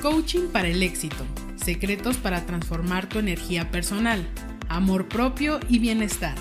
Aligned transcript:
Coaching 0.00 0.48
para 0.52 0.68
el 0.68 0.82
éxito. 0.82 1.24
Secretos 1.56 2.18
para 2.18 2.44
transformar 2.44 3.08
tu 3.08 3.18
energía 3.18 3.70
personal, 3.70 4.26
amor 4.68 5.08
propio 5.08 5.58
y 5.68 5.78
bienestar. 5.78 6.36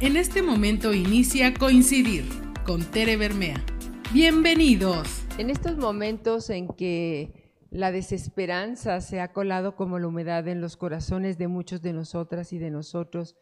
En 0.00 0.16
este 0.16 0.42
momento 0.42 0.92
inicia 0.92 1.54
Coincidir 1.54 2.24
con 2.64 2.82
Tere 2.82 3.16
Bermea. 3.16 3.64
Bienvenidos. 4.12 5.22
En 5.38 5.50
estos 5.50 5.76
momentos 5.76 6.50
en 6.50 6.68
que 6.68 7.54
la 7.70 7.92
desesperanza 7.92 9.00
se 9.00 9.20
ha 9.20 9.32
colado 9.32 9.76
como 9.76 9.98
la 9.98 10.08
humedad 10.08 10.48
en 10.48 10.60
los 10.60 10.76
corazones 10.76 11.38
de 11.38 11.48
muchos 11.48 11.82
de 11.82 11.92
nosotras 11.92 12.52
y 12.52 12.58
de 12.58 12.70
nosotros, 12.70 13.36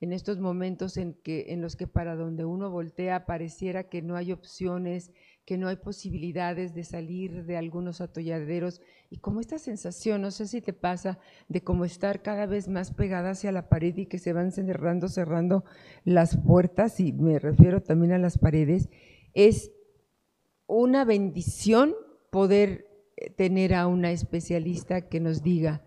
en 0.00 0.12
estos 0.12 0.38
momentos 0.38 0.96
en, 0.96 1.14
que, 1.14 1.52
en 1.52 1.60
los 1.60 1.76
que 1.76 1.86
para 1.86 2.14
donde 2.14 2.44
uno 2.44 2.70
voltea 2.70 3.26
pareciera 3.26 3.88
que 3.88 4.00
no 4.02 4.16
hay 4.16 4.32
opciones, 4.32 5.12
que 5.44 5.58
no 5.58 5.68
hay 5.68 5.76
posibilidades 5.76 6.74
de 6.74 6.84
salir 6.84 7.44
de 7.44 7.56
algunos 7.56 8.00
atolladeros 8.00 8.80
y 9.10 9.18
como 9.18 9.40
esta 9.40 9.58
sensación, 9.58 10.22
no 10.22 10.30
sé 10.30 10.46
si 10.46 10.62
te 10.62 10.72
pasa, 10.72 11.18
de 11.48 11.62
como 11.62 11.84
estar 11.84 12.22
cada 12.22 12.46
vez 12.46 12.68
más 12.68 12.92
pegada 12.92 13.30
hacia 13.30 13.52
la 13.52 13.68
pared 13.68 13.96
y 13.96 14.06
que 14.06 14.18
se 14.18 14.32
van 14.32 14.52
cerrando, 14.52 15.08
cerrando 15.08 15.64
las 16.04 16.36
puertas, 16.36 16.98
y 17.00 17.12
me 17.12 17.38
refiero 17.38 17.82
también 17.82 18.12
a 18.12 18.18
las 18.18 18.38
paredes, 18.38 18.88
es 19.34 19.72
una 20.66 21.04
bendición 21.04 21.94
poder 22.30 22.86
eh, 23.16 23.28
tener 23.28 23.74
a 23.74 23.86
una 23.86 24.12
especialista 24.12 25.08
que 25.08 25.20
nos 25.20 25.42
diga 25.42 25.82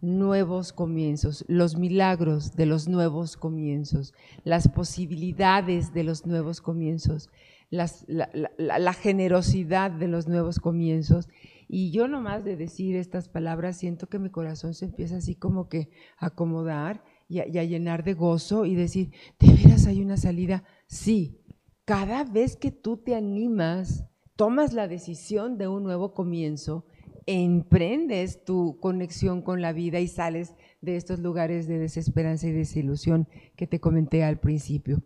nuevos 0.00 0.72
comienzos, 0.72 1.44
los 1.48 1.76
milagros 1.76 2.54
de 2.54 2.66
los 2.66 2.88
nuevos 2.88 3.36
comienzos, 3.36 4.14
las 4.44 4.68
posibilidades 4.68 5.92
de 5.92 6.04
los 6.04 6.26
nuevos 6.26 6.60
comienzos, 6.60 7.28
la, 7.70 8.92
generosidad 8.92 9.90
de 9.90 10.08
los 10.08 10.28
nuevos 10.28 10.58
comienzos. 10.58 11.28
Y 11.68 11.92
yo 11.92 12.08
nomás 12.08 12.44
de 12.44 12.56
decir 12.56 12.96
estas 12.96 13.28
palabras 13.28 13.76
siento 13.76 14.08
que 14.08 14.18
mi 14.18 14.30
corazón 14.30 14.74
se 14.74 14.86
empieza 14.86 15.16
así 15.16 15.36
como 15.36 15.68
que 15.68 15.88
a 16.18 16.26
acomodar 16.26 17.04
y 17.28 17.38
a, 17.38 17.64
llenar 17.64 18.02
de 18.02 18.14
gozo 18.14 18.66
y 18.66 18.74
decir, 18.74 19.12
¿de 19.38 19.52
veras 19.52 19.86
hay 19.86 20.02
una 20.02 20.16
salida? 20.16 20.64
Sí, 20.88 21.38
cada 21.84 22.24
vez 22.24 22.56
que 22.56 22.72
tú 22.72 22.96
te 22.96 23.14
animas 23.14 24.04
tomas 24.34 24.72
la 24.72 24.88
decisión 24.88 25.58
de 25.58 25.68
un 25.68 25.84
nuevo 25.84 26.14
comienzo, 26.14 26.86
emprendes 27.26 28.42
tu 28.44 28.78
conexión 28.80 29.42
con 29.42 29.60
la 29.60 29.72
vida 29.72 30.00
y 30.00 30.08
sales 30.08 30.54
de 30.80 30.96
estos 30.96 31.20
lugares 31.20 31.68
de 31.68 31.78
desesperanza 31.78 32.48
y 32.48 32.52
desilusión 32.52 33.28
que 33.54 33.66
te 33.66 33.80
comenté 33.80 34.24
al 34.24 34.40
principio. 34.40 35.02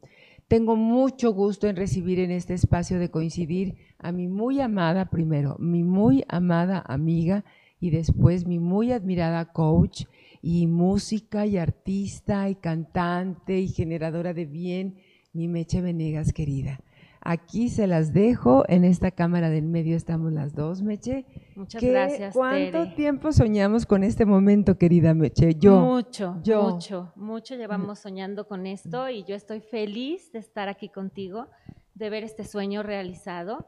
Tengo 0.55 0.77
mucho 0.77 1.33
gusto 1.33 1.66
en 1.66 1.74
recibir 1.74 2.20
en 2.20 2.30
este 2.30 2.55
espacio 2.55 3.00
de 3.00 3.10
coincidir 3.10 3.74
a 3.98 4.12
mi 4.12 4.28
muy 4.28 4.60
amada, 4.60 5.06
primero, 5.06 5.56
mi 5.58 5.83
muy 5.83 6.24
amada 6.28 6.80
amiga 6.86 7.44
y 7.80 7.91
después 7.91 8.47
mi 8.47 8.60
muy 8.60 8.92
admirada 8.92 9.47
coach 9.47 10.05
y 10.42 10.69
música 10.69 11.44
y 11.44 11.58
artista 11.58 12.48
y 12.48 12.55
cantante 12.55 13.58
y 13.58 13.66
generadora 13.66 14.32
de 14.32 14.47
bien, 14.47 14.98
mi 15.32 15.48
Meche 15.48 15.80
Venegas 15.80 16.32
querida. 16.32 16.78
Aquí 17.27 17.70
se 17.70 17.86
las 17.86 18.12
dejo, 18.12 18.64
en 18.69 18.84
esta 18.84 19.11
cámara 19.11 19.48
del 19.48 19.64
medio 19.64 19.97
estamos 19.97 20.30
las 20.30 20.55
dos, 20.55 20.83
Meche. 20.83 21.25
Muchas 21.56 21.83
gracias. 21.83 22.34
¿Cuánto 22.34 22.92
tiempo 22.92 23.33
soñamos 23.33 23.86
con 23.86 24.05
este 24.05 24.27
momento, 24.27 24.77
querida 24.77 25.14
Meche? 25.14 25.55
Yo. 25.55 25.81
Mucho, 25.81 26.39
yo. 26.42 26.69
mucho, 26.69 27.12
mucho 27.16 27.55
llevamos 27.55 28.00
soñando 28.00 28.47
con 28.47 28.66
esto 28.66 29.08
y 29.08 29.25
yo 29.25 29.34
estoy 29.34 29.62
feliz 29.62 30.33
de 30.33 30.39
estar 30.39 30.69
aquí 30.69 30.91
contigo, 30.91 31.47
de 31.94 32.11
ver 32.11 32.25
este 32.25 32.44
sueño 32.44 32.83
realizado 32.83 33.64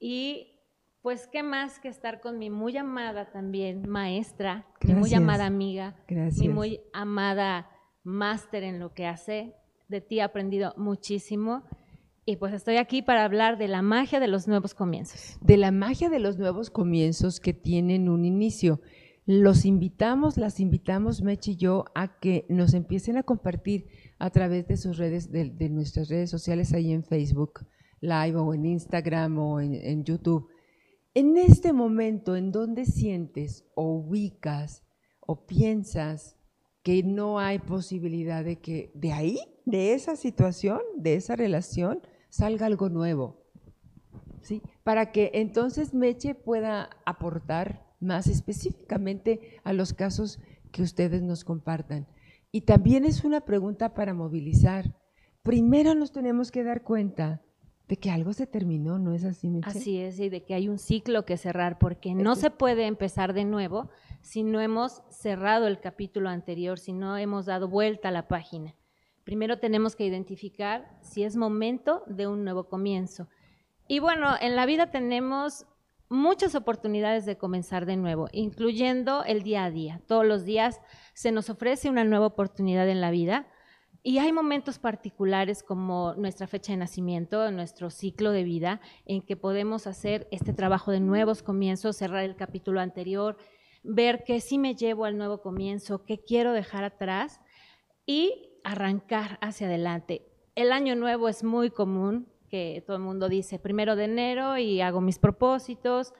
y 0.00 0.56
pues 1.00 1.28
qué 1.28 1.44
más 1.44 1.78
que 1.78 1.86
estar 1.86 2.20
con 2.20 2.40
mi 2.40 2.50
muy 2.50 2.76
amada 2.76 3.30
también 3.30 3.88
maestra, 3.88 4.66
mi 4.82 4.94
muy 4.94 5.14
amada 5.14 5.46
amiga, 5.46 5.94
mi 6.08 6.48
muy 6.48 6.80
amada 6.92 7.70
máster 8.02 8.64
en 8.64 8.80
lo 8.80 8.94
que 8.94 9.06
hace. 9.06 9.54
De 9.86 10.00
ti 10.00 10.18
he 10.18 10.22
aprendido 10.22 10.74
muchísimo 10.76 11.62
y 12.28 12.36
pues 12.36 12.52
estoy 12.52 12.76
aquí 12.76 13.02
para 13.02 13.24
hablar 13.24 13.56
de 13.56 13.68
la 13.68 13.82
magia 13.82 14.18
de 14.18 14.26
los 14.26 14.48
nuevos 14.48 14.74
comienzos. 14.74 15.38
De 15.40 15.56
la 15.56 15.70
magia 15.70 16.10
de 16.10 16.18
los 16.18 16.38
nuevos 16.38 16.70
comienzos 16.70 17.38
que 17.38 17.54
tienen 17.54 18.08
un 18.08 18.24
inicio. 18.24 18.80
Los 19.26 19.64
invitamos, 19.64 20.36
las 20.36 20.58
invitamos, 20.58 21.22
Mechi 21.22 21.52
y 21.52 21.56
yo, 21.56 21.84
a 21.94 22.18
que 22.18 22.44
nos 22.48 22.74
empiecen 22.74 23.16
a 23.16 23.22
compartir 23.22 23.86
a 24.18 24.30
través 24.30 24.66
de 24.66 24.76
sus 24.76 24.98
redes, 24.98 25.30
de, 25.30 25.68
nuestras 25.70 26.08
redes 26.08 26.28
sociales 26.28 26.72
ahí 26.72 26.92
en 26.92 27.04
Facebook 27.04 27.64
Live 28.00 28.36
o 28.36 28.52
en 28.54 28.66
Instagram 28.66 29.38
o 29.38 29.60
en, 29.60 29.74
en 29.74 30.04
YouTube. 30.04 30.48
En 31.14 31.36
este 31.36 31.72
momento, 31.72 32.34
¿en 32.34 32.50
donde 32.50 32.86
sientes 32.86 33.64
o 33.76 33.84
ubicas 33.84 34.84
o 35.20 35.46
piensas 35.46 36.36
que 36.82 37.04
no 37.04 37.38
hay 37.38 37.60
posibilidad 37.60 38.44
de 38.44 38.60
que 38.60 38.90
de 38.94 39.12
ahí, 39.12 39.38
de 39.64 39.94
esa 39.94 40.16
situación, 40.16 40.80
de 40.96 41.14
esa 41.14 41.36
relación, 41.36 42.00
salga 42.36 42.66
algo 42.66 42.88
nuevo. 42.88 43.42
¿sí? 44.42 44.62
Para 44.84 45.10
que 45.10 45.30
entonces 45.34 45.94
Meche 45.94 46.34
pueda 46.34 46.90
aportar 47.04 47.86
más 48.00 48.26
específicamente 48.26 49.58
a 49.64 49.72
los 49.72 49.94
casos 49.94 50.38
que 50.70 50.82
ustedes 50.82 51.22
nos 51.22 51.44
compartan. 51.44 52.06
Y 52.52 52.62
también 52.62 53.04
es 53.04 53.24
una 53.24 53.40
pregunta 53.40 53.94
para 53.94 54.14
movilizar. 54.14 54.94
Primero 55.42 55.94
nos 55.94 56.12
tenemos 56.12 56.50
que 56.50 56.62
dar 56.62 56.82
cuenta 56.82 57.42
de 57.88 57.96
que 57.96 58.10
algo 58.10 58.32
se 58.32 58.46
terminó, 58.46 58.98
¿no 58.98 59.14
es 59.14 59.24
así, 59.24 59.48
Meche? 59.48 59.70
Así 59.70 59.98
es, 59.98 60.18
y 60.18 60.28
de 60.28 60.44
que 60.44 60.54
hay 60.54 60.68
un 60.68 60.78
ciclo 60.78 61.24
que 61.24 61.36
cerrar, 61.36 61.78
porque 61.78 62.14
no 62.14 62.34
se 62.34 62.50
puede 62.50 62.86
empezar 62.86 63.32
de 63.32 63.44
nuevo 63.44 63.88
si 64.22 64.42
no 64.42 64.60
hemos 64.60 65.02
cerrado 65.08 65.68
el 65.68 65.80
capítulo 65.80 66.28
anterior, 66.28 66.78
si 66.78 66.92
no 66.92 67.16
hemos 67.16 67.46
dado 67.46 67.68
vuelta 67.68 68.08
a 68.08 68.12
la 68.12 68.26
página. 68.26 68.74
Primero 69.26 69.58
tenemos 69.58 69.96
que 69.96 70.06
identificar 70.06 70.88
si 71.02 71.24
es 71.24 71.34
momento 71.34 72.04
de 72.06 72.28
un 72.28 72.44
nuevo 72.44 72.68
comienzo. 72.68 73.26
Y 73.88 73.98
bueno, 73.98 74.36
en 74.40 74.54
la 74.54 74.66
vida 74.66 74.92
tenemos 74.92 75.66
muchas 76.08 76.54
oportunidades 76.54 77.26
de 77.26 77.36
comenzar 77.36 77.86
de 77.86 77.96
nuevo, 77.96 78.28
incluyendo 78.30 79.24
el 79.24 79.42
día 79.42 79.64
a 79.64 79.70
día. 79.72 80.00
Todos 80.06 80.24
los 80.24 80.44
días 80.44 80.80
se 81.12 81.32
nos 81.32 81.50
ofrece 81.50 81.90
una 81.90 82.04
nueva 82.04 82.26
oportunidad 82.26 82.88
en 82.88 83.00
la 83.00 83.10
vida 83.10 83.48
y 84.04 84.18
hay 84.18 84.30
momentos 84.30 84.78
particulares 84.78 85.64
como 85.64 86.14
nuestra 86.14 86.46
fecha 86.46 86.70
de 86.70 86.78
nacimiento, 86.78 87.50
nuestro 87.50 87.90
ciclo 87.90 88.30
de 88.30 88.44
vida, 88.44 88.80
en 89.06 89.22
que 89.22 89.36
podemos 89.36 89.88
hacer 89.88 90.28
este 90.30 90.52
trabajo 90.52 90.92
de 90.92 91.00
nuevos 91.00 91.42
comienzos, 91.42 91.96
cerrar 91.96 92.22
el 92.22 92.36
capítulo 92.36 92.80
anterior, 92.80 93.36
ver 93.82 94.22
qué 94.22 94.40
sí 94.40 94.56
me 94.56 94.76
llevo 94.76 95.04
al 95.04 95.18
nuevo 95.18 95.42
comienzo, 95.42 96.04
qué 96.04 96.22
quiero 96.22 96.52
dejar 96.52 96.84
atrás 96.84 97.40
y 98.06 98.45
arrancar 98.66 99.38
hacia 99.40 99.68
adelante. 99.68 100.22
El 100.56 100.72
año 100.72 100.96
nuevo 100.96 101.28
es 101.28 101.44
muy 101.44 101.70
común 101.70 102.26
que 102.50 102.82
todo 102.84 102.96
el 102.96 103.02
mundo 103.02 103.28
dice 103.28 103.58
primero 103.58 103.94
de 103.94 104.04
enero 104.04 104.58
y 104.58 104.80
hago 104.80 105.00
mis 105.00 105.18
propósitos. 105.18 106.12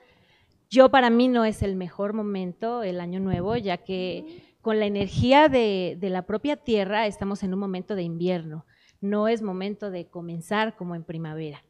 Yo 0.70 0.88
para 0.88 1.10
mí 1.10 1.26
no 1.26 1.44
es 1.44 1.62
el 1.62 1.74
mejor 1.74 2.12
momento 2.12 2.84
el 2.84 3.00
año 3.00 3.18
nuevo, 3.18 3.56
ya 3.56 3.78
que 3.78 4.56
con 4.60 4.78
la 4.78 4.86
energía 4.86 5.48
de, 5.48 5.98
la 6.00 6.22
propia 6.22 6.56
tierra 6.56 7.06
estamos 7.06 7.42
en 7.42 7.52
un 7.52 7.58
momento 7.60 7.96
de 7.96 8.02
invierno. 8.02 8.64
No 9.00 9.26
es 9.26 9.42
momento 9.42 9.90
de 9.90 10.08
comenzar 10.08 10.76
como 10.76 10.94
en 10.94 11.02
primavera. 11.02 11.62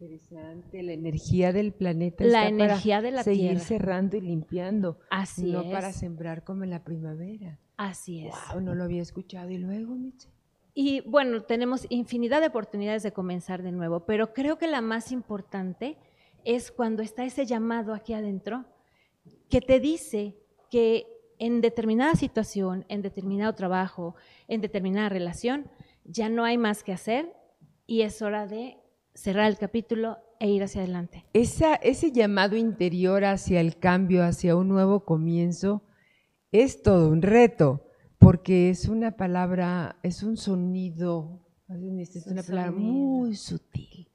Interesante, 0.00 0.82
la 0.82 0.92
energía 0.92 1.52
del 1.52 1.72
planeta. 1.72 2.24
La 2.24 2.48
energía 2.48 3.00
de 3.00 3.12
la 3.12 3.22
seguir 3.22 3.60
cerrando 3.60 4.16
y 4.16 4.22
limpiando. 4.22 4.98
Así 5.08 5.52
no 5.52 5.70
para 5.70 5.92
sembrar 5.92 6.42
como 6.42 6.64
en 6.64 6.70
la 6.70 6.82
primavera. 6.82 7.60
Así 7.76 8.26
es. 8.26 8.34
Wow, 8.52 8.60
no 8.60 8.74
lo 8.74 8.84
había 8.84 9.02
escuchado. 9.02 9.50
¿Y 9.50 9.58
luego, 9.58 9.94
Miche? 9.94 10.28
Y 10.74 11.02
bueno, 11.02 11.42
tenemos 11.42 11.86
infinidad 11.90 12.40
de 12.40 12.48
oportunidades 12.48 13.04
de 13.04 13.12
comenzar 13.12 13.62
de 13.62 13.70
nuevo, 13.70 14.04
pero 14.04 14.32
creo 14.32 14.58
que 14.58 14.66
la 14.66 14.80
más 14.80 15.12
importante 15.12 15.96
es 16.44 16.72
cuando 16.72 17.02
está 17.02 17.24
ese 17.24 17.46
llamado 17.46 17.94
aquí 17.94 18.14
adentro 18.14 18.64
que 19.48 19.60
te 19.60 19.78
dice 19.78 20.36
que 20.70 21.06
en 21.38 21.60
determinada 21.60 22.16
situación, 22.16 22.84
en 22.88 23.00
determinado 23.00 23.54
trabajo, 23.54 24.16
en 24.48 24.60
determinada 24.60 25.08
relación, 25.08 25.70
ya 26.04 26.28
no 26.28 26.44
hay 26.44 26.58
más 26.58 26.82
que 26.82 26.92
hacer 26.92 27.32
y 27.86 28.02
es 28.02 28.20
hora 28.22 28.48
de 28.48 28.78
cerrar 29.14 29.50
el 29.50 29.58
capítulo 29.58 30.18
e 30.40 30.50
ir 30.50 30.62
hacia 30.62 30.82
adelante. 30.82 31.24
Esa, 31.32 31.74
ese 31.76 32.12
llamado 32.12 32.56
interior 32.56 33.24
hacia 33.24 33.60
el 33.60 33.78
cambio, 33.78 34.24
hacia 34.24 34.56
un 34.56 34.68
nuevo 34.68 35.04
comienzo, 35.04 35.82
es 36.52 36.82
todo 36.82 37.10
un 37.10 37.22
reto, 37.22 37.86
porque 38.18 38.70
es 38.70 38.88
una 38.88 39.16
palabra, 39.16 39.96
es 40.02 40.22
un 40.22 40.36
sonido, 40.36 41.40
es 41.68 42.26
una 42.26 42.42
palabra 42.42 42.72
muy 42.72 43.34
sutil, 43.34 44.08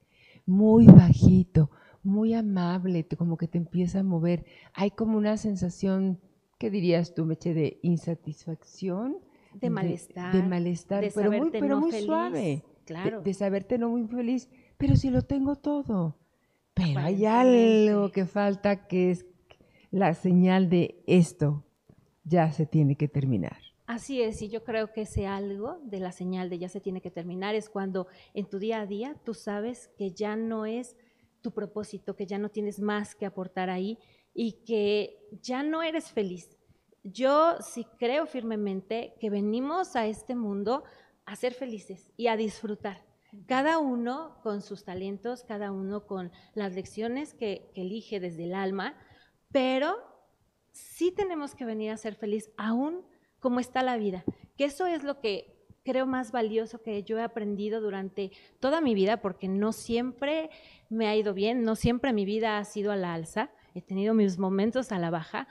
muy 0.45 0.85
bajito, 0.85 1.71
muy 2.03 2.33
amable, 2.33 3.05
como 3.17 3.37
que 3.37 3.47
te 3.47 3.57
empieza 3.57 3.99
a 3.99 4.03
mover. 4.03 4.45
Hay 4.73 4.91
como 4.91 5.17
una 5.17 5.37
sensación, 5.37 6.19
¿qué 6.57 6.69
dirías 6.69 7.13
tú, 7.13 7.25
Meche, 7.25 7.53
de 7.53 7.79
insatisfacción? 7.81 9.17
De 9.53 9.69
malestar. 9.69 10.33
De, 10.33 10.43
malestar, 10.43 11.03
pero 11.13 11.31
muy, 11.31 11.51
pero 11.51 11.79
muy 11.79 11.91
suave. 11.91 12.63
Claro. 12.85 13.21
De, 13.21 13.33
saberte 13.33 13.77
no 13.77 13.89
muy 13.89 14.07
feliz, 14.07 14.49
pero 14.79 14.95
si 14.95 15.09
lo 15.09 15.21
tengo 15.21 15.57
todo. 15.57 16.15
Pero 16.73 17.01
hay 17.01 17.25
algo 17.25 18.11
que 18.11 18.25
falta 18.25 18.87
que 18.87 19.11
es 19.11 19.25
la 19.91 20.13
señal 20.13 20.69
de 20.69 21.03
esto 21.05 21.65
ya 22.23 22.51
se 22.53 22.65
tiene 22.65 22.95
que 22.95 23.09
terminar. 23.09 23.57
Así 23.87 24.21
es, 24.21 24.41
y 24.41 24.49
yo 24.49 24.63
creo 24.63 24.93
que 24.93 25.01
ese 25.01 25.27
algo 25.27 25.79
de 25.83 25.99
la 25.99 26.13
señal 26.13 26.49
de 26.49 26.59
ya 26.59 26.69
se 26.69 26.79
tiene 26.79 27.01
que 27.01 27.11
terminar 27.11 27.55
es 27.55 27.69
cuando 27.69 28.07
en 28.33 28.45
tu 28.45 28.57
día 28.57 28.79
a 28.79 28.85
día 28.85 29.15
tú 29.25 29.33
sabes 29.33 29.89
que 29.97 30.11
ya 30.11 30.37
no 30.37 30.65
es 30.65 30.95
tu 31.41 31.51
propósito, 31.51 32.15
que 32.15 32.25
ya 32.25 32.37
no 32.37 32.49
tienes 32.49 32.79
más 32.79 33.15
que 33.15 33.25
aportar 33.25 33.69
ahí 33.69 33.97
y 34.33 34.63
que 34.63 35.27
ya 35.41 35.61
no 35.61 35.83
eres 35.83 36.09
feliz. 36.11 36.57
Yo 37.03 37.57
sí 37.59 37.85
creo 37.97 38.27
firmemente 38.27 39.15
que 39.19 39.29
venimos 39.29 39.97
a 39.97 40.05
este 40.05 40.35
mundo 40.35 40.83
a 41.25 41.35
ser 41.35 41.53
felices 41.53 42.11
y 42.15 42.27
a 42.27 42.37
disfrutar. 42.37 43.08
Cada 43.45 43.77
uno 43.77 44.39
con 44.41 44.61
sus 44.61 44.83
talentos, 44.83 45.43
cada 45.43 45.71
uno 45.71 46.07
con 46.07 46.31
las 46.55 46.73
lecciones 46.73 47.33
que, 47.33 47.71
elige 47.75 48.19
desde 48.19 48.45
el 48.45 48.55
alma, 48.55 48.95
pero 49.51 49.97
sí 50.71 51.11
tenemos 51.11 51.55
que 51.55 51.65
venir 51.65 51.91
a 51.91 51.97
ser 51.97 52.15
feliz 52.15 52.51
aún 52.57 53.05
como 53.39 53.59
está 53.59 53.83
la 53.83 53.97
vida, 53.97 54.23
que 54.57 54.65
eso 54.65 54.85
es 54.85 55.03
lo 55.03 55.19
que 55.19 55.55
creo 55.83 56.05
más 56.05 56.31
valioso 56.31 56.81
que 56.81 57.03
yo 57.03 57.17
he 57.17 57.23
aprendido 57.23 57.81
durante 57.81 58.31
toda 58.59 58.81
mi 58.81 58.93
vida, 58.93 59.21
porque 59.21 59.47
no 59.47 59.71
siempre 59.71 60.49
me 60.89 61.07
ha 61.07 61.15
ido 61.15 61.33
bien, 61.33 61.63
no 61.63 61.75
siempre 61.75 62.13
mi 62.13 62.25
vida 62.25 62.57
ha 62.57 62.65
sido 62.65 62.91
a 62.91 62.95
la 62.95 63.13
alza, 63.13 63.51
he 63.73 63.81
tenido 63.81 64.13
mis 64.13 64.37
momentos 64.37 64.91
a 64.91 64.99
la 64.99 65.09
baja, 65.09 65.47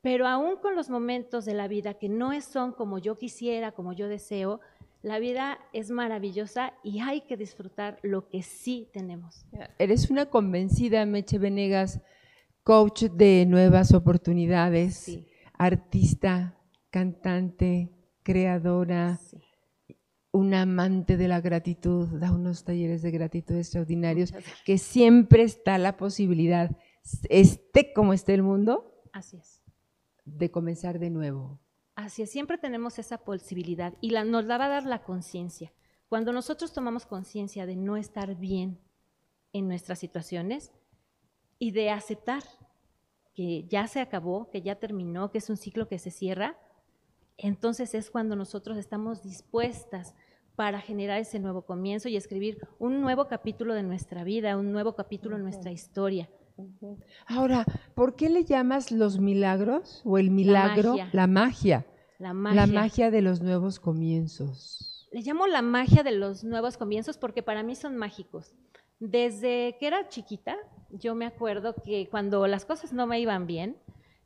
pero 0.00 0.26
aún 0.26 0.56
con 0.56 0.76
los 0.76 0.88
momentos 0.88 1.44
de 1.44 1.54
la 1.54 1.68
vida 1.68 1.94
que 1.94 2.08
no 2.08 2.38
son 2.40 2.72
como 2.72 2.98
yo 2.98 3.18
quisiera, 3.18 3.72
como 3.72 3.92
yo 3.92 4.08
deseo, 4.08 4.60
la 5.02 5.18
vida 5.18 5.58
es 5.72 5.90
maravillosa 5.90 6.74
y 6.82 7.00
hay 7.00 7.22
que 7.22 7.36
disfrutar 7.36 7.98
lo 8.02 8.28
que 8.28 8.42
sí 8.42 8.88
tenemos. 8.92 9.46
Eres 9.78 10.10
una 10.10 10.26
convencida, 10.26 11.06
Meche 11.06 11.38
Venegas, 11.38 12.00
coach 12.62 13.04
de 13.04 13.46
nuevas 13.46 13.94
oportunidades, 13.94 15.18
artista, 15.54 16.58
cantante, 16.90 17.90
creadora, 18.22 19.18
una 20.32 20.62
amante 20.62 21.16
de 21.16 21.28
la 21.28 21.40
gratitud, 21.40 22.06
da 22.18 22.30
unos 22.30 22.64
talleres 22.64 23.02
de 23.02 23.10
gratitud 23.10 23.56
extraordinarios, 23.56 24.32
que 24.64 24.78
siempre 24.78 25.42
está 25.42 25.78
la 25.78 25.96
posibilidad, 25.96 26.70
esté 27.28 27.92
como 27.92 28.12
esté 28.12 28.34
el 28.34 28.42
mundo, 28.42 29.02
Así 29.12 29.38
es. 29.38 29.62
de 30.24 30.50
comenzar 30.50 30.98
de 30.98 31.10
nuevo. 31.10 31.58
Es, 31.96 32.30
siempre 32.30 32.58
tenemos 32.58 32.98
esa 32.98 33.18
posibilidad 33.18 33.94
y 34.00 34.10
la, 34.10 34.24
nos 34.24 34.44
la 34.44 34.58
va 34.58 34.66
a 34.66 34.68
dar 34.68 34.86
la 34.86 35.02
conciencia. 35.02 35.72
Cuando 36.08 36.32
nosotros 36.32 36.72
tomamos 36.72 37.06
conciencia 37.06 37.66
de 37.66 37.76
no 37.76 37.96
estar 37.96 38.34
bien 38.34 38.80
en 39.52 39.68
nuestras 39.68 39.98
situaciones 39.98 40.72
y 41.58 41.72
de 41.72 41.90
aceptar 41.90 42.42
que 43.34 43.66
ya 43.68 43.86
se 43.86 44.00
acabó, 44.00 44.50
que 44.50 44.62
ya 44.62 44.76
terminó, 44.76 45.30
que 45.30 45.38
es 45.38 45.50
un 45.50 45.56
ciclo 45.56 45.88
que 45.88 45.98
se 45.98 46.10
cierra, 46.10 46.58
entonces 47.36 47.94
es 47.94 48.10
cuando 48.10 48.34
nosotros 48.34 48.76
estamos 48.76 49.22
dispuestas 49.22 50.14
para 50.56 50.80
generar 50.80 51.20
ese 51.20 51.38
nuevo 51.38 51.62
comienzo 51.62 52.08
y 52.08 52.16
escribir 52.16 52.66
un 52.78 53.00
nuevo 53.00 53.28
capítulo 53.28 53.72
de 53.74 53.82
nuestra 53.82 54.24
vida, 54.24 54.58
un 54.58 54.72
nuevo 54.72 54.94
capítulo 54.94 55.36
en 55.36 55.42
nuestra 55.42 55.70
historia. 55.70 56.28
Ahora, 57.26 57.64
¿por 57.94 58.16
qué 58.16 58.28
le 58.28 58.44
llamas 58.44 58.90
los 58.90 59.18
milagros 59.18 60.02
o 60.04 60.18
el 60.18 60.30
milagro? 60.30 60.96
La 61.12 61.26
magia. 61.26 61.86
La 62.18 62.32
magia. 62.34 62.66
La 62.66 62.66
magia. 62.66 63.10
de 63.10 63.22
los 63.22 63.40
nuevos 63.40 63.80
comienzos. 63.80 65.08
Le 65.12 65.22
llamo 65.22 65.46
la 65.46 65.62
magia 65.62 66.02
de 66.02 66.12
los 66.12 66.44
nuevos 66.44 66.76
comienzos 66.76 67.18
porque 67.18 67.42
para 67.42 67.62
mí 67.62 67.74
son 67.74 67.96
mágicos. 67.96 68.54
Desde 69.00 69.76
que 69.80 69.86
era 69.86 70.08
chiquita, 70.08 70.56
yo 70.90 71.14
me 71.14 71.24
acuerdo 71.24 71.74
que 71.82 72.08
cuando 72.10 72.46
las 72.46 72.64
cosas 72.64 72.92
no 72.92 73.06
me 73.06 73.18
iban 73.18 73.46
bien, 73.46 73.76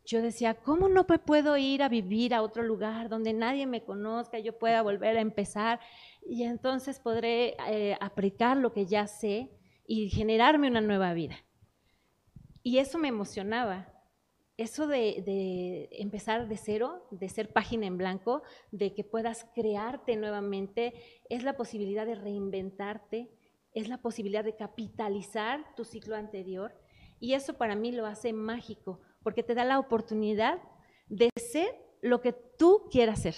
yo 0.05 0.21
decía, 0.21 0.55
¿cómo 0.55 0.89
no 0.89 1.07
puedo 1.07 1.57
ir 1.57 1.83
a 1.83 1.89
vivir 1.89 2.35
a 2.35 2.43
otro 2.43 2.63
lugar 2.63 3.09
donde 3.09 3.33
nadie 3.33 3.67
me 3.67 3.85
conozca, 3.85 4.39
yo 4.39 4.59
pueda 4.59 4.83
volver 4.83 5.17
a 5.17 5.21
empezar 5.21 5.81
y 6.29 6.43
entonces 6.43 7.01
podré 7.01 7.57
eh, 7.69 7.97
aplicar 8.01 8.57
lo 8.57 8.73
que 8.73 8.85
ya 8.87 9.07
sé 9.07 9.51
y 9.87 10.11
generarme 10.11 10.69
una 10.69 10.83
nueva 10.83 11.15
vida? 11.15 11.37
Y 12.65 12.79
eso 12.79 12.99
me 12.99 13.09
emocionaba. 13.09 13.87
Eso 14.57 14.87
de, 14.87 15.89
empezar 15.93 16.49
de 16.49 16.57
cero, 16.57 17.07
de 17.11 17.29
ser 17.29 17.53
página 17.53 17.87
en 17.87 17.99
blanco, 17.99 18.43
de 18.73 18.95
que 18.95 19.05
puedas 19.05 19.47
crearte 19.55 20.17
nuevamente, 20.17 20.95
es 21.29 21.45
la 21.45 21.57
posibilidad 21.57 22.07
de 22.07 22.15
reinventarte, 22.15 23.31
es 23.73 23.89
la 23.89 23.99
posibilidad 23.99 24.45
de 24.45 24.57
capitalizar 24.57 25.75
tu 25.77 25.85
ciclo 25.85 26.17
anterior. 26.17 26.73
Y 27.21 27.35
eso 27.35 27.55
para 27.55 27.77
mí 27.77 27.93
lo 27.93 28.07
hace 28.07 28.33
mágico, 28.33 29.01
porque 29.23 29.43
te 29.43 29.55
da 29.55 29.65
la 29.65 29.79
oportunidad 29.79 30.59
de 31.09 31.29
ser 31.37 31.69
lo 32.01 32.21
que 32.21 32.33
tú 32.33 32.89
quieras 32.91 33.23
ser. 33.23 33.35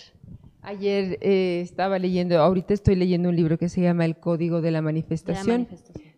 Ayer 0.60 1.18
eh, 1.20 1.60
estaba 1.62 1.98
leyendo, 1.98 2.38
ahorita 2.38 2.74
estoy 2.74 2.94
leyendo 2.94 3.28
un 3.28 3.36
libro 3.36 3.58
que 3.58 3.68
se 3.68 3.80
llama 3.80 4.04
El 4.04 4.18
Código 4.18 4.60
de 4.60 4.70
la 4.70 4.82
Manifestación, 4.82 5.68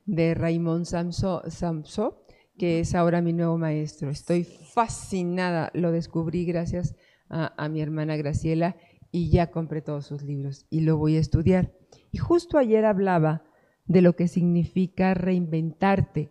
de, 0.07 0.35
Raymond 0.35 0.87
Samso, 0.87 1.43
Samso, 1.49 2.25
que 2.59 2.81
es 2.81 2.95
ahora 2.95 3.23
mi 3.23 3.33
nuevo 3.33 3.57
maestro. 3.57 4.11
Estoy 4.11 4.45
fascinada, 4.45 5.71
lo 5.75 5.93
descubrí 5.93 6.45
gracias 6.45 6.95
a, 7.31 7.55
a 7.57 7.69
mi 7.69 7.81
hermana 7.81 8.17
Graciela 8.17 8.77
y 9.11 9.31
ya 9.31 9.51
compré 9.51 9.81
todos 9.81 10.07
sus 10.07 10.23
libros 10.23 10.67
y 10.69 10.81
lo 10.81 10.99
voy 10.99 11.17
a 11.17 11.21
estudiar. 11.21 11.73
Y 12.13 12.19
justo 12.19 12.59
ayer 12.59 12.85
hablaba 12.85 13.45
de 13.87 14.03
lo 14.03 14.15
que 14.15 14.29
significa 14.29 15.15
reinventarte 15.15 16.31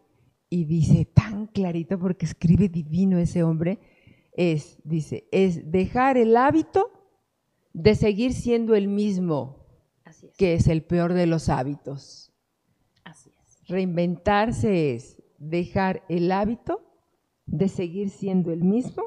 y 0.49 0.65
dice 0.65 1.05
tan 1.05 1.47
clarito 1.47 1.99
porque 1.99 2.25
escribe 2.25 2.69
divino 2.69 3.17
ese 3.17 3.43
hombre, 3.43 3.79
es, 4.33 4.77
dice, 4.83 5.27
es 5.31 5.71
dejar 5.71 6.17
el 6.17 6.37
hábito 6.37 6.91
de 7.73 7.95
seguir 7.95 8.33
siendo 8.33 8.75
el 8.75 8.87
mismo, 8.87 9.65
que 10.37 10.53
es 10.53 10.67
el 10.67 10.83
peor 10.83 11.13
de 11.13 11.25
los 11.25 11.49
hábitos. 11.49 12.31
Así 13.03 13.31
es. 13.43 13.67
Reinventarse 13.67 14.93
es 14.93 15.16
dejar 15.37 16.03
el 16.09 16.31
hábito 16.31 16.81
de 17.45 17.69
seguir 17.69 18.09
siendo 18.09 18.51
el 18.51 18.63
mismo, 18.63 19.03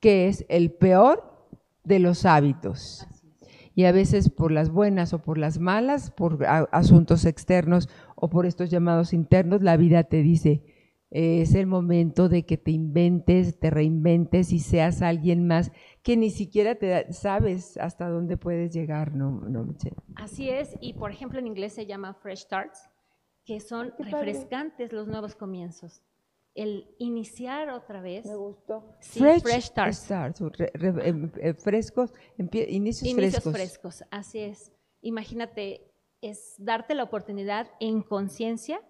que 0.00 0.28
es 0.28 0.44
el 0.48 0.72
peor 0.72 1.22
de 1.84 1.98
los 1.98 2.24
hábitos. 2.24 3.06
Y 3.74 3.84
a 3.84 3.92
veces 3.92 4.28
por 4.30 4.50
las 4.50 4.70
buenas 4.70 5.12
o 5.12 5.22
por 5.22 5.38
las 5.38 5.60
malas, 5.60 6.10
por 6.10 6.44
asuntos 6.72 7.24
externos 7.24 7.88
o 8.16 8.28
por 8.28 8.46
estos 8.46 8.70
llamados 8.70 9.12
internos, 9.12 9.62
la 9.62 9.76
vida 9.76 10.02
te 10.04 10.22
dice, 10.22 10.64
es 11.10 11.54
el 11.54 11.66
momento 11.66 12.28
de 12.28 12.44
que 12.44 12.58
te 12.58 12.70
inventes, 12.70 13.58
te 13.58 13.70
reinventes 13.70 14.52
y 14.52 14.58
seas 14.58 15.00
alguien 15.00 15.46
más 15.46 15.72
que 16.02 16.16
ni 16.16 16.30
siquiera 16.30 16.74
te 16.74 17.12
sabes 17.12 17.76
hasta 17.78 18.08
dónde 18.08 18.36
puedes 18.36 18.74
llegar, 18.74 19.14
¿no, 19.14 19.40
no 19.40 19.74
Así 20.16 20.50
es, 20.50 20.76
y 20.80 20.94
por 20.94 21.10
ejemplo 21.10 21.38
en 21.38 21.46
inglés 21.46 21.72
se 21.72 21.86
llama 21.86 22.14
fresh 22.14 22.40
starts, 22.40 22.90
que 23.48 23.60
son 23.60 23.94
refrescantes 23.98 24.92
los 24.92 25.08
nuevos 25.08 25.34
comienzos. 25.34 26.02
El 26.54 26.94
iniciar 26.98 27.70
otra 27.70 28.02
vez. 28.02 28.26
Me 28.26 28.36
gustó. 28.36 28.94
fresh, 29.00 29.62
starts. 29.62 30.42
Em, 30.42 31.30
eh, 31.40 31.54
frescos, 31.54 32.12
inicios, 32.36 33.08
inicios 33.08 33.44
frescos, 33.44 34.04
así 34.10 34.40
es. 34.40 34.70
Imagínate, 35.00 35.90
es 36.20 36.56
darte 36.58 36.94
la 36.94 37.04
oportunidad 37.04 37.68
en 37.80 38.02
conciencia 38.02 38.82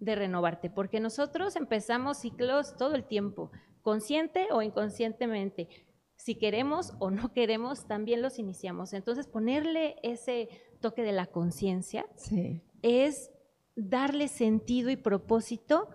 de 0.00 0.16
renovarte, 0.16 0.68
porque 0.68 1.00
nosotros 1.00 1.56
empezamos 1.56 2.18
ciclos 2.18 2.76
todo 2.76 2.96
el 2.96 3.04
tiempo, 3.04 3.52
consciente 3.80 4.48
o 4.50 4.60
inconscientemente. 4.60 5.70
Si 6.16 6.34
queremos 6.34 6.92
o 6.98 7.10
no 7.10 7.32
queremos, 7.32 7.86
también 7.86 8.20
los 8.20 8.38
iniciamos. 8.38 8.92
Entonces, 8.92 9.26
ponerle 9.28 9.96
ese 10.02 10.50
toque 10.80 11.02
de 11.02 11.12
la 11.12 11.24
conciencia 11.24 12.04
es 12.82 13.30
darle 13.76 14.28
sentido 14.28 14.90
y 14.90 14.96
propósito 14.96 15.88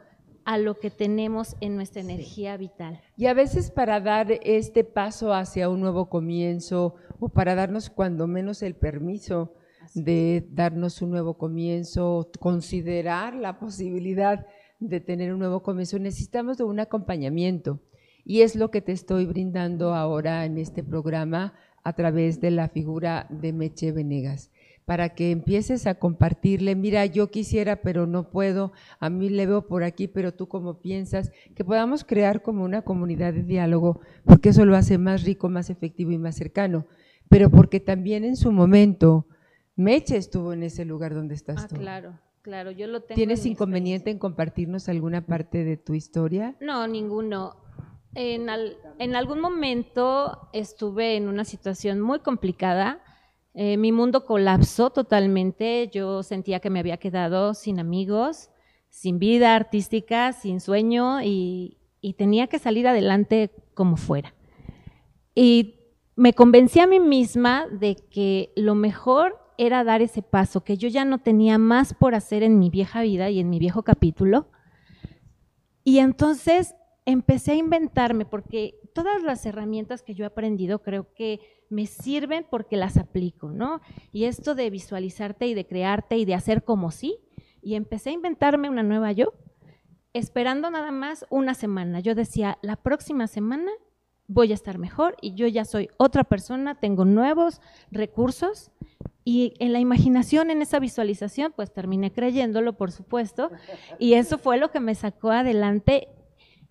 a 0.46 0.58
lo 0.58 0.80
que 0.80 0.90
tenemos 0.90 1.56
en 1.62 1.76
nuestra 1.76 2.02
energía 2.02 2.58
vital. 2.58 3.02
Y 3.18 3.28
a 3.28 3.34
veces 3.34 3.72
para 3.72 4.00
dar 4.00 4.32
este 4.44 4.84
paso 4.84 5.34
hacia 5.34 5.70
un 5.70 5.80
nuevo 5.80 6.10
comienzo 6.10 6.96
o 7.20 7.30
para 7.30 7.56
darnos 7.56 7.90
cuando 7.90 8.28
menos 8.28 8.64
el 8.64 8.76
permiso 8.76 9.54
de 9.94 10.48
darnos 10.52 11.02
un 11.02 11.12
nuevo 11.12 11.38
comienzo, 11.38 12.30
considerar 12.40 13.36
la 13.36 13.60
posibilidad 13.60 14.46
de 14.80 15.00
tener 15.00 15.34
un 15.34 15.40
nuevo 15.40 15.62
comienzo, 15.62 16.00
necesitamos 16.00 16.58
de 16.58 16.64
un 16.64 16.80
acompañamiento. 16.80 17.80
Y 18.24 18.42
es 18.42 18.56
lo 18.56 18.72
que 18.72 18.82
te 18.82 18.92
estoy 18.92 19.26
brindando 19.26 19.94
ahora 19.94 20.46
en 20.46 20.58
este 20.58 20.84
programa 20.84 21.54
a 21.84 21.94
través 21.94 22.40
de 22.40 22.52
la 22.52 22.70
figura 22.70 23.28
de 23.30 23.54
Meche 23.54 23.92
Venegas, 23.92 24.52
para 24.90 25.10
que 25.10 25.30
empieces 25.30 25.86
a 25.86 26.00
compartirle, 26.00 26.74
mira, 26.74 27.06
yo 27.06 27.30
quisiera, 27.30 27.76
pero 27.84 28.08
no 28.08 28.32
puedo, 28.32 28.72
a 29.00 29.12
mí 29.12 29.30
le 29.30 29.46
veo 29.46 29.68
por 29.68 29.84
aquí, 29.84 30.08
pero 30.08 30.34
tú 30.34 30.48
cómo 30.48 30.80
piensas, 30.80 31.32
que 31.54 31.64
podamos 31.64 32.04
crear 32.04 32.42
como 32.42 32.64
una 32.64 32.82
comunidad 32.82 33.32
de 33.36 33.44
diálogo, 33.44 34.02
porque 34.26 34.50
eso 34.50 34.66
lo 34.66 34.76
hace 34.76 34.98
más 34.98 35.26
rico, 35.26 35.48
más 35.48 35.70
efectivo 35.70 36.10
y 36.10 36.18
más 36.18 36.38
cercano, 36.38 36.88
pero 37.30 37.52
porque 37.52 37.80
también 37.80 38.24
en 38.24 38.36
su 38.36 38.52
momento 38.52 39.28
Meche 39.76 40.18
estuvo 40.18 40.54
en 40.54 40.64
ese 40.64 40.86
lugar 40.86 41.14
donde 41.14 41.36
estás 41.36 41.66
ah, 41.66 41.68
Claro, 41.68 42.20
claro, 42.42 42.72
yo 42.72 42.88
lo 42.88 43.02
tengo. 43.02 43.14
¿Tienes 43.16 43.46
inconveniente 43.46 44.10
en 44.10 44.18
compartirnos 44.18 44.90
alguna 44.90 45.24
parte 45.24 45.64
de 45.64 45.78
tu 45.78 45.94
historia? 45.94 46.56
No, 46.62 46.88
ninguno. 46.88 47.58
En, 48.16 48.48
en 48.98 49.16
algún 49.16 49.40
momento 49.40 50.50
estuve 50.52 51.16
en 51.16 51.28
una 51.28 51.46
situación 51.46 52.02
muy 52.02 52.22
complicada. 52.22 53.04
Eh, 53.62 53.76
mi 53.76 53.92
mundo 53.92 54.26
colapsó 54.26 54.90
totalmente. 54.90 55.90
Yo 55.92 56.24
sentía 56.24 56.62
que 56.62 56.70
me 56.70 56.80
había 56.80 56.96
quedado 56.96 57.54
sin 57.54 57.78
amigos, 57.78 58.50
sin 58.88 59.20
vida 59.20 59.54
artística, 59.54 60.32
sin 60.32 60.62
sueño 60.62 61.22
y, 61.22 61.78
y 62.00 62.14
tenía 62.14 62.48
que 62.48 62.58
salir 62.58 62.88
adelante 62.88 63.52
como 63.74 63.98
fuera. 63.98 64.34
Y 65.36 65.76
me 66.16 66.32
convencí 66.32 66.80
a 66.80 66.88
mí 66.88 67.02
misma 67.02 67.68
de 67.68 67.98
que 67.98 68.54
lo 68.56 68.76
mejor 68.76 69.38
era 69.58 69.84
dar 69.84 70.02
ese 70.02 70.22
paso, 70.22 70.64
que 70.64 70.78
yo 70.78 70.88
ya 70.88 71.04
no 71.04 71.18
tenía 71.18 71.58
más 71.58 71.94
por 71.94 72.16
hacer 72.16 72.44
en 72.44 72.60
mi 72.60 72.70
vieja 72.70 73.02
vida 73.02 73.30
y 73.30 73.42
en 73.42 73.50
mi 73.50 73.60
viejo 73.60 73.84
capítulo. 73.84 74.48
Y 75.84 76.00
entonces 76.00 76.76
empecé 77.04 77.52
a 77.52 77.56
inventarme, 77.56 78.24
porque 78.24 78.80
todas 78.94 79.22
las 79.22 79.46
herramientas 79.46 80.02
que 80.02 80.14
yo 80.14 80.24
he 80.24 80.28
aprendido 80.28 80.82
creo 80.82 81.14
que 81.14 81.42
me 81.70 81.86
sirven 81.86 82.46
porque 82.50 82.76
las 82.76 82.98
aplico, 82.98 83.50
¿no? 83.50 83.82
Y 84.12 84.26
esto 84.26 84.56
de 84.56 84.70
visualizarte 84.70 85.48
y 85.48 85.54
de 85.54 85.68
crearte 85.68 86.18
y 86.18 86.26
de 86.26 86.34
hacer 86.34 86.64
como 86.64 86.92
sí, 86.92 87.18
y 87.62 87.76
empecé 87.76 88.10
a 88.10 88.14
inventarme 88.14 88.70
una 88.70 88.84
nueva 88.84 89.12
yo, 89.12 89.34
esperando 90.14 90.72
nada 90.72 90.92
más 90.92 91.26
una 91.30 91.54
semana. 91.54 92.00
Yo 92.00 92.16
decía, 92.16 92.58
la 92.62 92.76
próxima 92.76 93.28
semana 93.28 93.72
voy 94.28 94.52
a 94.52 94.56
estar 94.56 94.78
mejor 94.78 95.16
y 95.22 95.34
yo 95.34 95.48
ya 95.48 95.66
soy 95.66 95.90
otra 95.98 96.24
persona, 96.24 96.76
tengo 96.80 97.06
nuevos 97.06 97.62
recursos 97.92 98.72
y 99.26 99.54
en 99.60 99.74
la 99.74 99.80
imaginación, 99.80 100.50
en 100.50 100.62
esa 100.62 100.80
visualización, 100.80 101.54
pues 101.56 101.72
terminé 101.72 102.12
creyéndolo, 102.12 102.78
por 102.78 102.92
supuesto, 102.92 103.52
y 104.00 104.14
eso 104.14 104.38
fue 104.38 104.58
lo 104.58 104.72
que 104.72 104.80
me 104.80 104.96
sacó 104.96 105.32
adelante 105.32 106.08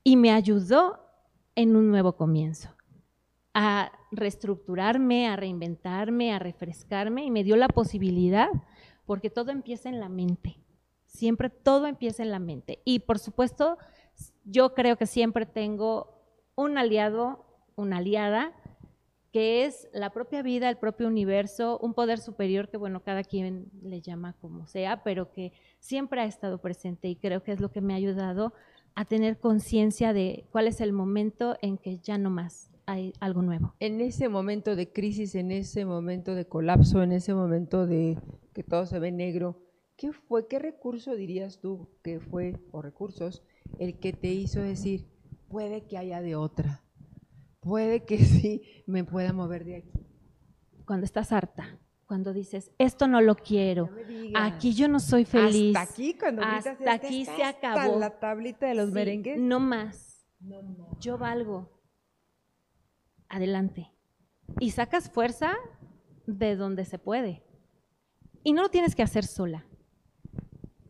y 0.02 0.17
me 0.17 0.33
ayudó 0.33 1.00
en 1.55 1.76
un 1.76 1.90
nuevo 1.90 2.17
comienzo, 2.17 2.71
a 3.55 3.93
reestructurarme, 4.10 5.28
a 5.28 5.36
reinventarme, 5.36 6.32
a 6.32 6.38
refrescarme 6.38 7.24
y 7.24 7.30
me 7.30 7.44
dio 7.44 7.56
la 7.56 7.68
posibilidad, 7.68 8.48
porque 9.06 9.30
todo 9.30 9.50
empieza 9.50 9.88
en 9.88 10.00
la 10.00 10.08
mente, 10.08 10.58
siempre 11.06 11.50
todo 11.50 11.86
empieza 11.86 12.22
en 12.22 12.30
la 12.30 12.38
mente. 12.38 12.80
Y 12.84 13.00
por 13.00 13.18
supuesto, 13.18 13.78
yo 14.44 14.74
creo 14.74 14.96
que 14.96 15.06
siempre 15.06 15.46
tengo 15.46 16.18
un 16.54 16.78
aliado, 16.78 17.44
una 17.76 17.98
aliada, 17.98 18.52
que 19.32 19.66
es 19.66 19.88
la 19.92 20.10
propia 20.10 20.42
vida, 20.42 20.70
el 20.70 20.78
propio 20.78 21.06
universo, 21.06 21.78
un 21.82 21.92
poder 21.92 22.18
superior 22.18 22.70
que, 22.70 22.78
bueno, 22.78 23.02
cada 23.02 23.22
quien 23.22 23.70
le 23.82 24.00
llama 24.00 24.34
como 24.40 24.66
sea, 24.66 25.02
pero 25.02 25.30
que 25.32 25.52
siempre 25.80 26.22
ha 26.22 26.24
estado 26.24 26.58
presente 26.58 27.08
y 27.08 27.16
creo 27.16 27.42
que 27.42 27.52
es 27.52 27.60
lo 27.60 27.70
que 27.70 27.82
me 27.82 27.92
ha 27.92 27.96
ayudado 27.96 28.54
a 28.94 29.04
tener 29.04 29.38
conciencia 29.38 30.12
de 30.12 30.46
cuál 30.50 30.66
es 30.66 30.80
el 30.80 30.92
momento 30.92 31.56
en 31.60 31.76
que 31.76 31.98
ya 31.98 32.16
no 32.18 32.30
más 32.30 32.70
hay 32.88 33.12
algo 33.21 33.42
nuevo. 33.42 33.75
En 33.80 34.00
ese 34.00 34.30
momento 34.30 34.75
de 34.75 34.90
crisis, 34.90 35.35
en 35.35 35.50
ese 35.50 35.85
momento 35.85 36.35
de 36.35 36.49
colapso, 36.49 37.02
en 37.02 37.12
ese 37.12 37.35
momento 37.35 37.87
de 37.87 38.18
que 38.54 38.64
todo 38.64 38.87
se 38.87 38.99
ve 38.99 39.12
negro, 39.12 39.62
¿qué 39.97 40.12
fue, 40.12 40.49
qué 40.49 40.59
recurso 40.59 41.14
dirías 41.14 41.61
tú 41.61 41.90
que 42.02 42.18
fue, 42.18 42.59
o 42.73 42.80
recursos, 42.80 43.42
el 43.78 44.00
que 44.00 44.14
te 44.14 44.28
hizo 44.28 44.62
decir, 44.62 45.07
puede 45.49 45.87
que 45.87 45.99
haya 45.99 46.23
de 46.23 46.35
otra, 46.35 46.83
puede 47.61 48.07
que 48.07 48.18
sí 48.25 48.62
me 48.87 49.04
pueda 49.04 49.35
mover 49.35 49.66
de 49.66 49.76
aquí? 49.76 50.07
Cuando 50.87 51.04
estás 51.04 51.30
harta, 51.30 51.78
cuando 52.07 52.33
dices, 52.33 52.71
esto 52.78 53.07
no 53.07 53.21
lo 53.21 53.37
quiero, 53.37 53.90
aquí 54.35 54.73
yo 54.73 54.88
no 54.88 54.99
soy 54.99 55.26
feliz. 55.26 55.76
Hasta 55.76 55.92
aquí, 55.92 56.14
cuando 56.14 56.42
hasta 56.42 56.90
aquí 56.90 57.26
se 57.26 57.45
acabó. 57.45 57.99
la 57.99 58.18
tablita 58.18 58.66
de 58.66 58.75
los 58.75 58.92
merengues. 58.92 59.38
No 59.38 59.61
más. 59.61 60.26
Yo 61.00 61.18
valgo. 61.18 61.77
Adelante. 63.28 63.92
Y 64.61 64.70
sacas 64.70 65.11
fuerza 65.11 65.54
de 66.26 66.56
donde 66.56 66.85
se 66.85 66.99
puede. 66.99 67.42
Y 68.42 68.52
no 68.52 68.62
lo 68.62 68.68
tienes 68.70 68.94
que 68.94 69.02
hacer 69.02 69.25
sola. 69.25 69.66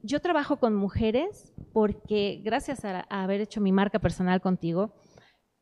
Yo 0.02 0.21
trabajo 0.21 0.59
con 0.59 0.75
mujeres 0.75 1.52
porque 1.73 2.40
gracias 2.45 2.85
a 2.85 3.00
haber 3.09 3.40
hecho 3.40 3.61
mi 3.61 3.73
marca 3.73 3.99
personal 3.99 4.40
contigo, 4.40 4.95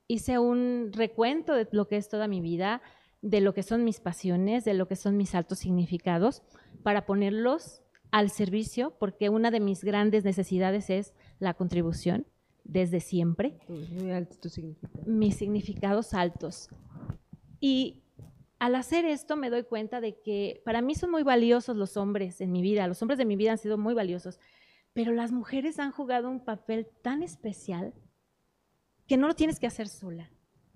hice 0.07 0.39
un 0.39 0.91
recuento 0.93 1.55
de 1.55 1.69
lo 1.73 1.89
que 1.89 1.97
es 1.97 2.09
toda 2.09 2.29
mi 2.29 2.41
vida, 2.41 2.83
de 3.23 3.41
lo 3.41 3.55
que 3.55 3.63
son 3.63 3.85
mis 3.85 4.01
pasiones, 4.01 4.65
de 4.65 4.75
lo 4.75 4.87
que 4.87 4.97
son 4.97 5.17
mis 5.17 5.35
altos 5.35 5.59
significados, 5.59 6.43
para 6.83 7.07
ponerlos 7.07 7.83
al 8.13 8.31
servicio, 8.31 8.97
porque 8.99 9.31
una 9.31 9.51
de 9.51 9.61
mis 9.61 9.83
grandes 9.83 10.25
necesidades 10.25 10.91
es 10.91 11.15
la 11.39 11.55
contribución 11.55 12.27
desde 12.69 13.01
siempre. 13.01 13.59
Muy 13.69 14.11
alto 14.11 14.37
tu 14.41 14.49
significado. 14.49 15.05
Mis 15.07 15.37
significados 15.37 16.15
altos. 16.15 16.69
Y 17.61 18.03
al 18.59 18.75
hacer 18.75 19.05
esto 19.05 19.37
me 19.37 19.51
doy 19.51 19.65
cuenta 19.65 20.01
de 20.01 20.21
que 20.21 20.63
para 20.65 20.83
mí 20.83 20.95
son 20.95 21.11
muy 21.11 21.23
valiosos 21.23 21.77
los 21.77 21.97
hombres 21.97 22.41
en 22.41 22.53
mi 22.53 22.63
vida, 22.63 22.87
los 22.87 23.01
hombres 23.03 23.19
de 23.19 23.25
mi 23.25 23.37
vida 23.37 23.53
han 23.53 23.59
sido 23.59 23.79
muy 23.79 23.95
valiosos, 23.95 24.41
pero 24.93 25.13
las 25.13 25.33
mujeres 25.33 25.79
han 25.79 25.93
jugado 25.93 26.31
un 26.31 26.45
papel 26.45 26.89
tan 27.03 27.23
especial 27.23 27.95
que 29.07 29.17
no 29.17 29.27
lo 29.29 29.35
tienes 29.35 29.61
que 29.61 29.67
hacer 29.67 29.89
sola. 29.89 30.31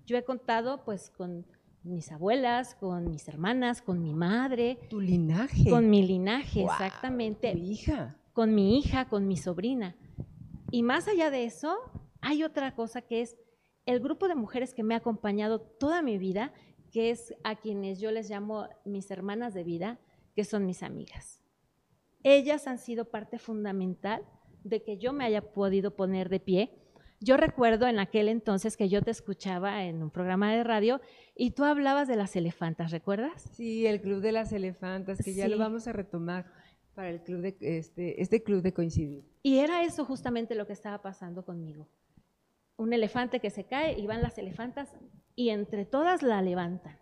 Yo 0.05 0.17
he 0.17 0.23
contado 0.23 0.83
pues 0.85 1.09
con 1.09 1.45
mis 1.83 2.11
abuelas, 2.11 2.75
con 2.75 3.09
mis 3.09 3.27
hermanas, 3.27 3.81
con 3.81 4.01
mi 4.01 4.13
madre. 4.13 4.79
Tu 4.89 5.01
linaje. 5.01 5.69
Con 5.69 5.89
mi 5.89 6.05
linaje, 6.05 6.63
exactamente. 6.63 7.51
Tu 7.51 7.57
hija. 7.57 8.17
Con 8.33 8.53
mi 8.53 8.77
hija, 8.77 9.09
con 9.09 9.27
mi 9.27 9.37
sobrina. 9.37 9.95
Y 10.71 10.83
más 10.83 11.07
allá 11.07 11.29
de 11.29 11.43
eso, 11.43 11.77
hay 12.21 12.43
otra 12.43 12.73
cosa 12.75 13.01
que 13.01 13.21
es 13.21 13.37
el 13.85 13.99
grupo 13.99 14.27
de 14.27 14.35
mujeres 14.35 14.73
que 14.73 14.83
me 14.83 14.93
ha 14.93 14.97
acompañado 14.97 15.59
toda 15.59 16.01
mi 16.01 16.17
vida, 16.17 16.53
que 16.91 17.11
es 17.11 17.33
a 17.43 17.55
quienes 17.55 17.99
yo 17.99 18.11
les 18.11 18.29
llamo 18.29 18.67
mis 18.85 19.11
hermanas 19.11 19.53
de 19.53 19.63
vida, 19.63 19.99
que 20.33 20.45
son 20.45 20.65
mis 20.65 20.81
amigas. 20.81 21.43
Ellas 22.23 22.67
han 22.67 22.77
sido 22.77 23.09
parte 23.09 23.37
fundamental 23.37 24.23
de 24.63 24.81
que 24.83 24.97
yo 24.97 25.11
me 25.11 25.25
haya 25.25 25.41
podido 25.53 25.95
poner 25.95 26.29
de 26.29 26.39
pie 26.39 26.81
yo 27.23 27.37
recuerdo 27.37 27.87
en 27.87 27.99
aquel 27.99 28.27
entonces 28.27 28.75
que 28.75 28.89
yo 28.89 29.03
te 29.03 29.11
escuchaba 29.11 29.83
en 29.83 30.01
un 30.01 30.09
programa 30.09 30.51
de 30.51 30.63
radio 30.63 31.01
y 31.35 31.51
tú 31.51 31.63
hablabas 31.63 32.07
de 32.07 32.15
las 32.15 32.35
elefantas, 32.35 32.89
¿recuerdas? 32.89 33.43
Sí, 33.53 33.85
el 33.85 34.01
Club 34.01 34.21
de 34.21 34.31
las 34.31 34.51
Elefantas, 34.51 35.19
que 35.23 35.35
ya 35.35 35.47
lo 35.47 35.59
vamos 35.59 35.87
a 35.87 35.93
retomar 35.93 36.51
para 36.93 37.09
el 37.09 37.21
club 37.21 37.41
de 37.41 37.57
este, 37.61 38.21
este 38.21 38.43
club 38.43 38.61
de 38.61 38.73
coincidir. 38.73 39.23
Y 39.43 39.59
era 39.59 39.83
eso 39.83 40.05
justamente 40.05 40.55
lo 40.55 40.67
que 40.67 40.73
estaba 40.73 41.01
pasando 41.01 41.43
conmigo. 41.43 41.87
Un 42.77 42.93
elefante 42.93 43.39
que 43.39 43.49
se 43.49 43.65
cae 43.65 43.99
y 43.99 44.07
van 44.07 44.21
las 44.21 44.37
elefantas 44.37 44.93
y 45.35 45.49
entre 45.49 45.85
todas 45.85 46.23
la 46.23 46.41
levantan. 46.41 46.99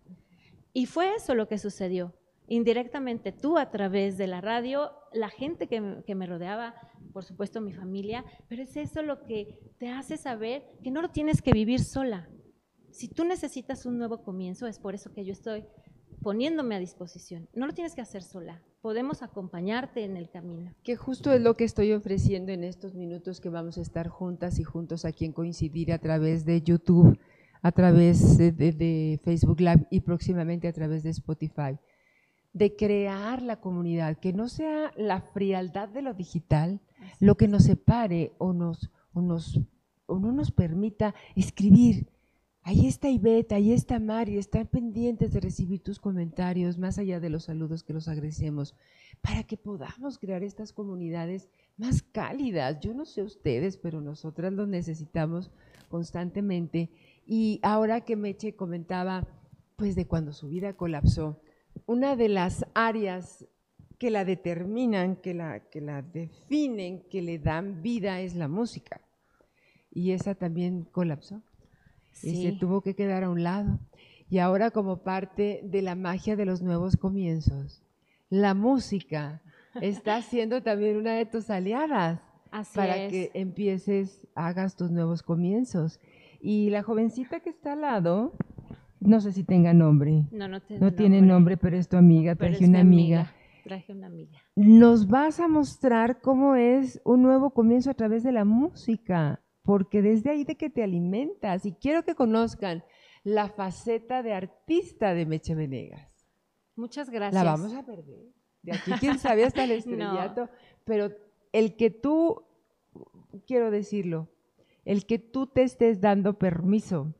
Y 0.73 0.85
fue 0.85 1.15
eso 1.15 1.35
lo 1.35 1.47
que 1.47 1.57
sucedió 1.57 2.13
indirectamente 2.49 3.31
tú 3.31 3.57
a 3.57 3.69
través 3.69 4.17
de 4.17 4.27
la 4.27 4.41
radio, 4.41 4.91
la 5.13 5.29
gente 5.29 5.67
que, 5.67 5.79
me 6.15 6.25
rodeaba, 6.25 6.75
por 7.13 7.23
supuesto 7.23 7.61
mi 7.61 7.73
familia, 7.73 8.25
pero 8.49 8.63
es 8.63 8.75
eso 8.75 9.01
lo 9.03 9.23
que 9.25 9.59
te 9.77 9.89
hace 9.89 10.17
saber 10.17 10.63
que 10.83 10.91
no 10.91 11.01
lo 11.01 11.11
tienes 11.11 11.41
que 11.41 11.53
vivir 11.53 11.79
sola. 11.79 12.27
Si 12.91 13.07
tú 13.07 13.23
necesitas 13.23 13.85
un 13.85 13.99
nuevo 13.99 14.23
comienzo, 14.23 14.65
es 14.65 14.79
por 14.79 14.95
eso 14.95 15.13
que 15.13 15.23
yo 15.23 15.31
estoy 15.31 15.63
poniéndome 16.23 16.75
a 16.75 16.79
disposición. 16.79 17.47
No 17.53 17.67
lo 17.67 17.73
tienes 17.73 17.93
que 17.93 18.01
hacer 18.01 18.23
sola, 18.23 18.63
podemos 18.81 19.21
acompañarte 19.23 20.03
en 20.03 20.17
el 20.17 20.29
camino. 20.29 20.73
Que 20.83 20.95
justo 20.95 21.31
es 21.33 21.41
lo 21.41 21.55
que 21.55 21.63
estoy 21.63 21.93
ofreciendo 21.93 22.51
en 22.51 22.63
estos 22.63 22.95
minutos 22.95 23.39
que 23.39 23.49
vamos 23.49 23.77
a 23.77 23.81
estar 23.81 24.07
juntas 24.07 24.59
y 24.59 24.63
juntos 24.63 25.05
aquí 25.05 25.25
en 25.25 25.33
Coincidir 25.33 25.91
a 25.91 25.99
través 25.99 26.45
de 26.45 26.61
YouTube, 26.61 27.19
a 27.61 27.71
través 27.71 28.37
de, 28.37 28.51
de 28.51 29.19
Facebook 29.23 29.59
Live 29.59 29.87
y 29.91 30.01
próximamente 30.01 30.67
a 30.67 30.73
través 30.73 31.03
de 31.03 31.09
Spotify 31.09 31.77
de 32.53 32.75
crear 32.75 33.41
la 33.41 33.59
comunidad, 33.59 34.17
que 34.17 34.33
no 34.33 34.49
sea 34.49 34.91
la 34.97 35.21
frialdad 35.21 35.87
de 35.87 36.01
lo 36.01 36.13
digital 36.13 36.79
lo 37.19 37.35
que 37.35 37.47
nos 37.47 37.63
separe 37.63 38.33
o, 38.37 38.53
nos, 38.53 38.91
o, 39.13 39.21
nos, 39.21 39.59
o 40.05 40.19
no 40.19 40.31
nos 40.31 40.51
permita 40.51 41.15
escribir. 41.35 42.07
Ahí 42.61 42.87
está 42.87 43.09
Ivette, 43.09 43.53
ahí 43.53 43.71
está 43.71 43.99
Mari, 43.99 44.37
están 44.37 44.67
pendientes 44.67 45.31
de 45.31 45.39
recibir 45.39 45.81
tus 45.81 45.99
comentarios, 45.99 46.77
más 46.77 46.99
allá 46.99 47.19
de 47.19 47.29
los 47.29 47.45
saludos 47.45 47.83
que 47.83 47.93
los 47.93 48.07
agradecemos, 48.07 48.75
para 49.21 49.43
que 49.43 49.57
podamos 49.57 50.19
crear 50.19 50.43
estas 50.43 50.73
comunidades 50.73 51.49
más 51.77 52.03
cálidas. 52.03 52.79
Yo 52.79 52.93
no 52.93 53.05
sé 53.05 53.23
ustedes, 53.23 53.77
pero 53.77 54.01
nosotras 54.01 54.53
lo 54.53 54.67
necesitamos 54.67 55.51
constantemente. 55.87 56.91
Y 57.25 57.59
ahora 57.63 58.01
que 58.01 58.15
Meche 58.15 58.55
comentaba, 58.55 59.27
pues 59.75 59.95
de 59.95 60.05
cuando 60.05 60.33
su 60.33 60.49
vida 60.49 60.73
colapsó, 60.73 61.41
una 61.85 62.15
de 62.15 62.29
las 62.29 62.65
áreas 62.75 63.47
que 63.97 64.09
la 64.11 64.25
determinan, 64.25 65.15
que 65.15 65.33
la, 65.33 65.59
que 65.69 65.81
la 65.81 66.01
definen, 66.01 67.03
que 67.09 67.21
le 67.21 67.39
dan 67.39 67.81
vida 67.81 68.21
es 68.21 68.35
la 68.35 68.47
música. 68.47 69.01
Y 69.91 70.11
esa 70.11 70.35
también 70.35 70.83
colapsó. 70.83 71.41
Y 72.21 72.43
se 72.43 72.51
tuvo 72.53 72.81
que 72.81 72.95
quedar 72.95 73.23
a 73.23 73.29
un 73.29 73.43
lado. 73.43 73.79
Y 74.29 74.39
ahora 74.39 74.71
como 74.71 74.97
parte 74.97 75.61
de 75.63 75.81
la 75.81 75.95
magia 75.95 76.35
de 76.35 76.45
los 76.45 76.61
nuevos 76.61 76.97
comienzos, 76.97 77.81
la 78.29 78.53
música 78.53 79.41
está 79.81 80.21
siendo 80.21 80.61
también 80.61 80.97
una 80.97 81.13
de 81.13 81.25
tus 81.25 81.49
aliadas 81.49 82.19
para 82.75 83.07
que 83.07 83.31
empieces, 83.33 84.27
hagas 84.35 84.75
tus 84.75 84.91
nuevos 84.91 85.23
comienzos. 85.23 85.99
Y 86.41 86.69
la 86.69 86.83
jovencita 86.83 87.39
que 87.41 87.49
está 87.49 87.73
al 87.73 87.81
lado, 87.81 88.33
no 88.99 89.19
sé 89.21 89.31
si 89.31 89.43
tenga 89.43 89.73
nombre. 89.73 90.25
No, 90.31 90.47
no, 90.47 90.61
tiene, 90.61 90.85
No 90.85 90.93
tiene 90.93 91.21
nombre, 91.21 91.57
pero 91.57 91.77
es 91.77 91.87
tu 91.87 91.97
amiga, 91.97 92.35
pero 92.35 92.51
traje 92.51 92.65
una 92.65 92.81
amiga. 92.81 93.33
Traje 93.63 93.93
una 93.93 94.07
amiga. 94.07 94.39
Nos 94.55 95.07
vas 95.07 95.39
a 95.39 95.47
mostrar 95.47 96.21
cómo 96.21 96.55
es 96.55 97.01
un 97.03 97.21
nuevo 97.21 97.51
comienzo 97.51 97.91
a 97.91 97.93
través 97.93 98.23
de 98.23 98.31
la 98.31 98.45
música, 98.45 99.41
porque 99.69 100.01
desde 100.01 100.31
ahí 100.31 100.45
de 100.45 100.55
que 100.55 100.71
te 100.71 100.81
alimentas 100.81 101.63
y 101.63 101.73
quiero 101.73 102.03
que 102.03 102.15
conozcan 102.15 102.83
la 103.23 103.49
faceta 103.49 104.23
de 104.23 104.33
artista 104.33 105.13
de 105.13 105.27
Meche 105.27 105.53
Venegas. 105.53 106.09
Muchas 106.75 107.11
gracias. 107.11 107.43
La 107.43 107.51
vamos 107.51 107.75
a 107.75 107.85
perder. 107.85 108.33
De 108.63 108.71
aquí, 108.71 108.93
quién 108.99 109.19
sabe, 109.19 109.43
hasta 109.43 109.65
el 109.65 109.69
estrellato. 109.79 110.49
Pero 110.85 111.11
el 111.51 111.75
que 111.75 111.91
tú, 111.91 112.47
quiero 113.45 113.69
decirlo, 113.69 114.27
el 114.85 115.05
que 115.05 115.19
tú 115.19 115.45
te 115.45 115.61
estés 115.61 116.01
dando 116.01 116.39
permiso 116.39 117.13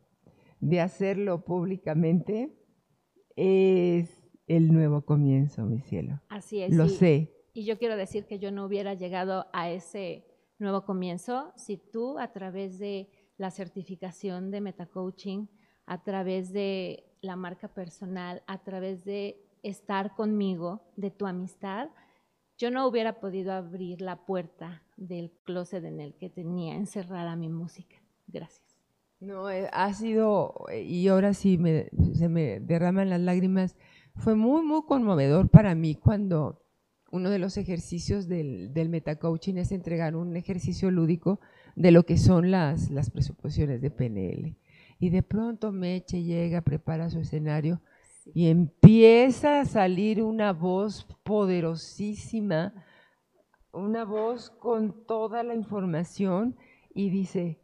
de 0.60 0.82
hacerlo 0.82 1.46
públicamente 1.46 2.58
es 3.36 4.24
el 4.48 4.74
nuevo 4.74 5.06
comienzo, 5.06 5.68
mi 5.68 5.82
cielo. 5.82 6.20
Así 6.29 6.63
es. 6.63 6.75
Lo 6.75 6.89
sé. 6.89 7.32
Y 7.53 7.65
yo 7.65 7.77
quiero 7.77 7.96
decir 7.96 8.25
que 8.25 8.39
yo 8.39 8.50
no 8.51 8.65
hubiera 8.65 8.96
llegado 8.96 9.46
a 9.53 9.70
ese 9.70 10.28
nuevo 10.59 10.83
comienzo 10.85 11.51
si 11.55 11.77
tú 11.77 12.19
a 12.19 12.31
través 12.31 12.79
de 12.79 13.09
la 13.37 13.51
certificación 13.51 14.51
de 14.51 14.61
metacoaching, 14.61 15.47
a 15.85 16.03
través 16.03 16.51
de 16.53 17.05
la 17.21 17.35
marca 17.35 17.67
personal, 17.69 18.43
a 18.47 18.59
través 18.59 19.03
de 19.05 19.41
estar 19.63 20.15
conmigo, 20.15 20.81
de 20.95 21.11
tu 21.11 21.25
amistad, 21.25 21.89
yo 22.57 22.71
no 22.71 22.85
hubiera 22.87 23.19
podido 23.19 23.53
abrir 23.53 24.01
la 24.01 24.17
puerta 24.25 24.83
del 24.97 25.31
closet 25.43 25.83
en 25.85 25.99
el 26.01 26.13
que 26.15 26.29
tenía 26.29 26.75
encerrada 26.75 27.35
mi 27.35 27.49
música. 27.49 27.95
Gracias. 28.27 28.77
No, 29.21 29.49
eh, 29.49 29.69
ha 29.73 29.93
sido, 29.93 30.65
eh, 30.71 30.81
y 30.83 31.07
ahora 31.07 31.33
sí 31.33 31.57
me- 31.57 31.89
se 32.13 32.29
me 32.29 32.59
derraman 32.59 33.09
las 33.09 33.19
lágrimas, 33.19 33.75
fue 34.15 34.35
muy, 34.35 34.61
muy 34.61 34.83
conmovedor 34.83 35.49
para 35.49 35.75
mí 35.75 35.95
cuando 35.95 36.61
uno 37.11 37.29
de 37.29 37.39
los 37.39 37.57
ejercicios 37.57 38.27
del, 38.27 38.73
del 38.73 38.89
metacoaching 38.89 39.57
es 39.57 39.71
entregar 39.71 40.15
un 40.15 40.35
ejercicio 40.35 40.91
lúdico 40.91 41.39
de 41.75 41.91
lo 41.91 42.03
que 42.03 42.17
son 42.17 42.51
las, 42.51 42.89
las 42.89 43.09
presuposiciones 43.09 43.81
de 43.81 43.91
PNL. 43.91 44.55
Y 44.99 45.09
de 45.09 45.23
pronto 45.23 45.71
Meche 45.71 46.23
llega, 46.23 46.61
prepara 46.61 47.09
su 47.09 47.19
escenario 47.19 47.81
y 48.33 48.47
empieza 48.47 49.61
a 49.61 49.65
salir 49.65 50.21
una 50.21 50.53
voz 50.53 51.07
poderosísima, 51.23 52.73
una 53.71 54.03
voz 54.03 54.49
con 54.49 55.05
toda 55.05 55.43
la 55.43 55.55
información 55.55 56.57
y 56.93 57.09
dice, 57.09 57.59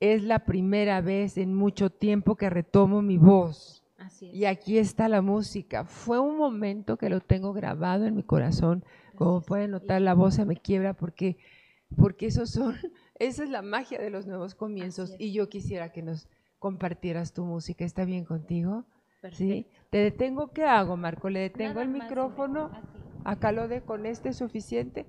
es 0.00 0.24
la 0.24 0.44
primera 0.44 1.00
vez 1.00 1.38
en 1.38 1.54
mucho 1.54 1.90
tiempo 1.90 2.36
que 2.36 2.50
retomo 2.50 3.02
mi 3.02 3.18
voz. 3.18 3.81
Así 4.04 4.28
es. 4.28 4.34
Y 4.34 4.44
aquí 4.44 4.78
está 4.78 5.08
la 5.08 5.22
música. 5.22 5.84
Fue 5.84 6.18
un 6.18 6.36
momento 6.36 6.96
que 6.96 7.08
lo 7.08 7.20
tengo 7.20 7.52
grabado 7.52 8.06
en 8.06 8.14
mi 8.14 8.22
corazón. 8.22 8.84
Como 9.16 9.42
pueden 9.42 9.72
notar, 9.72 10.00
la 10.00 10.14
voz 10.14 10.34
se 10.34 10.44
me 10.44 10.56
quiebra 10.56 10.94
porque, 10.94 11.36
porque 11.96 12.26
esos 12.26 12.50
son, 12.50 12.74
esa 13.18 13.44
es 13.44 13.50
la 13.50 13.62
magia 13.62 13.98
de 13.98 14.10
los 14.10 14.26
nuevos 14.26 14.54
comienzos. 14.54 15.14
Y 15.18 15.32
yo 15.32 15.48
quisiera 15.48 15.92
que 15.92 16.02
nos 16.02 16.28
compartieras 16.58 17.32
tu 17.32 17.44
música. 17.44 17.84
¿Está 17.84 18.04
bien 18.04 18.24
contigo? 18.24 18.84
¿Sí? 19.32 19.66
Perfecto. 19.66 19.82
¿Te 19.90 19.98
detengo? 19.98 20.52
¿Qué 20.52 20.64
hago, 20.64 20.96
Marco? 20.96 21.28
¿Le 21.28 21.40
detengo 21.40 21.74
Nada 21.74 21.82
el 21.82 21.88
micrófono? 21.90 22.70
Acá 23.24 23.52
lo 23.52 23.68
de 23.68 23.82
con 23.82 24.06
este 24.06 24.30
es 24.30 24.36
suficiente. 24.36 25.06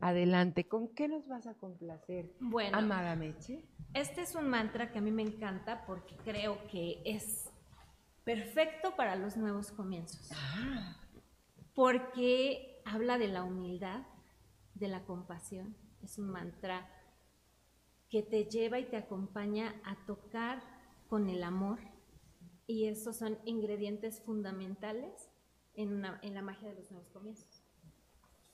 Adelante. 0.00 0.68
¿Con 0.68 0.88
qué 0.88 1.08
nos 1.08 1.26
vas 1.26 1.46
a 1.46 1.54
complacer, 1.54 2.30
Bueno, 2.38 2.76
amada 2.76 3.16
Meche? 3.16 3.64
Este 3.94 4.20
es 4.20 4.34
un 4.34 4.48
mantra 4.48 4.92
que 4.92 4.98
a 4.98 5.00
mí 5.00 5.10
me 5.10 5.22
encanta 5.22 5.84
porque 5.86 6.16
creo 6.22 6.58
que 6.70 7.00
es 7.04 7.50
perfecto 8.26 8.94
para 8.96 9.16
los 9.16 9.36
nuevos 9.36 9.70
comienzos. 9.70 10.30
Porque 11.74 12.82
habla 12.84 13.18
de 13.18 13.28
la 13.28 13.44
humildad, 13.44 14.02
de 14.74 14.88
la 14.88 15.04
compasión. 15.04 15.76
Es 16.02 16.18
un 16.18 16.28
mantra 16.30 16.88
que 18.10 18.22
te 18.22 18.44
lleva 18.44 18.78
y 18.78 18.86
te 18.90 18.96
acompaña 18.96 19.74
a 19.84 19.96
tocar 20.06 20.60
con 21.08 21.28
el 21.28 21.42
amor. 21.44 21.78
Y 22.66 22.86
esos 22.86 23.16
son 23.16 23.38
ingredientes 23.44 24.20
fundamentales 24.22 25.30
en, 25.74 25.92
una- 25.92 26.18
en 26.22 26.34
la 26.34 26.42
magia 26.42 26.68
de 26.68 26.74
los 26.74 26.90
nuevos 26.90 27.08
comienzos. 27.10 27.62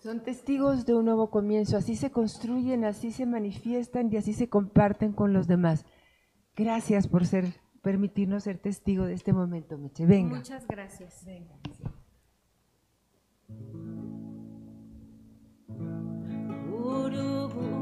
Son 0.01 0.23
testigos 0.23 0.85
de 0.85 0.95
un 0.95 1.05
nuevo 1.05 1.31
comienzo, 1.31 1.77
así 1.77 1.97
se 1.97 2.11
construyen, 2.11 2.85
así 2.85 3.13
se 3.13 3.25
manifiestan 3.25 4.13
y 4.13 4.17
así 4.17 4.35
se 4.35 4.49
comparten 4.49 5.13
con 5.13 5.33
los 5.33 5.47
demás. 5.47 5.87
Gracias 6.57 7.07
por 7.09 7.25
ser, 7.25 7.62
permitirnos 7.83 8.45
ser 8.45 8.59
testigo 8.59 9.05
de 9.05 9.15
este 9.15 9.33
momento, 9.33 9.77
Meche. 9.77 10.07
Venga. 10.07 10.37
Muchas 10.37 10.67
gracias. 10.67 11.27
Guru 16.71 17.82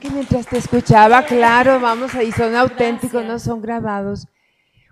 Que 0.00 0.10
mientras 0.10 0.46
te 0.46 0.58
escuchaba, 0.58 1.24
claro, 1.24 1.80
vamos 1.80 2.14
ahí, 2.14 2.30
son 2.32 2.54
auténticos, 2.54 3.14
no 3.22 3.28
Gracias. 3.30 3.42
son 3.42 3.62
grabados. 3.62 4.28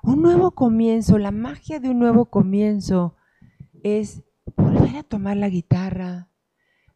Un 0.02 0.22
nuevo 0.22 0.52
comienzo, 0.52 1.18
la 1.18 1.30
magia 1.30 1.78
de 1.78 1.90
un 1.90 1.98
nuevo 1.98 2.26
comienzo 2.26 3.14
es 3.82 4.22
volver 4.56 4.96
a 4.96 5.02
tomar 5.02 5.36
la 5.36 5.48
guitarra, 5.48 6.28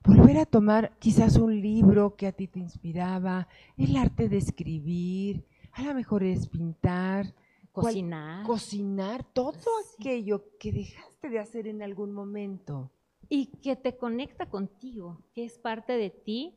volver 0.05 0.39
a 0.39 0.47
tomar 0.47 0.97
quizás 0.99 1.37
un 1.37 1.61
libro 1.61 2.17
que 2.17 2.27
a 2.27 2.33
ti 2.33 2.49
te 2.49 2.59
inspiraba, 2.61 3.47
el 3.77 3.97
arte 3.97 4.29
de 4.29 4.39
escribir, 4.39 5.47
a 5.73 5.83
lo 5.83 5.95
mejor 5.95 6.23
es 6.25 6.49
pintar, 6.49 7.35
cual- 7.73 7.87
Cocinar. 7.95 8.47
cocinar, 8.47 9.25
todo 9.33 9.53
Sí. 9.53 9.97
aquello 10.01 10.45
que 10.59 10.73
dejaste 10.73 11.29
de 11.29 11.39
hacer 11.39 11.67
en 11.67 11.83
algún 11.83 12.13
momento. 12.13 12.91
y 13.31 13.47
que 13.61 13.77
te 13.77 13.95
conecta 13.99 14.47
contigo, 14.47 15.23
que 15.35 15.45
es 15.45 15.59
parte 15.59 15.93
de 15.93 16.09
ti. 16.09 16.55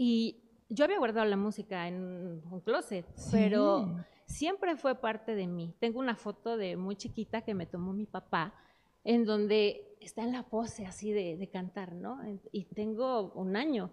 Y 0.00 0.36
yo 0.68 0.84
había 0.84 0.98
guardado 0.98 1.26
la 1.26 1.36
música 1.36 1.88
en 1.88 2.40
un 2.48 2.60
closet, 2.64 3.04
pero 3.32 4.04
siempre 4.26 4.76
fue 4.76 4.94
parte 4.94 5.34
de 5.34 5.48
mí. 5.48 5.74
Tengo 5.80 5.98
una 5.98 6.14
foto 6.14 6.56
de 6.56 6.76
muy 6.76 6.94
chiquita 6.94 7.42
que 7.42 7.52
me 7.52 7.66
tomó 7.66 7.92
mi 7.92 8.06
papá, 8.06 8.54
en 9.02 9.24
donde 9.24 9.96
está 10.00 10.22
en 10.22 10.30
la 10.30 10.44
pose 10.44 10.86
así 10.86 11.10
de, 11.10 11.36
de 11.36 11.48
cantar, 11.48 11.94
¿no? 11.94 12.20
Y 12.52 12.66
tengo 12.66 13.32
un 13.32 13.56
año. 13.56 13.90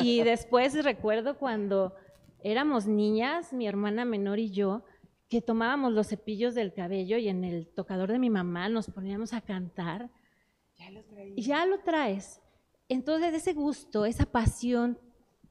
Y 0.00 0.24
después 0.24 0.82
recuerdo 0.84 1.38
cuando 1.38 1.94
éramos 2.42 2.88
niñas, 2.88 3.52
mi 3.52 3.68
hermana 3.68 4.04
menor 4.04 4.40
y 4.40 4.50
yo, 4.50 4.82
que 5.28 5.40
tomábamos 5.40 5.92
los 5.92 6.08
cepillos 6.08 6.56
del 6.56 6.72
cabello 6.72 7.16
y 7.16 7.28
en 7.28 7.44
el 7.44 7.68
tocador 7.68 8.10
de 8.10 8.18
mi 8.18 8.28
mamá 8.30 8.68
nos 8.68 8.88
poníamos 8.90 9.32
a 9.34 9.40
cantar 9.42 10.10
Ya 10.78 10.90
lo 10.90 11.04
traía. 11.04 11.34
y 11.36 11.42
ya 11.42 11.64
lo 11.66 11.78
traes. 11.80 12.40
Entonces 12.88 13.34
ese 13.34 13.52
gusto, 13.52 14.04
esa 14.04 14.24
pasión 14.24 14.98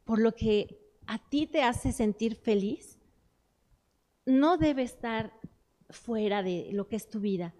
por 0.08 0.20
lo 0.20 0.34
que 0.36 0.80
a 1.06 1.20
ti 1.30 1.48
te 1.48 1.64
hace 1.64 1.92
sentir 1.92 2.36
feliz, 2.36 2.98
no 4.26 4.58
debe 4.58 4.84
estar 4.84 5.34
fuera 5.90 6.42
de 6.42 6.70
lo 6.72 6.88
que 6.88 6.96
es 6.96 7.10
tu 7.10 7.20
vida. 7.20 7.54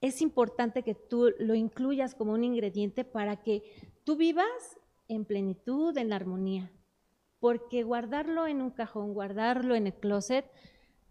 Es 0.00 0.22
importante 0.22 0.82
que 0.82 0.94
tú 0.94 1.30
lo 1.38 1.54
incluyas 1.54 2.14
como 2.14 2.32
un 2.32 2.42
ingrediente 2.42 3.04
para 3.04 3.42
que 3.42 3.62
tú 4.02 4.16
vivas 4.16 4.78
en 5.08 5.26
plenitud, 5.26 5.96
en 5.98 6.14
armonía. 6.14 6.72
Porque 7.38 7.82
guardarlo 7.82 8.46
en 8.46 8.62
un 8.62 8.70
cajón, 8.70 9.12
guardarlo 9.12 9.74
en 9.74 9.88
el 9.88 9.94
closet, 9.94 10.46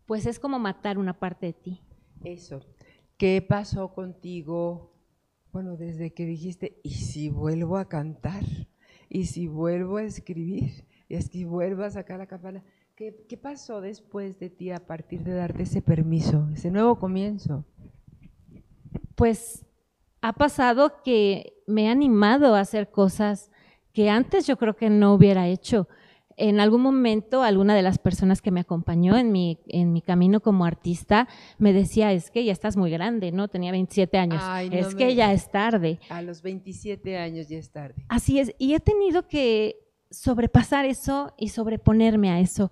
pues 0.08 0.26
es 0.26 0.40
como 0.40 0.58
matar 0.58 0.98
una 0.98 1.20
parte 1.20 1.46
de 1.46 1.54
ti. 1.54 1.82
Eso. 2.24 2.62
¿Qué 3.18 3.46
pasó 3.48 3.94
contigo? 3.94 4.92
Bueno, 5.52 5.78
desde 5.78 6.16
que 6.16 6.26
dijiste, 6.26 6.82
¿y 6.84 6.96
si 6.96 7.30
vuelvo 7.30 7.78
a 7.78 7.88
cantar? 7.88 8.44
¿Y 9.10 9.26
si 9.26 9.48
vuelvo 9.48 9.98
a 9.98 10.04
escribir? 10.04 10.86
¿Y 11.10 11.22
si 11.22 11.46
vuelvo 11.46 11.84
a 11.84 11.90
sacar 11.90 12.20
la 12.20 12.28
campana? 12.28 12.64
¿Qué, 12.96 13.26
¿Qué 13.28 13.38
pasó 13.38 13.82
después 13.82 14.40
de 14.40 14.50
ti 14.50 14.72
a 14.72 14.86
partir 14.86 15.24
de 15.24 15.34
darte 15.34 15.64
ese 15.64 15.82
permiso, 15.82 16.48
ese 16.54 16.72
nuevo 16.72 16.98
comienzo? 17.00 17.64
Pues 19.16 19.66
ha 20.22 20.34
pasado 20.34 21.02
que 21.04 21.54
me 21.68 21.90
ha 21.90 21.92
animado 21.92 22.56
a 22.56 22.60
hacer 22.60 22.90
cosas 22.90 23.52
que 23.94 24.10
antes 24.10 24.46
yo 24.46 24.58
creo 24.58 24.76
que 24.76 24.90
no 24.90 25.14
hubiera 25.14 25.48
hecho 25.48 25.88
en 26.38 26.60
algún 26.60 26.82
momento 26.82 27.42
alguna 27.42 27.76
de 27.76 27.82
las 27.82 27.98
personas 27.98 28.44
que 28.44 28.52
me 28.52 28.60
acompañó 28.60 29.18
en 29.18 29.32
mi, 29.32 29.60
en 29.68 29.92
mi 29.92 30.04
camino 30.04 30.40
como 30.40 30.66
artista 30.66 31.28
me 31.58 31.74
decía, 31.74 32.14
es 32.14 32.30
que 32.30 32.46
ya 32.46 32.52
estás 32.52 32.78
muy 32.78 32.92
grande, 32.92 33.32
¿no? 33.32 33.48
Tenía 33.48 33.72
27 33.72 34.18
años, 34.20 34.44
es 34.72 34.94
que 34.94 35.16
ya 35.16 35.34
es 35.34 35.50
tarde. 35.52 36.00
A 36.10 36.22
los 36.22 36.44
27 36.44 37.18
años 37.18 37.50
ya 37.50 37.58
es 37.58 37.72
tarde. 37.72 38.06
Así 38.08 38.40
es, 38.40 38.54
y 38.60 38.76
he 38.76 38.80
tenido 38.80 39.28
que 39.28 39.80
sobrepasar 40.12 40.86
eso 40.86 41.34
y 41.38 41.50
sobreponerme 41.50 42.30
a 42.30 42.40
eso. 42.40 42.72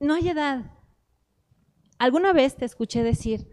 No 0.00 0.14
hay 0.14 0.28
edad. 0.28 0.72
Alguna 1.96 2.32
vez 2.32 2.56
te 2.56 2.64
escuché 2.64 3.04
decir 3.04 3.46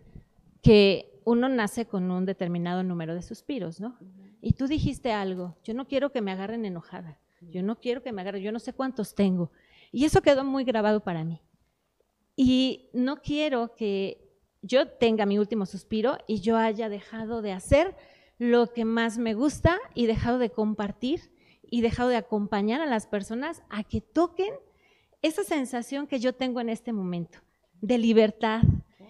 que 0.64 1.22
uno 1.26 1.48
nace 1.48 1.86
con 1.86 2.10
un 2.10 2.26
determinado 2.26 2.82
número 2.82 3.14
de 3.14 3.22
suspiros, 3.22 3.80
¿no? 3.80 4.00
Y 4.42 4.54
tú 4.54 4.66
dijiste 4.66 5.12
algo, 5.12 5.58
yo 5.64 5.76
no 5.76 5.88
quiero 5.88 6.12
que 6.12 6.22
me 6.22 6.32
agarren 6.32 6.66
enojada 6.66 7.20
yo 7.42 7.64
no 7.64 7.80
quiero 7.80 8.04
que 8.04 8.12
me 8.12 8.22
agarre, 8.22 8.42
yo 8.42 8.52
no 8.52 8.60
sé 8.60 8.74
cuántos 8.74 9.16
tengo. 9.16 9.52
Y 9.92 10.06
eso 10.06 10.22
quedó 10.22 10.44
muy 10.44 10.64
grabado 10.64 11.02
para 11.02 11.24
mí. 11.24 11.42
Y 12.36 12.90
no 12.94 13.22
quiero 13.22 13.76
que 13.76 14.30
yo 14.62 14.88
tenga 14.88 15.26
mi 15.26 15.40
último 15.40 15.66
suspiro 15.66 16.18
y 16.28 16.42
yo 16.42 16.58
haya 16.58 16.90
dejado 16.90 17.42
de 17.42 17.52
hacer 17.52 17.96
lo 18.38 18.72
que 18.72 18.86
más 18.86 19.18
me 19.18 19.34
gusta 19.34 19.78
y 19.94 20.06
dejado 20.06 20.40
de 20.40 20.50
compartir 20.50 21.32
y 21.64 21.82
dejado 21.82 22.10
de 22.10 22.18
acompañar 22.18 22.82
a 22.82 22.86
las 22.86 23.08
personas 23.08 23.62
a 23.70 23.84
que 23.84 24.02
toquen 24.02 24.54
esa 25.22 25.44
sensación 25.44 26.08
que 26.08 26.20
yo 26.20 26.34
tengo 26.34 26.62
en 26.62 26.70
este 26.70 26.94
momento, 26.94 27.40
de 27.82 27.98
libertad, 27.98 28.62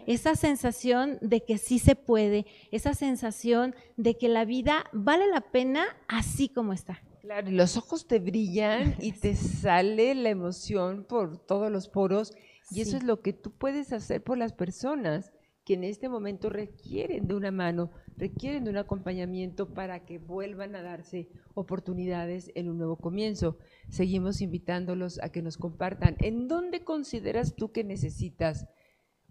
esa 0.08 0.36
sensación 0.36 1.20
de 1.22 1.46
que 1.46 1.60
sí 1.60 1.78
se 1.78 1.96
puede, 1.96 2.48
esa 2.72 2.96
sensación 2.96 3.76
de 3.96 4.18
que 4.18 4.28
la 4.28 4.44
vida 4.44 4.86
vale 4.92 5.28
la 5.28 5.42
pena 5.42 5.86
así 6.08 6.50
como 6.50 6.74
está. 6.74 7.04
Claro, 7.22 7.50
y 7.50 7.54
los 7.54 7.76
ojos 7.76 8.08
te 8.08 8.20
brillan 8.20 8.96
y 9.00 9.12
te 9.12 9.36
sale 9.36 10.16
la 10.16 10.30
emoción 10.30 11.04
por 11.04 11.38
todos 11.38 11.72
los 11.72 11.90
poros 11.90 12.34
y 12.72 12.82
eso 12.82 12.98
es 12.98 13.04
lo 13.04 13.22
que 13.22 13.34
tú 13.34 13.52
puedes 13.52 13.92
hacer 13.92 14.24
por 14.24 14.38
las 14.38 14.54
personas 14.54 15.34
que 15.66 15.74
en 15.74 15.84
este 15.84 16.10
momento 16.10 16.50
requieren 16.50 17.28
de 17.28 17.36
una 17.36 17.52
mano, 17.52 17.92
requieren 18.18 18.64
de 18.64 18.72
un 18.72 18.78
acompañamiento 18.78 19.74
para 19.74 20.06
que 20.06 20.18
vuelvan 20.18 20.76
a 20.76 20.82
darse 20.82 21.30
oportunidades 21.54 22.52
en 22.56 22.70
un 22.70 22.78
nuevo 22.78 22.96
comienzo. 22.96 23.58
Seguimos 23.90 24.42
invitándolos 24.42 25.20
a 25.22 25.30
que 25.30 25.42
nos 25.42 25.58
compartan. 25.58 26.16
¿En 26.20 26.48
dónde 26.48 26.84
consideras 26.84 27.56
tú 27.56 27.72
que 27.72 27.84
necesitas 27.84 28.68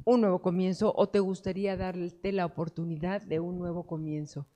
un 0.04 0.20
nuevo 0.20 0.40
comienzo 0.40 0.92
o 0.94 1.08
te 1.08 1.20
gustaría 1.20 1.76
darte 1.76 2.32
la 2.32 2.46
oportunidad 2.46 3.22
de 3.22 3.40
un 3.40 3.58
nuevo 3.58 3.86
comienzo? 3.86 4.46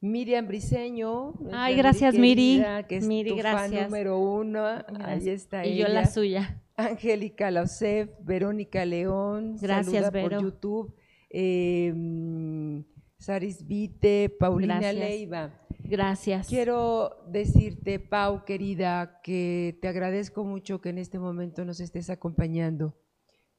Miriam 0.00 0.46
Briseño. 0.46 1.34
Ay, 1.52 1.76
gracias, 1.76 2.14
Miri. 2.14 2.62
Que 2.88 2.96
es 2.96 3.06
Miri, 3.06 3.30
tu 3.30 3.36
gracias. 3.36 3.70
fan 3.70 3.84
número 3.84 4.18
uno. 4.18 4.64
Ahí 5.00 5.28
está 5.28 5.66
y 5.66 5.76
yo 5.76 5.88
la 5.88 6.06
suya. 6.06 6.62
Angélica 6.76 7.50
Lausef, 7.50 8.08
Verónica 8.22 8.84
León. 8.84 9.56
Gracias, 9.60 10.10
Vero. 10.10 10.28
por 10.30 10.42
YouTube. 10.42 10.94
Eh, 11.28 12.82
Saris 13.18 13.66
Vite, 13.66 14.34
Paulina 14.38 14.92
Leiva. 14.92 15.52
Gracias. 15.84 16.48
Quiero 16.48 17.16
decirte, 17.28 17.98
Pau, 17.98 18.44
querida, 18.44 19.20
que 19.22 19.78
te 19.82 19.88
agradezco 19.88 20.44
mucho 20.44 20.80
que 20.80 20.88
en 20.88 20.98
este 20.98 21.18
momento 21.18 21.64
nos 21.64 21.80
estés 21.80 22.08
acompañando. 22.10 22.94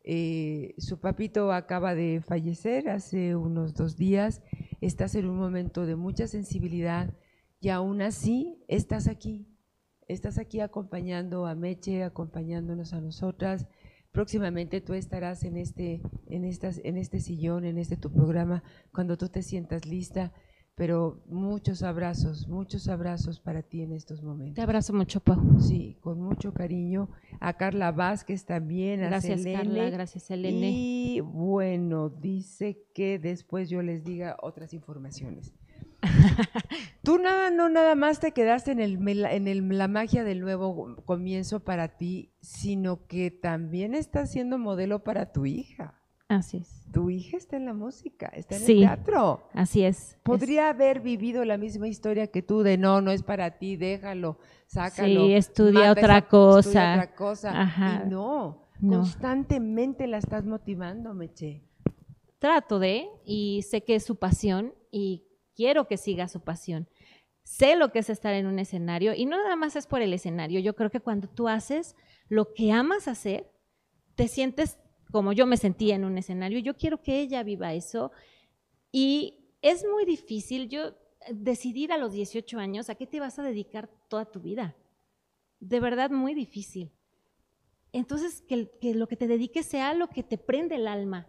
Eh, 0.03 0.73
su 0.77 0.99
papito 0.99 1.51
acaba 1.51 1.93
de 1.93 2.21
fallecer 2.21 2.89
hace 2.89 3.35
unos 3.35 3.73
dos 3.75 3.97
días, 3.97 4.41
estás 4.81 5.13
en 5.15 5.27
un 5.27 5.37
momento 5.37 5.85
de 5.85 5.95
mucha 5.95 6.27
sensibilidad 6.27 7.13
y 7.59 7.69
aún 7.69 8.01
así 8.01 8.63
estás 8.67 9.07
aquí, 9.07 9.47
estás 10.07 10.39
aquí 10.39 10.59
acompañando 10.59 11.45
a 11.45 11.53
Meche, 11.53 12.03
acompañándonos 12.03 12.93
a 12.93 13.01
nosotras. 13.01 13.67
Próximamente 14.11 14.81
tú 14.81 14.93
estarás 14.93 15.43
en 15.43 15.55
este, 15.57 16.01
en, 16.27 16.45
estas, 16.45 16.81
en 16.83 16.97
este 16.97 17.19
sillón, 17.19 17.63
en 17.65 17.77
este 17.77 17.95
tu 17.95 18.11
programa, 18.11 18.63
cuando 18.91 19.17
tú 19.17 19.29
te 19.29 19.43
sientas 19.43 19.85
lista 19.85 20.33
pero 20.75 21.21
muchos 21.27 21.83
abrazos, 21.83 22.47
muchos 22.47 22.87
abrazos 22.87 23.39
para 23.39 23.61
ti 23.61 23.81
en 23.81 23.91
estos 23.91 24.23
momentos. 24.23 24.55
Te 24.55 24.61
abrazo 24.61 24.93
mucho, 24.93 25.19
Pau. 25.19 25.59
Sí, 25.59 25.97
con 26.01 26.21
mucho 26.21 26.53
cariño. 26.53 27.09
A 27.39 27.53
Carla 27.53 27.91
Vázquez 27.91 28.45
también, 28.45 29.01
gracias, 29.01 29.45
a 29.45 29.53
Carla, 29.53 29.89
gracias, 29.89 30.23
Selene. 30.23 30.71
Y 30.71 31.19
bueno, 31.19 32.09
dice 32.09 32.85
que 32.93 33.19
después 33.19 33.69
yo 33.69 33.81
les 33.81 34.03
diga 34.03 34.37
otras 34.41 34.73
informaciones. 34.73 35.53
Tú 37.03 37.19
nada, 37.19 37.51
no 37.51 37.69
nada 37.69 37.95
más 37.95 38.19
te 38.19 38.31
quedaste 38.31 38.71
en, 38.71 38.79
el, 38.79 39.07
en 39.25 39.47
el, 39.47 39.77
la 39.77 39.87
magia 39.87 40.23
del 40.23 40.39
nuevo 40.39 40.95
comienzo 41.05 41.59
para 41.59 41.97
ti, 41.97 42.31
sino 42.41 43.05
que 43.07 43.29
también 43.29 43.93
estás 43.93 44.31
siendo 44.31 44.57
modelo 44.57 45.03
para 45.03 45.31
tu 45.31 45.45
hija. 45.45 46.00
Así 46.31 46.57
es. 46.57 46.85
Tu 46.93 47.09
hija 47.09 47.35
está 47.35 47.57
en 47.57 47.65
la 47.65 47.73
música, 47.73 48.27
está 48.27 48.55
en 48.55 48.61
el 48.61 48.67
teatro. 48.67 49.49
Así 49.53 49.83
es. 49.83 50.17
Podría 50.23 50.69
haber 50.69 51.01
vivido 51.01 51.43
la 51.43 51.57
misma 51.57 51.89
historia 51.89 52.27
que 52.27 52.41
tú 52.41 52.63
de 52.63 52.77
no, 52.77 53.01
no 53.01 53.11
es 53.11 53.21
para 53.21 53.57
ti, 53.57 53.75
déjalo, 53.75 54.39
sácalo. 54.65 55.25
Sí, 55.25 55.33
estudia 55.33 55.91
otra 55.91 56.29
cosa. 56.29 56.59
Estudia 56.69 56.93
otra 56.93 57.15
cosa. 57.15 57.61
Ajá. 57.61 58.03
Y 58.05 58.09
no, 58.09 58.65
constantemente 58.79 60.07
la 60.07 60.19
estás 60.19 60.45
motivando, 60.45 61.13
Meche. 61.13 61.65
Trato 62.39 62.79
de, 62.79 63.09
y 63.25 63.63
sé 63.63 63.83
que 63.83 63.95
es 63.95 64.05
su 64.05 64.15
pasión, 64.15 64.73
y 64.89 65.25
quiero 65.53 65.85
que 65.89 65.97
siga 65.97 66.29
su 66.29 66.39
pasión. 66.39 66.87
Sé 67.43 67.75
lo 67.75 67.91
que 67.91 67.99
es 67.99 68.09
estar 68.09 68.33
en 68.33 68.47
un 68.47 68.57
escenario, 68.57 69.13
y 69.13 69.25
no 69.25 69.35
nada 69.35 69.57
más 69.57 69.75
es 69.75 69.85
por 69.85 70.01
el 70.01 70.13
escenario. 70.13 70.61
Yo 70.61 70.77
creo 70.77 70.91
que 70.91 71.01
cuando 71.01 71.27
tú 71.27 71.49
haces 71.49 71.93
lo 72.29 72.53
que 72.53 72.71
amas 72.71 73.09
hacer, 73.09 73.51
te 74.15 74.29
sientes 74.29 74.77
como 75.11 75.33
yo 75.33 75.45
me 75.45 75.57
sentía 75.57 75.95
en 75.95 76.05
un 76.05 76.17
escenario. 76.17 76.59
Yo 76.59 76.75
quiero 76.75 77.01
que 77.01 77.19
ella 77.19 77.43
viva 77.43 77.73
eso. 77.73 78.11
Y 78.91 79.55
es 79.61 79.85
muy 79.85 80.05
difícil 80.05 80.69
yo 80.69 80.87
eh, 80.87 80.93
decidir 81.33 81.91
a 81.91 81.97
los 81.97 82.13
18 82.13 82.59
años 82.59 82.89
a 82.89 82.95
qué 82.95 83.05
te 83.05 83.19
vas 83.19 83.37
a 83.39 83.43
dedicar 83.43 83.89
toda 84.07 84.25
tu 84.25 84.39
vida. 84.39 84.75
De 85.59 85.79
verdad, 85.79 86.09
muy 86.09 86.33
difícil. 86.33 86.91
Entonces, 87.93 88.41
que, 88.41 88.69
que 88.79 88.95
lo 88.95 89.07
que 89.07 89.17
te 89.17 89.27
dediques 89.27 89.65
sea 89.65 89.93
lo 89.93 90.07
que 90.07 90.23
te 90.23 90.37
prende 90.37 90.75
el 90.75 90.87
alma, 90.87 91.27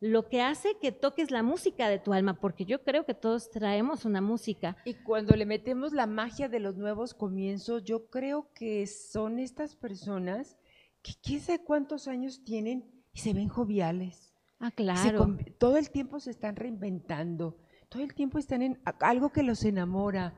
lo 0.00 0.28
que 0.28 0.42
hace 0.42 0.76
que 0.80 0.90
toques 0.90 1.30
la 1.30 1.44
música 1.44 1.88
de 1.88 2.00
tu 2.00 2.12
alma, 2.12 2.40
porque 2.40 2.64
yo 2.64 2.82
creo 2.82 3.06
que 3.06 3.14
todos 3.14 3.50
traemos 3.50 4.04
una 4.04 4.20
música. 4.20 4.76
Y 4.84 4.94
cuando 4.94 5.36
le 5.36 5.46
metemos 5.46 5.92
la 5.92 6.06
magia 6.06 6.48
de 6.48 6.58
los 6.58 6.76
nuevos 6.76 7.14
comienzos, 7.14 7.84
yo 7.84 8.10
creo 8.10 8.52
que 8.52 8.86
son 8.88 9.38
estas 9.38 9.76
personas 9.76 10.58
que 11.02 11.12
quién 11.22 11.40
sabe 11.40 11.62
cuántos 11.62 12.08
años 12.08 12.42
tienen 12.44 12.91
y 13.12 13.18
se 13.18 13.32
ven 13.32 13.48
joviales. 13.48 14.34
Ah, 14.58 14.70
claro. 14.70 15.36
todo 15.58 15.76
el 15.76 15.90
tiempo 15.90 16.20
se 16.20 16.30
están 16.30 16.54
reinventando, 16.54 17.58
todo 17.88 18.02
el 18.02 18.14
tiempo 18.14 18.38
están 18.38 18.62
en 18.62 18.80
algo 19.00 19.30
que 19.30 19.42
los 19.42 19.64
enamora, 19.64 20.34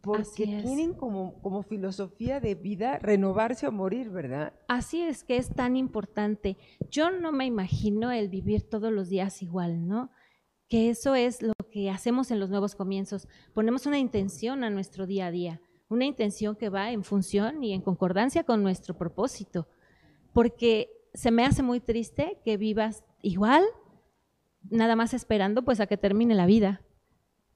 porque 0.00 0.46
tienen 0.46 0.94
como, 0.94 1.34
como 1.42 1.62
filosofía 1.62 2.40
de 2.40 2.54
vida 2.54 2.98
renovarse 2.98 3.66
o 3.66 3.72
morir, 3.72 4.08
¿verdad? 4.08 4.54
Así 4.68 5.02
es 5.02 5.22
que 5.22 5.36
es 5.36 5.50
tan 5.50 5.76
importante. 5.76 6.56
Yo 6.90 7.10
no 7.10 7.30
me 7.30 7.44
imagino 7.44 8.10
el 8.10 8.28
vivir 8.28 8.62
todos 8.62 8.90
los 8.90 9.10
días 9.10 9.42
igual, 9.42 9.86
¿no? 9.86 10.10
Que 10.68 10.88
eso 10.88 11.14
es 11.14 11.42
lo 11.42 11.52
que 11.70 11.90
hacemos 11.90 12.30
en 12.30 12.40
los 12.40 12.48
nuevos 12.48 12.74
comienzos. 12.74 13.28
Ponemos 13.52 13.84
una 13.86 13.98
intención 13.98 14.64
a 14.64 14.70
nuestro 14.70 15.06
día 15.06 15.26
a 15.26 15.30
día, 15.30 15.60
una 15.88 16.06
intención 16.06 16.56
que 16.56 16.70
va 16.70 16.90
en 16.90 17.04
función 17.04 17.62
y 17.62 17.74
en 17.74 17.82
concordancia 17.82 18.44
con 18.44 18.62
nuestro 18.62 18.96
propósito. 18.96 19.68
Porque 20.32 20.97
se 21.14 21.30
me 21.30 21.44
hace 21.44 21.62
muy 21.62 21.80
triste 21.80 22.38
que 22.44 22.56
vivas 22.56 23.04
igual, 23.22 23.62
nada 24.70 24.96
más 24.96 25.14
esperando 25.14 25.64
pues 25.64 25.80
a 25.80 25.86
que 25.86 25.96
termine 25.96 26.34
la 26.34 26.46
vida. 26.46 26.82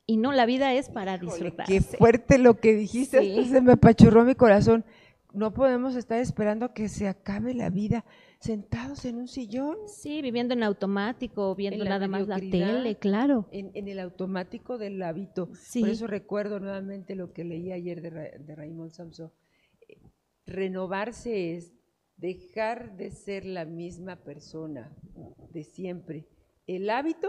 Y 0.06 0.16
no, 0.16 0.32
la 0.32 0.46
vida 0.46 0.74
es 0.74 0.88
para 0.88 1.16
disfrutar. 1.16 1.66
Qué 1.66 1.80
fuerte 1.80 2.38
lo 2.38 2.58
que 2.58 2.74
dijiste, 2.74 3.44
se 3.44 3.60
me 3.60 3.72
apachurró 3.72 4.24
mi 4.24 4.34
corazón. 4.34 4.84
No 5.32 5.54
podemos 5.54 5.94
estar 5.94 6.18
esperando 6.18 6.74
que 6.74 6.88
se 6.88 7.08
acabe 7.08 7.54
la 7.54 7.70
vida 7.70 8.04
sentados 8.40 9.04
en 9.04 9.16
un 9.16 9.28
sillón. 9.28 9.76
Sí, 9.86 10.20
viviendo 10.20 10.52
en 10.52 10.64
automático, 10.64 11.54
viendo 11.54 11.84
nada 11.84 12.08
más 12.08 12.26
la 12.26 12.38
tele, 12.38 12.96
claro. 12.96 13.48
En, 13.52 13.88
el 13.88 14.00
automático 14.00 14.76
del 14.76 15.00
hábito. 15.02 15.48
Por 15.48 15.88
eso 15.88 16.06
recuerdo 16.06 16.58
nuevamente 16.58 17.14
lo 17.14 17.32
que 17.32 17.44
leí 17.44 17.72
ayer 17.72 18.02
de, 18.02 18.10
de 18.38 18.54
Raymond 18.54 18.90
Samson. 18.90 19.32
Eh, 19.88 19.98
renovarse 20.44 21.56
es 21.56 21.72
dejar 22.22 22.96
de 22.96 23.10
ser 23.10 23.44
la 23.44 23.64
misma 23.64 24.14
persona 24.16 24.96
de 25.52 25.64
siempre. 25.64 26.28
El 26.68 26.88
hábito 26.88 27.28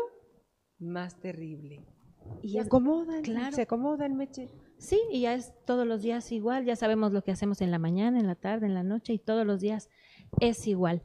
más 0.77 1.19
terrible. 1.19 1.84
Y 2.43 2.53
se 2.53 2.60
acomodan, 2.60 3.23
claro. 3.23 3.56
se 3.56 3.63
acomodan, 3.63 4.15
Meche. 4.15 4.49
Sí, 4.77 4.99
y 5.12 5.21
ya 5.21 5.34
es 5.34 5.51
todos 5.65 5.88
los 5.88 6.03
días 6.03 6.32
igual, 6.32 6.65
ya 6.65 6.75
sabemos 6.75 7.12
lo 7.12 7.23
que 7.23 7.32
hacemos 7.32 7.62
en 7.62 7.71
la 7.71 7.79
mañana, 7.79 8.19
en 8.19 8.27
la 8.27 8.36
tarde, 8.36 8.67
en 8.67 8.75
la 8.75 8.84
noche 8.84 9.13
y 9.13 9.19
todos 9.19 9.47
los 9.47 9.62
días 9.62 9.89
es 10.39 10.67
igual. 10.67 11.01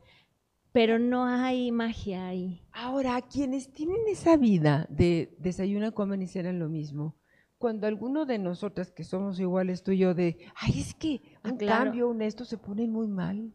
Pero 0.70 0.98
no 0.98 1.24
hay 1.24 1.72
magia 1.72 2.27
ahí. 2.27 2.62
Ahora, 2.72 3.20
quienes 3.22 3.72
tienen 3.72 4.07
esa 4.07 4.37
vida 4.37 4.87
de 4.90 5.35
desayuno, 5.38 5.94
comen 5.94 6.20
y 6.20 6.27
cenan 6.27 6.59
lo 6.59 6.68
mismo, 6.68 7.16
cuando 7.57 7.87
alguno 7.87 8.27
de 8.27 8.38
nosotras 8.38 8.92
que 8.92 9.03
somos 9.03 9.40
iguales 9.40 9.83
tú 9.83 9.92
y 9.92 9.98
yo 9.98 10.14
de, 10.14 10.38
ay, 10.57 10.79
es 10.79 10.94
que 10.94 11.22
un 11.42 11.53
ah, 11.53 11.66
cambio, 11.66 12.09
un 12.09 12.20
esto, 12.20 12.44
se 12.44 12.59
pone 12.59 12.87
muy 12.87 13.09
mal. 13.09 13.55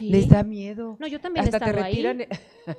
Les 0.00 0.28
da 0.28 0.42
miedo. 0.42 0.96
No, 1.00 1.06
yo 1.06 1.20
también 1.20 1.46
he 1.46 1.48
estado 1.48 1.82
ahí. 1.82 2.04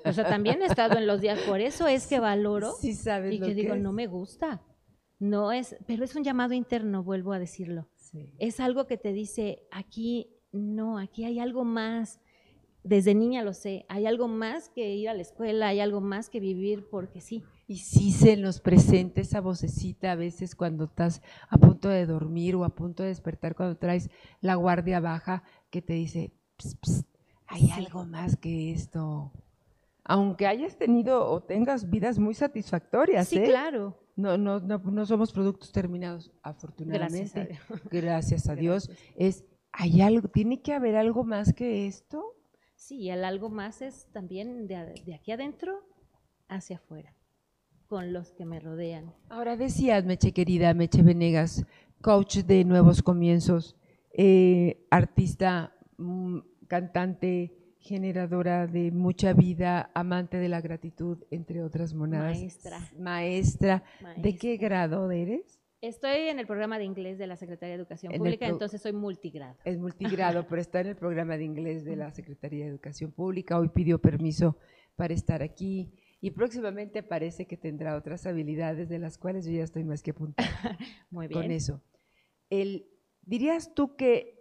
O 0.06 0.14
sea, 0.14 0.26
también 0.28 0.62
he 0.62 0.66
estado 0.66 0.98
en 0.98 1.08
los 1.08 1.22
días, 1.22 1.40
por 1.42 1.60
eso 1.60 1.88
es 1.88 2.08
que 2.08 2.20
valoro 2.20 2.74
sí, 2.80 2.94
sabes 2.94 3.34
y 3.34 3.40
que, 3.40 3.54
digo, 3.54 3.76
no 3.76 3.92
me 3.92 4.08
gusta. 4.08 4.62
No 5.20 5.52
es, 5.52 5.76
pero 5.86 6.04
es 6.04 6.16
un 6.16 6.24
llamado 6.24 6.54
interno, 6.54 7.04
vuelvo 7.04 7.34
a 7.34 7.40
decirlo. 7.40 7.88
Es 8.40 8.60
algo 8.60 8.88
que 8.88 8.98
te 8.98 9.14
dice, 9.14 9.64
aquí 9.72 10.36
no, 10.52 10.98
aquí 10.98 11.24
hay 11.26 11.40
algo 11.40 11.64
más. 11.64 12.20
Desde 12.84 13.14
niña 13.14 13.44
lo 13.44 13.54
sé, 13.54 13.86
hay 13.90 14.08
algo 14.08 14.28
más 14.28 14.70
que 14.70 14.96
ir 14.96 15.08
a 15.08 15.14
la 15.14 15.22
escuela, 15.22 15.68
hay 15.68 15.80
algo 15.80 16.02
más 16.02 16.30
que 16.30 16.40
vivir 16.40 16.88
porque 16.90 17.22
sí. 17.22 17.44
Y 17.68 17.78
sí 17.78 18.12
se 18.12 18.36
nos 18.36 18.60
presenta 18.60 19.22
esa 19.22 19.40
vocecita 19.40 20.12
a 20.12 20.16
veces 20.16 20.56
cuando 20.56 20.86
estás 20.86 21.22
a 21.48 21.58
punto 21.58 21.90
de 21.90 22.08
dormir 22.08 22.56
o 22.56 22.66
a 22.66 22.70
punto 22.70 23.04
de 23.04 23.10
despertar, 23.10 23.56
cuando 23.56 23.78
traes 23.78 24.10
la 24.42 24.56
guardia 24.56 25.00
baja, 25.00 25.44
que 25.70 25.84
te 25.84 25.94
dice, 25.94 26.34
hay 27.48 27.70
algo 27.72 28.06
más 28.06 28.38
que 28.38 28.72
esto. 28.72 29.32
Aunque 30.04 30.48
hayas 30.48 30.78
tenido 30.78 31.30
o 31.30 31.42
tengas 31.42 31.90
vidas 31.90 32.18
muy 32.18 32.34
satisfactorias. 32.34 33.28
Sí, 33.28 33.38
¿eh? 33.38 33.44
claro. 33.44 33.98
No, 34.16 34.38
no, 34.38 34.60
no, 34.60 34.78
no, 34.78 35.06
somos 35.06 35.32
productos 35.32 35.72
terminados, 35.72 36.32
afortunadamente. 36.44 37.60
Gracias 37.92 38.50
a 38.50 38.56
Dios. 38.56 38.90
Es, 39.16 39.46
hay 39.72 40.02
algo, 40.02 40.28
tiene 40.28 40.62
que 40.62 40.74
haber 40.74 40.96
algo 40.96 41.24
más 41.24 41.54
que 41.54 41.88
esto. 41.88 42.36
Sí, 42.76 43.10
el 43.10 43.24
algo 43.24 43.50
más 43.50 43.82
es 43.82 44.08
también 44.12 44.68
de, 44.68 45.02
de 45.06 45.16
aquí 45.16 45.32
adentro 45.32 45.82
hacia 46.48 46.78
afuera, 46.78 47.14
con 47.88 48.12
los 48.12 48.32
que 48.34 48.46
me 48.46 48.60
rodean. 48.60 49.14
Ahora 49.30 49.56
decías, 49.56 50.04
Meche 50.06 50.34
querida, 50.34 50.74
Meche 50.74 51.04
Venegas, 51.04 51.66
coach 52.02 52.40
de 52.40 52.66
nuevos 52.66 53.02
comienzos, 53.02 53.78
eh, 54.14 54.86
artista 54.90 55.74
mm, 55.98 56.40
cantante, 56.72 57.52
generadora 57.80 58.66
de 58.66 58.92
mucha 58.92 59.34
vida, 59.34 59.92
amante 59.94 60.38
de 60.38 60.48
la 60.48 60.62
gratitud, 60.62 61.18
entre 61.30 61.62
otras 61.64 61.94
monadas. 61.94 62.38
Maestra. 62.40 62.80
Maestra. 62.98 63.84
¿De 64.16 64.38
qué 64.38 64.56
grado 64.56 65.12
eres? 65.12 65.60
Estoy 65.82 66.30
en 66.30 66.40
el 66.40 66.48
programa 66.48 66.78
de 66.78 66.86
inglés 66.86 67.18
de 67.18 67.28
la 67.28 67.36
Secretaría 67.36 67.76
de 67.76 67.82
Educación 67.82 68.14
Pública, 68.14 68.48
entonces 68.48 68.82
soy 68.82 68.94
multigrado. 68.94 69.58
Es 69.66 69.78
multigrado, 69.78 70.46
pero 70.50 70.62
está 70.62 70.80
en 70.80 70.88
el 70.88 70.96
programa 70.96 71.36
de 71.36 71.44
inglés 71.44 71.84
de 71.84 71.98
la 71.98 72.10
Secretaría 72.12 72.64
de 72.64 72.72
Educación 72.72 73.12
Pública. 73.12 73.60
Hoy 73.60 73.68
pidió 73.68 74.00
permiso 74.00 74.56
para 74.96 75.14
estar 75.14 75.44
aquí 75.44 75.92
y 76.22 76.32
próximamente 76.32 77.04
parece 77.04 77.48
que 77.48 77.58
tendrá 77.58 77.98
otras 77.98 78.26
habilidades 78.28 78.88
de 78.88 79.00
las 79.00 79.18
cuales 79.18 79.44
yo 79.44 79.52
ya 79.52 79.64
estoy 79.66 79.84
más 79.84 80.02
que 80.04 80.12
apuntada 80.12 80.78
Muy 81.10 81.28
bien. 81.28 81.42
con 81.42 81.52
eso. 81.52 81.82
El, 82.50 82.88
¿Dirías 83.24 83.74
tú 83.74 83.98
que 83.98 84.41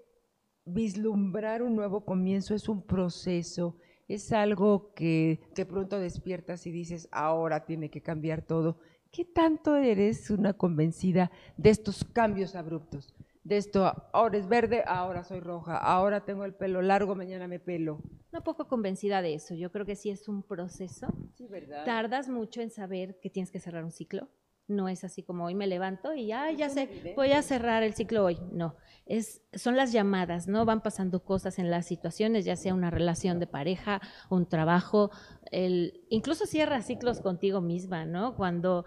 vislumbrar 0.64 1.62
un 1.62 1.76
nuevo 1.76 2.04
comienzo 2.04 2.54
es 2.54 2.68
un 2.68 2.82
proceso, 2.82 3.76
es 4.08 4.32
algo 4.32 4.92
que 4.94 5.40
de 5.54 5.66
pronto 5.66 5.98
despiertas 5.98 6.66
y 6.66 6.70
dices, 6.70 7.08
ahora 7.12 7.64
tiene 7.64 7.90
que 7.90 8.02
cambiar 8.02 8.42
todo. 8.42 8.78
¿Qué 9.10 9.24
tanto 9.24 9.76
eres 9.76 10.30
una 10.30 10.52
convencida 10.52 11.30
de 11.56 11.70
estos 11.70 12.04
cambios 12.04 12.54
abruptos? 12.54 13.14
De 13.42 13.56
esto, 13.56 13.92
ahora 14.12 14.36
es 14.36 14.48
verde, 14.48 14.84
ahora 14.86 15.24
soy 15.24 15.40
roja, 15.40 15.76
ahora 15.76 16.24
tengo 16.24 16.44
el 16.44 16.54
pelo 16.54 16.82
largo, 16.82 17.14
mañana 17.14 17.48
me 17.48 17.58
pelo. 17.58 18.02
No 18.32 18.44
poco 18.44 18.68
convencida 18.68 19.22
de 19.22 19.34
eso, 19.34 19.54
yo 19.54 19.72
creo 19.72 19.86
que 19.86 19.96
sí 19.96 20.10
es 20.10 20.28
un 20.28 20.42
proceso. 20.42 21.08
Sí, 21.36 21.46
¿verdad? 21.48 21.84
Tardas 21.84 22.28
mucho 22.28 22.60
en 22.60 22.70
saber 22.70 23.18
que 23.18 23.30
tienes 23.30 23.50
que 23.50 23.58
cerrar 23.58 23.82
un 23.82 23.90
ciclo 23.90 24.28
no 24.70 24.88
es 24.88 25.04
así 25.04 25.22
como 25.22 25.44
hoy 25.44 25.54
me 25.54 25.66
levanto 25.66 26.14
y 26.14 26.26
ya, 26.26 26.50
ya 26.50 26.70
sé, 26.70 27.12
voy 27.16 27.32
a 27.32 27.42
cerrar 27.42 27.82
el 27.82 27.94
ciclo 27.94 28.24
hoy. 28.24 28.38
No, 28.52 28.76
es, 29.06 29.42
son 29.52 29.76
las 29.76 29.92
llamadas, 29.92 30.48
¿no? 30.48 30.64
Van 30.64 30.82
pasando 30.82 31.24
cosas 31.24 31.58
en 31.58 31.70
las 31.70 31.86
situaciones, 31.86 32.44
ya 32.44 32.56
sea 32.56 32.74
una 32.74 32.90
relación 32.90 33.38
de 33.38 33.46
pareja, 33.46 34.00
un 34.30 34.46
trabajo, 34.46 35.10
el, 35.50 36.04
incluso 36.08 36.46
cierra 36.46 36.82
ciclos 36.82 37.20
contigo 37.20 37.60
misma, 37.60 38.06
¿no? 38.06 38.36
Cuando 38.36 38.84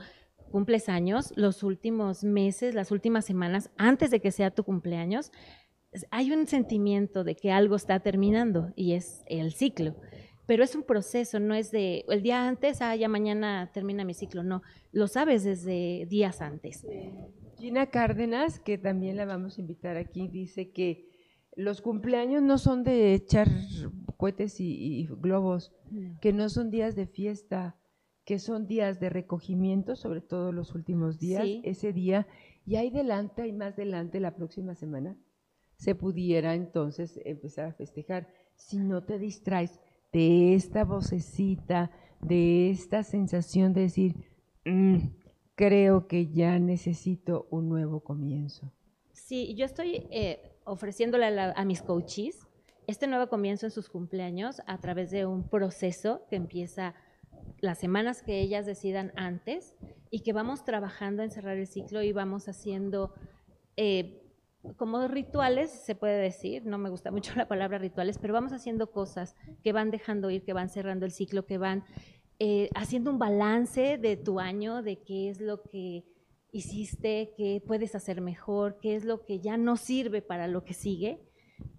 cumples 0.52 0.88
años, 0.90 1.34
los 1.36 1.64
últimos 1.64 2.24
meses, 2.24 2.76
las 2.76 2.92
últimas 2.92 3.26
semanas, 3.26 3.70
antes 3.78 4.12
de 4.12 4.20
que 4.20 4.32
sea 4.32 4.52
tu 4.52 4.64
cumpleaños, 4.64 5.32
hay 6.10 6.32
un 6.32 6.48
sentimiento 6.48 7.24
de 7.24 7.36
que 7.36 7.52
algo 7.52 7.76
está 7.76 8.00
terminando 8.00 8.72
y 8.76 8.94
es 8.94 9.24
el 9.28 9.54
ciclo 9.54 9.96
pero 10.46 10.64
es 10.64 10.76
un 10.76 10.84
proceso, 10.84 11.40
no 11.40 11.54
es 11.54 11.72
de 11.72 12.06
el 12.10 12.22
día 12.22 12.48
antes, 12.48 12.82
ah, 12.82 12.96
ya 12.96 13.08
mañana 13.08 13.72
termina 13.74 14.04
mi 14.04 14.14
ciclo, 14.14 14.44
no, 14.44 14.62
lo 14.92 15.08
sabes 15.08 15.44
desde 15.44 16.06
días 16.08 16.42
antes. 16.42 16.86
Gina 17.58 17.88
Cárdenas, 17.88 18.60
que 18.60 18.78
también 18.78 19.18
la 19.18 19.26
vamos 19.26 19.58
a 19.58 19.62
invitar 19.62 19.98
aquí, 19.98 20.28
dice 20.28 20.72
que 20.72 21.10
los 21.56 21.82
cumpleaños 21.82 22.42
no 22.42 22.58
son 22.58 22.84
de 22.84 23.14
echar 23.14 23.48
cohetes 24.18 24.60
y, 24.60 25.08
globos, 25.22 25.72
que 26.22 26.34
no 26.34 26.50
son 26.50 26.72
días 26.72 26.96
de 26.96 27.08
fiesta, 27.08 27.78
que 28.26 28.40
son 28.40 28.68
días 28.68 29.00
de 29.00 29.10
recogimiento, 29.10 29.96
sobre 29.96 30.22
todo 30.22 30.52
los 30.52 30.74
últimos 30.76 31.20
días, 31.20 31.46
ese 31.64 31.94
día, 31.94 32.28
y 32.66 32.78
ahí 32.78 32.90
delante 32.90 33.48
y 33.48 33.52
más 33.54 33.74
adelante 33.74 34.20
la 34.20 34.36
próxima 34.36 34.76
semana 34.76 35.18
se 35.76 35.96
pudiera 35.96 36.56
entonces 36.56 37.20
empezar 37.26 37.66
a 37.66 37.74
festejar. 37.74 38.30
Si 38.56 38.78
no 38.78 39.04
te 39.04 39.20
distraes, 39.20 39.80
de 40.14 40.54
esta 40.54 40.86
vocecita, 40.86 41.92
de 42.22 42.70
esta 42.70 43.04
sensación 43.04 43.74
de 43.74 43.82
decir, 43.82 44.16
mm, 44.64 45.08
creo 45.56 46.08
que 46.08 46.28
ya 46.28 46.60
necesito 46.60 47.48
un 47.50 47.68
nuevo 47.68 48.02
comienzo. 48.02 48.72
Sí, 49.12 49.56
yo 49.56 49.66
estoy 49.66 50.08
eh, 50.12 50.54
ofreciéndole 50.64 51.26
a, 51.26 51.66
mis 51.66 51.82
coaches 51.82 52.48
este 52.88 53.08
nuevo 53.08 53.28
comienzo 53.28 53.66
en 53.66 53.72
sus 53.72 53.90
cumpleaños 53.90 54.62
a 54.68 54.80
través 54.80 55.10
de 55.12 55.26
un 55.26 55.48
proceso 55.48 56.26
que 56.30 56.36
empieza 56.36 56.94
las 57.60 57.80
semanas 57.80 58.22
que 58.22 58.42
ellas 58.42 58.66
decidan 58.66 59.14
antes 59.16 59.76
y 60.12 60.20
que 60.20 60.34
vamos 60.34 60.64
trabajando 60.64 61.24
en 61.24 61.32
cerrar 61.32 61.58
el 61.58 61.68
ciclo 61.68 62.04
y 62.04 62.12
vamos 62.12 62.48
haciendo 62.48 63.14
eh, 63.78 64.23
como 64.78 65.08
rituales, 65.08 65.72
se 65.72 65.96
puede 65.96 66.22
decir, 66.22 66.66
no 66.66 66.78
me 66.78 66.90
gusta 66.90 67.12
mucho 67.12 67.34
la 67.36 67.48
palabra 67.48 67.78
rituales, 67.78 68.18
pero 68.18 68.34
vamos 68.34 68.54
haciendo 68.54 68.92
cosas 68.92 69.36
que 69.64 69.74
van 69.74 69.92
dejando 69.92 70.30
ir, 70.30 70.44
que 70.44 70.54
van 70.54 70.70
cerrando 70.70 71.06
el 71.06 71.12
ciclo, 71.12 71.46
que 71.46 71.58
van 71.58 71.84
eh, 72.40 72.70
haciendo 72.76 73.12
un 73.12 73.20
balance 73.20 73.98
de 73.98 74.18
tu 74.18 74.40
año, 74.40 74.82
de 74.82 75.02
qué 75.02 75.30
es 75.30 75.40
lo 75.40 75.62
que 75.64 76.06
hiciste, 76.52 77.34
qué 77.36 77.62
puedes 77.66 77.96
hacer 77.96 78.22
mejor, 78.22 78.80
qué 78.82 78.96
es 78.96 79.06
lo 79.06 79.26
que 79.26 79.40
ya 79.40 79.58
no 79.58 79.76
sirve 79.76 80.22
para 80.22 80.48
lo 80.48 80.64
que 80.64 80.74
sigue. 80.74 81.20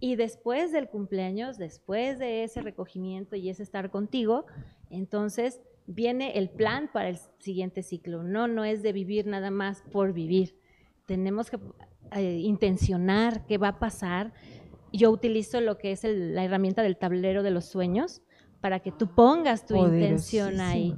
Y 0.01 0.16
después 0.16 0.73
del 0.73 0.88
cumpleaños, 0.88 1.59
después 1.59 2.18
de 2.18 2.44
ese 2.44 2.61
recogimiento 2.61 3.37
y 3.37 3.49
ese 3.49 3.62
estar 3.62 3.90
contigo, 3.90 4.47
entonces 4.90 5.61
viene 5.87 6.38
el 6.38 6.51
plan 6.51 6.90
para 6.92 7.09
el 7.09 7.18
siguiente 7.38 7.83
ciclo. 7.83 8.23
No, 8.23 8.49
no 8.49 8.64
es 8.64 8.83
de 8.83 8.92
vivir 8.92 9.27
nada 9.27 9.51
más 9.51 9.83
por 9.92 10.12
vivir. 10.12 10.59
Tenemos 11.07 11.51
que 11.51 11.59
eh, 12.12 12.38
intencionar 12.38 13.46
qué 13.46 13.58
va 13.58 13.68
a 13.68 13.78
pasar. 13.78 14.32
Yo 14.92 15.10
utilizo 15.10 15.60
lo 15.60 15.78
que 15.78 15.92
es 15.92 16.04
la 16.04 16.44
herramienta 16.44 16.82
del 16.82 16.96
tablero 16.96 17.42
de 17.42 17.50
los 17.50 17.64
sueños 17.64 18.22
para 18.60 18.80
que 18.80 18.92
tú 18.92 19.08
pongas 19.14 19.66
tu 19.66 19.76
intención 19.76 20.60
ahí. 20.60 20.96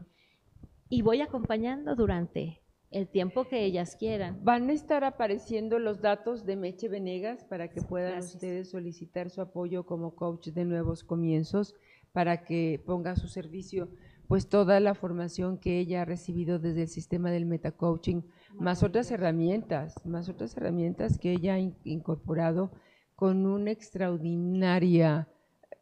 Y 0.89 1.03
voy 1.03 1.21
acompañando 1.21 1.97
durante 1.97 2.63
el 2.91 3.09
tiempo 3.09 3.45
que 3.49 3.65
ellas 3.65 3.97
quieran. 3.97 4.39
Van 4.45 4.71
a 4.71 4.73
estar 4.73 5.05
apareciendo 5.05 5.79
los 5.79 6.01
datos 6.01 6.47
de 6.47 6.57
Meche 6.57 6.89
Venegas 6.89 7.45
para 7.45 7.69
que 7.69 7.83
puedan 7.83 8.21
ustedes 8.21 8.71
solicitar 8.71 9.31
su 9.31 9.41
apoyo 9.41 9.85
como 9.85 10.15
coach 10.15 10.49
de 10.49 10.65
nuevos 10.65 11.03
comienzos, 11.03 11.75
para 12.13 12.45
que 12.45 12.81
ponga 12.87 13.13
a 13.13 13.17
su 13.17 13.29
servicio 13.29 13.89
pues 14.29 14.49
toda 14.49 14.81
la 14.81 14.95
formación 14.95 15.59
que 15.59 15.79
ella 15.79 16.03
ha 16.03 16.05
recibido 16.05 16.59
desde 16.59 16.83
el 16.83 16.89
sistema 16.89 17.31
del 17.31 17.47
metacoaching 17.47 18.23
más 18.59 18.83
otras 18.83 19.11
herramientas, 19.11 19.95
más 20.05 20.29
otras 20.29 20.57
herramientas 20.57 21.19
que 21.19 21.33
ella 21.33 21.55
ha 21.55 21.59
incorporado 21.85 22.71
con 23.15 23.47
un 23.47 23.69
extraordinario 23.69 25.27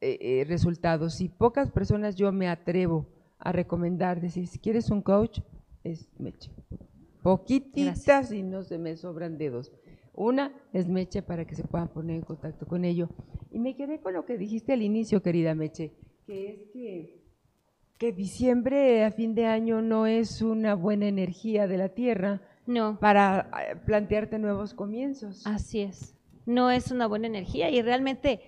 eh, 0.00 0.18
eh, 0.20 0.44
resultado. 0.46 1.10
Si 1.10 1.28
pocas 1.28 1.70
personas 1.70 2.16
yo 2.16 2.30
me 2.32 2.48
atrevo 2.48 3.06
a 3.38 3.52
recomendar, 3.52 4.20
decir, 4.20 4.46
si 4.46 4.58
quieres 4.58 4.90
un 4.90 5.02
coach, 5.02 5.40
es 5.82 6.08
Meche. 6.18 6.50
Poquititas 7.22 8.32
y 8.32 8.42
no 8.42 8.62
se 8.62 8.78
me 8.78 8.96
sobran 8.96 9.38
dedos. 9.38 9.72
Una 10.14 10.52
es 10.72 10.88
Meche 10.88 11.22
para 11.22 11.46
que 11.46 11.54
se 11.54 11.64
puedan 11.64 11.88
poner 11.88 12.16
en 12.16 12.22
contacto 12.22 12.66
con 12.66 12.84
ello. 12.84 13.08
Y 13.50 13.58
me 13.58 13.76
quedé 13.76 14.00
con 14.00 14.14
lo 14.14 14.24
que 14.24 14.38
dijiste 14.38 14.72
al 14.72 14.82
inicio, 14.82 15.22
querida 15.22 15.54
Meche, 15.54 15.92
que 16.26 16.50
es 16.50 16.58
que, 16.72 17.22
que 17.98 18.12
diciembre 18.12 19.04
a 19.04 19.10
fin 19.10 19.34
de 19.34 19.46
año 19.46 19.82
no 19.82 20.06
es 20.06 20.42
una 20.42 20.74
buena 20.74 21.06
energía 21.06 21.66
de 21.66 21.78
la 21.78 21.88
Tierra 21.90 22.42
No, 22.66 22.98
para 22.98 23.50
eh, 23.68 23.76
plantearte 23.76 24.38
nuevos 24.38 24.74
comienzos. 24.74 25.46
así 25.46 25.80
es. 25.80 26.14
No 26.46 26.70
es 26.70 26.90
una 26.90 27.06
buena 27.06 27.26
energía 27.26 27.70
y 27.70 27.80
realmente 27.80 28.40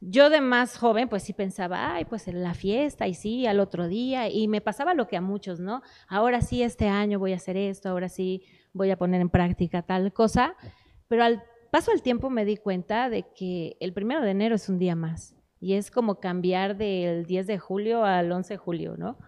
yo 0.00 0.28
de 0.30 0.40
más 0.40 0.76
joven 0.76 1.08
pues 1.08 1.22
sí 1.22 1.32
pensaba, 1.32 1.94
ay, 1.94 2.04
pues 2.04 2.28
en 2.28 2.42
la 2.42 2.54
fiesta 2.54 3.06
y 3.06 3.14
sí, 3.14 3.46
al 3.46 3.60
otro 3.60 3.88
día 3.88 4.28
y 4.28 4.48
me 4.48 4.60
pasaba 4.60 4.94
lo 4.94 5.06
que 5.06 5.16
a 5.16 5.20
muchos, 5.20 5.60
¿no? 5.60 5.82
Ahora 6.08 6.40
sí, 6.40 6.62
este 6.62 6.88
año 6.88 7.18
voy 7.18 7.32
a 7.32 7.36
hacer 7.36 7.56
esto, 7.56 7.88
ahora 7.88 8.08
sí 8.08 8.42
voy 8.72 8.90
a 8.90 8.98
poner 8.98 9.20
en 9.20 9.30
práctica 9.30 9.82
tal 9.82 10.12
cosa, 10.12 10.56
pero 11.08 11.24
al 11.24 11.42
paso 11.70 11.90
del 11.90 12.02
tiempo 12.02 12.30
me 12.30 12.44
di 12.44 12.56
cuenta 12.56 13.08
de 13.08 13.26
que 13.34 13.76
el 13.80 13.92
primero 13.92 14.20
de 14.20 14.30
enero 14.30 14.56
es 14.56 14.68
un 14.68 14.78
día 14.78 14.94
más 14.94 15.34
y 15.58 15.74
es 15.74 15.90
como 15.90 16.20
cambiar 16.20 16.76
del 16.76 17.24
10 17.24 17.46
de 17.46 17.58
julio 17.58 18.04
al 18.04 18.30
11 18.30 18.54
de 18.54 18.58
julio, 18.58 18.96
¿no? 18.96 19.18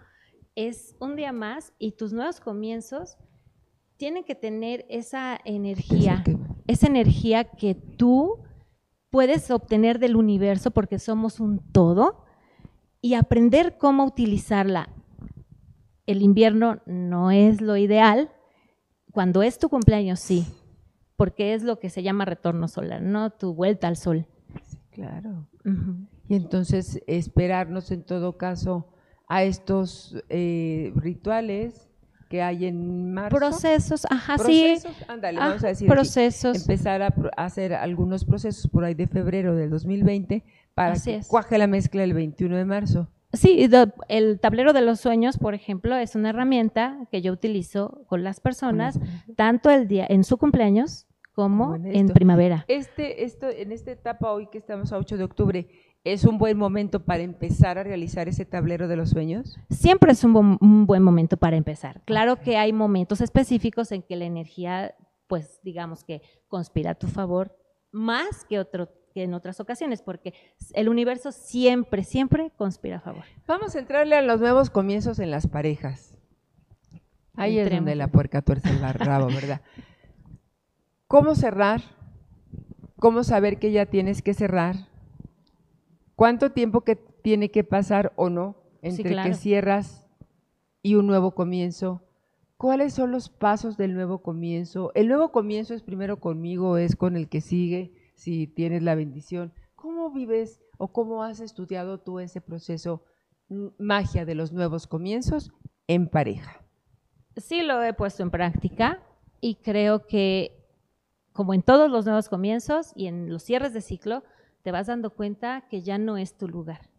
Es 0.54 0.96
un 1.00 1.16
día 1.16 1.32
más 1.32 1.72
y 1.78 1.92
tus 1.92 2.12
nuevos 2.12 2.40
comienzos 2.40 3.16
tienen 3.96 4.24
que 4.24 4.34
tener 4.34 4.84
esa 4.88 5.38
energía, 5.44 6.22
que- 6.24 6.36
esa 6.66 6.86
energía 6.86 7.44
que 7.44 7.74
tú 7.74 8.40
puedes 9.10 9.50
obtener 9.50 9.98
del 9.98 10.16
universo 10.16 10.70
porque 10.70 10.98
somos 10.98 11.40
un 11.40 11.60
todo 11.72 12.24
y 13.00 13.14
aprender 13.14 13.78
cómo 13.78 14.04
utilizarla. 14.04 14.88
El 16.06 16.22
invierno 16.22 16.80
no 16.86 17.30
es 17.30 17.60
lo 17.60 17.76
ideal, 17.76 18.30
cuando 19.12 19.42
es 19.42 19.58
tu 19.58 19.68
cumpleaños 19.68 20.20
sí, 20.20 20.46
porque 21.16 21.54
es 21.54 21.62
lo 21.62 21.78
que 21.78 21.88
se 21.88 22.02
llama 22.02 22.24
retorno 22.26 22.68
solar, 22.68 23.00
no 23.02 23.30
tu 23.30 23.54
vuelta 23.54 23.88
al 23.88 23.96
sol. 23.96 24.26
Claro. 24.90 25.48
Y 26.28 26.34
entonces 26.36 27.02
esperarnos 27.06 27.90
en 27.90 28.02
todo 28.04 28.36
caso 28.36 28.88
a 29.28 29.42
estos 29.42 30.16
eh, 30.28 30.92
rituales 30.96 31.85
que 32.28 32.42
hay 32.42 32.66
en 32.66 33.12
marzo. 33.12 33.36
Procesos, 33.36 34.06
ajá, 34.10 34.38
sí. 34.38 34.74
Procesos, 34.78 35.04
ándale, 35.08 35.38
Ah, 35.40 35.48
vamos 35.48 35.64
a 35.64 35.68
decir 35.68 35.86
así. 35.88 35.94
procesos. 35.94 36.56
empezar 36.56 37.02
a, 37.02 37.14
hacer 37.36 37.74
algunos 37.74 38.24
procesos 38.24 38.68
por 38.70 38.84
ahí 38.84 38.94
de 38.94 39.06
febrero 39.06 39.54
del 39.54 39.70
2020 39.70 40.42
para 40.74 40.92
Así 40.92 41.10
que 41.10 41.16
es. 41.18 41.28
cuaje 41.28 41.56
la 41.58 41.66
mezcla 41.66 42.02
el 42.04 42.12
21 42.14 42.56
de 42.56 42.64
marzo. 42.64 43.08
Sí, 43.32 43.68
el 44.08 44.40
tablero 44.40 44.72
de 44.72 44.80
los 44.80 45.00
sueños, 45.00 45.36
por 45.36 45.54
ejemplo, 45.54 45.94
es 45.96 46.14
una 46.14 46.30
herramienta 46.30 46.98
que 47.10 47.20
yo 47.22 47.32
utilizo 47.32 48.02
con 48.06 48.24
las 48.24 48.40
personas, 48.40 48.98
tanto 49.36 49.68
el 49.70 49.88
día 49.88 50.06
en 50.08 50.24
su 50.24 50.38
cumpleaños 50.38 51.06
como 51.34 51.74
en 51.74 52.08
primavera. 52.08 52.64
Este, 52.66 53.24
esto, 53.24 53.48
en 53.50 53.72
esta 53.72 53.90
etapa 53.90 54.32
hoy 54.32 54.46
que 54.46 54.56
estamos 54.56 54.90
a 54.92 54.96
8 54.96 55.18
de 55.18 55.24
octubre, 55.24 55.68
¿es 56.12 56.24
un 56.24 56.38
buen 56.38 56.56
momento 56.56 57.00
para 57.04 57.22
empezar 57.22 57.78
a 57.78 57.82
realizar 57.82 58.28
ese 58.28 58.44
tablero 58.44 58.86
de 58.88 58.96
los 58.96 59.10
sueños? 59.10 59.58
Siempre 59.70 60.12
es 60.12 60.22
un, 60.24 60.32
buen- 60.32 60.58
un 60.60 60.86
buen 60.86 61.02
momento 61.02 61.36
para 61.36 61.56
empezar. 61.56 62.00
Claro 62.04 62.40
que 62.40 62.56
hay 62.56 62.72
momentos 62.72 63.20
específicos 63.20 63.90
en 63.92 64.02
que 64.02 64.16
la 64.16 64.24
energía, 64.24 64.94
pues 65.26 65.60
digamos 65.62 66.04
que 66.04 66.22
conspira 66.48 66.92
a 66.92 66.94
tu 66.94 67.08
favor 67.08 67.56
más 67.90 68.44
que, 68.48 68.58
otro, 68.58 68.88
que 69.14 69.24
en 69.24 69.34
otras 69.34 69.58
ocasiones, 69.60 70.02
porque 70.02 70.32
el 70.74 70.88
universo 70.88 71.32
siempre, 71.32 72.04
siempre 72.04 72.52
conspira 72.56 72.98
a 72.98 73.00
favor. 73.00 73.24
Vamos 73.46 73.74
a 73.74 73.78
entrarle 73.78 74.16
a 74.16 74.22
los 74.22 74.40
nuevos 74.40 74.70
comienzos 74.70 75.18
en 75.18 75.30
las 75.30 75.46
parejas. 75.46 76.12
Ahí 77.34 77.58
es 77.58 77.68
donde 77.70 77.94
la 77.96 78.08
puerca 78.08 78.42
tuerce 78.42 78.70
el 78.70 78.80
rabo, 78.80 79.26
¿verdad? 79.26 79.60
¿Cómo 81.06 81.34
cerrar? 81.34 81.82
¿Cómo 82.98 83.24
saber 83.24 83.58
que 83.58 83.72
ya 83.72 83.86
tienes 83.86 84.22
que 84.22 84.32
cerrar? 84.34 84.88
¿Cuánto 86.16 86.50
tiempo 86.50 86.80
que 86.80 86.96
tiene 86.96 87.50
que 87.50 87.62
pasar 87.62 88.12
o 88.16 88.30
no 88.30 88.56
Sí, 88.82 88.88
entre 88.88 89.12
claro. 89.12 89.30
que 89.30 89.34
cierras 89.34 90.06
y 90.82 90.94
un 90.94 91.06
nuevo 91.06 91.32
comienzo? 91.32 92.02
¿Cuáles 92.56 92.94
son 92.94 93.10
los 93.10 93.28
pasos 93.28 93.76
del 93.76 93.92
nuevo 93.94 94.22
comienzo? 94.22 94.92
El 94.94 95.08
nuevo 95.08 95.30
comienzo 95.30 95.74
es 95.74 95.82
primero 95.82 96.18
conmigo, 96.18 96.78
es 96.78 96.96
con 96.96 97.16
el 97.16 97.28
que 97.28 97.42
sigue, 97.42 97.92
si 98.14 98.46
tienes 98.46 98.82
la 98.82 98.94
bendición. 98.94 99.52
¿Cómo 99.74 100.10
vives 100.10 100.62
o 100.78 100.88
cómo 100.88 101.22
has 101.22 101.40
estudiado 101.40 101.98
tú 101.98 102.18
ese 102.18 102.40
proceso 102.40 103.04
magia 103.78 104.24
de 104.24 104.34
los 104.34 104.52
nuevos 104.52 104.86
comienzos 104.86 105.52
en 105.86 106.08
pareja? 106.08 106.62
Sí 107.36 107.62
lo 107.62 107.82
he 107.82 107.92
puesto 107.92 108.22
en 108.22 108.30
práctica 108.30 109.02
y 109.42 109.56
creo 109.56 110.06
que 110.06 110.64
como 111.32 111.52
en 111.52 111.60
todos 111.60 111.90
los 111.90 112.06
nuevos 112.06 112.30
comienzos 112.30 112.92
y 112.94 113.06
en 113.08 113.30
los 113.30 113.42
cierres 113.42 113.74
de 113.74 113.82
ciclo, 113.82 114.24
te 114.66 114.72
vas 114.72 114.88
dando 114.88 115.10
cuenta 115.10 115.62
que 115.70 115.82
ya 115.82 115.96
no 115.96 116.16
es 116.16 116.36
tu 116.36 116.48
lugar, 116.48 116.90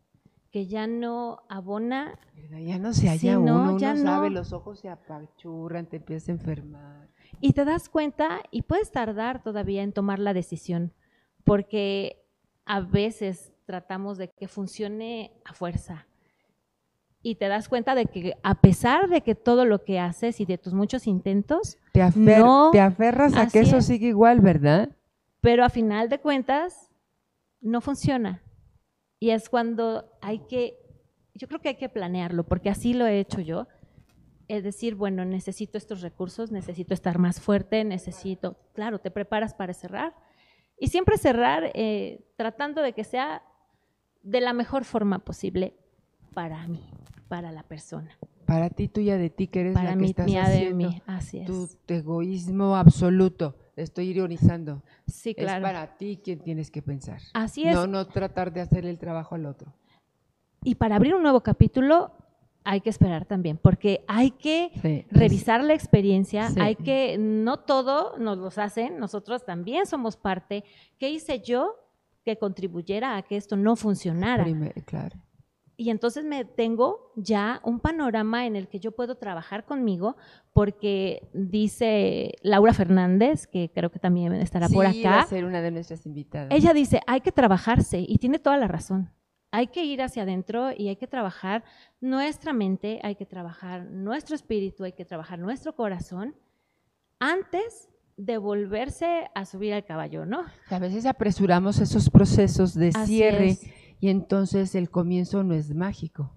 que 0.51 0.67
ya 0.67 0.88
no 0.88 1.39
abona. 1.49 2.17
Ya 2.65 2.80
no 2.80 2.93
se 2.93 3.10
halla 3.10 3.38
uno, 3.38 3.56
uno 3.62 3.77
ya 3.77 3.93
sabe, 3.97 4.30
no. 4.30 4.36
los 4.36 4.53
ojos 4.53 4.80
se 4.80 4.88
apachurran, 4.88 5.86
te 5.86 5.97
empiezas 5.97 6.30
a 6.30 6.32
enfermar. 6.32 7.10
y 7.41 7.51
te 7.51 7.65
das 7.65 7.89
cuenta 7.89 8.39
y 8.51 8.62
puedes 8.62 8.89
tardar 8.93 9.43
todavía 9.43 9.84
en 9.84 9.91
tomar 9.91 10.17
la 10.19 10.34
decisión, 10.34 10.93
porque 11.43 12.23
a 12.65 12.80
veces 12.80 13.51
tratamos 13.65 14.17
de 14.17 14.30
que 14.30 14.47
funcione 14.47 15.34
a 15.43 15.53
fuerza. 15.53 16.08
Y 17.21 17.36
te 17.36 17.49
das 17.49 17.67
cuenta 17.67 17.95
de 17.95 18.06
que 18.06 18.36
a 18.43 18.62
pesar 18.62 19.10
de 19.10 19.19
que 19.19 19.36
todo 19.36 19.65
lo 19.65 19.84
que 19.84 19.99
haces 19.99 20.39
y 20.39 20.45
de 20.45 20.58
tus 20.58 20.73
muchos 20.73 21.06
intentos, 21.06 21.75
Te, 21.91 21.99
afer- 22.01 22.39
No, 22.39 22.69
te 22.71 22.80
aferras 22.80 23.36
a 23.36 23.49
que 23.49 23.60
eso 23.60 23.80
es. 23.80 23.88
sigue 23.88 24.08
igual, 24.08 24.39
¿verdad? 24.39 24.88
pero 25.41 25.65
a 25.65 25.69
final 25.69 26.08
de 26.08 26.19
cuentas 26.19 26.87
no 27.67 27.82
funciona. 27.82 28.41
Y 29.19 29.32
es 29.32 29.49
cuando 29.49 30.10
hay 30.21 30.39
que, 30.47 30.77
yo 31.34 31.47
creo 31.47 31.62
que 31.62 31.69
hay 31.69 31.75
que 31.75 31.89
planearlo, 31.89 32.45
porque 32.45 32.69
así 32.69 32.93
lo 32.93 33.06
he 33.06 33.19
hecho 33.19 33.41
yo. 33.41 33.67
Es 34.47 34.63
decir, 34.63 34.95
bueno, 34.95 35.25
necesito 35.25 35.77
estos 35.77 36.01
recursos, 36.01 36.51
necesito 36.51 36.93
estar 36.93 37.19
más 37.19 37.41
fuerte, 37.41 37.84
necesito, 37.84 38.58
claro, 38.73 38.99
te 38.99 39.12
preparas 39.12 39.53
para 39.53 39.73
cerrar. 39.73 40.15
Y 40.80 40.88
siempre 40.88 41.17
cerrar 41.17 41.71
eh, 41.73 42.25
tratando 42.38 42.82
de 42.82 42.93
que 42.93 43.03
sea 43.03 43.41
de 44.21 44.41
la 44.41 44.53
mejor 44.53 44.86
forma 44.86 45.19
posible 45.19 45.75
para 46.34 46.65
mí, 46.67 46.84
para 47.27 47.51
la 47.51 47.63
persona, 47.63 48.17
Para 48.45 48.69
ti, 48.69 48.88
tuya 48.88 49.17
de 49.17 49.30
ti, 49.30 49.47
que 49.47 49.62
eres 49.62 49.73
para 49.73 49.89
la 49.89 49.95
que 49.95 50.01
mí, 50.01 50.10
estás 50.10 50.25
mía 50.25 50.47
de 50.47 50.56
haciendo 50.56 50.77
mí. 50.77 51.01
Así 51.08 51.39
es. 51.39 51.47
tu 51.47 51.93
egoísmo 51.93 52.77
absoluto. 52.77 53.56
Estoy 53.78 54.10
ironizando. 54.10 54.84
sí, 55.06 55.34
claro. 55.34 55.66
Es 55.66 55.72
para 55.72 55.98
ti 55.98 56.20
quien 56.24 56.40
tienes 56.40 56.70
que 56.72 56.82
pensar. 56.82 57.22
Así 57.34 57.66
es. 57.68 57.74
No, 57.76 57.88
no 57.88 58.06
tratar 58.08 58.52
de 58.52 58.62
hacerle 58.62 58.90
el 58.90 59.00
trabajo 59.00 59.36
al 59.36 59.46
otro. 59.46 59.72
Y 60.63 60.76
para 60.76 60.96
abrir 60.98 61.16
un 61.16 61.22
nuevo 61.22 61.42
capítulo 61.42 62.12
hay 62.63 62.82
que 62.82 62.90
esperar 62.90 63.26
también, 63.26 63.58
porque 63.58 64.04
hay 64.10 64.32
que 64.32 64.72
Sí, 64.82 65.06
revisar 65.10 65.63
la 65.63 65.74
experiencia, 65.74 66.50
Sí. 66.50 66.60
hay 66.60 66.76
que, 66.76 67.18
no 67.18 67.58
todo 67.60 68.18
nos 68.18 68.38
los 68.38 68.58
hacen, 68.58 68.98
nosotros 69.00 69.46
también 69.46 69.86
somos 69.86 70.18
parte. 70.18 70.66
¿Qué 70.98 71.10
hice 71.10 71.40
yo 71.40 71.76
que 72.26 72.38
contribuyera 72.38 73.16
a 73.16 73.22
que 73.22 73.38
esto 73.38 73.56
no 73.56 73.78
funcionara? 73.78 74.44
Primer- 74.44 74.74
claro. 74.84 75.16
Y 75.80 75.92
entonces 75.92 76.26
me 76.26 76.44
tengo 76.44 77.12
ya 77.16 77.62
un 77.63 77.80
panorama 77.80 78.48
en 78.48 78.56
el 78.56 78.68
que 78.68 78.80
yo 78.80 78.94
puedo 78.94 79.16
trabajar 79.16 79.63
conmigo, 79.63 80.18
porque 80.52 81.30
dice 81.34 82.34
Laura 82.42 82.74
Fernández, 82.74 83.46
que 83.46 83.70
creo 83.72 83.92
que 83.92 84.00
también 84.00 84.34
estará 84.34 84.70
por 84.70 84.92
Sí, 84.92 85.04
va 85.04 85.12
a 85.12 85.20
acá, 85.20 85.30
ser 85.30 85.46
una 85.46 85.62
de 85.62 85.70
nuestras 85.70 86.06
invitadas. 86.08 86.48
ella 86.52 86.74
dice, 86.74 87.02
hay 87.06 87.22
que 87.22 87.32
trabajarse 87.32 88.00
y 88.00 88.18
tiene 88.18 88.40
toda 88.40 88.58
la 88.58 88.68
razón. 88.68 89.12
Hay 89.52 89.68
que 89.68 89.86
ir 89.86 90.02
hacia 90.02 90.24
adentro 90.24 90.72
y 90.76 90.88
hay 90.90 90.96
que 90.96 91.08
trabajar 91.08 91.63
nuestra 92.02 92.54
mente, 92.54 93.00
hay 93.04 93.16
que 93.16 93.26
trabajar 93.28 93.86
nuestro 93.86 94.36
espíritu, 94.36 94.84
hay 94.84 94.94
que 94.94 95.06
trabajar 95.06 95.38
nuestro 95.38 95.76
corazón 95.76 96.36
antes 97.19 97.90
de 98.17 98.38
volverse 98.40 99.30
a 99.36 99.46
subir 99.46 99.73
al 99.73 99.86
caballo, 99.86 100.25
¿no? 100.25 100.44
A 100.69 100.80
veces 100.80 101.06
apresuramos 101.06 101.80
esos 101.80 102.10
procesos 102.10 102.73
de 102.73 102.90
Así 102.90 103.17
cierre 103.17 103.50
es. 103.50 103.62
Y 104.00 104.10
entonces 104.10 104.75
el 104.75 104.89
comienzo 104.89 105.43
no 105.43 105.54
es 105.54 105.73
mágico. 105.73 106.33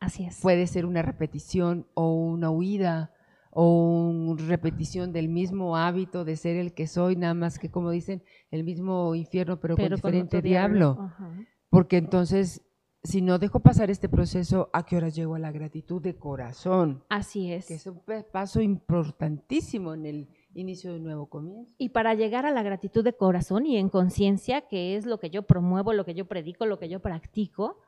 Así 0.00 0.24
es. 0.24 0.40
Puede 0.40 0.66
ser 0.66 0.86
una 0.86 1.02
repetición 1.02 1.86
o 1.94 2.12
una 2.14 2.50
huida 2.50 3.12
o 3.50 4.08
una 4.08 4.42
repetición 4.46 5.12
del 5.12 5.28
mismo 5.28 5.76
hábito 5.76 6.24
de 6.24 6.36
ser 6.36 6.56
el 6.56 6.74
que 6.74 6.86
soy, 6.86 7.16
nada 7.16 7.34
más 7.34 7.58
que 7.58 7.70
como 7.70 7.90
dicen, 7.90 8.22
el 8.50 8.64
mismo 8.64 9.14
infierno 9.14 9.60
pero, 9.60 9.76
Pero 9.76 9.96
con 9.98 10.10
diferente 10.12 10.42
diablo. 10.42 10.98
Ajá. 11.00 11.30
Porque 11.70 11.96
entonces, 11.96 12.62
si 13.02 13.22
no 13.22 13.38
dejo 13.38 13.60
pasar 13.60 13.90
este 13.90 14.08
proceso, 14.08 14.70
¿a 14.72 14.84
qué 14.84 14.96
horas 14.96 15.14
llego 15.14 15.36
a 15.36 15.38
la 15.38 15.52
gratitud 15.52 16.02
de 16.02 16.16
corazón? 16.16 17.04
Así 17.08 17.52
es. 17.52 17.66
Que 17.66 17.74
es 17.74 17.86
un 17.86 18.00
paso 18.32 18.60
importantísimo 18.60 19.94
en 19.94 20.06
el 20.06 20.28
inicio 20.54 20.92
de 20.92 20.98
un 20.98 21.04
nuevo 21.04 21.26
comienzo. 21.26 21.72
Y 21.78 21.90
para 21.90 22.14
llegar 22.14 22.46
a 22.46 22.50
la 22.50 22.62
gratitud 22.62 23.04
de 23.04 23.12
corazón 23.12 23.66
y 23.66 23.76
en 23.76 23.88
conciencia, 23.88 24.62
que 24.62 24.96
es 24.96 25.06
lo 25.06 25.18
que 25.18 25.30
yo 25.30 25.42
promuevo, 25.42 25.92
lo 25.92 26.04
que 26.04 26.14
yo 26.14 26.26
predico, 26.26 26.66
lo 26.66 26.78
que 26.78 26.88
yo 26.88 27.00
practico, 27.00 27.80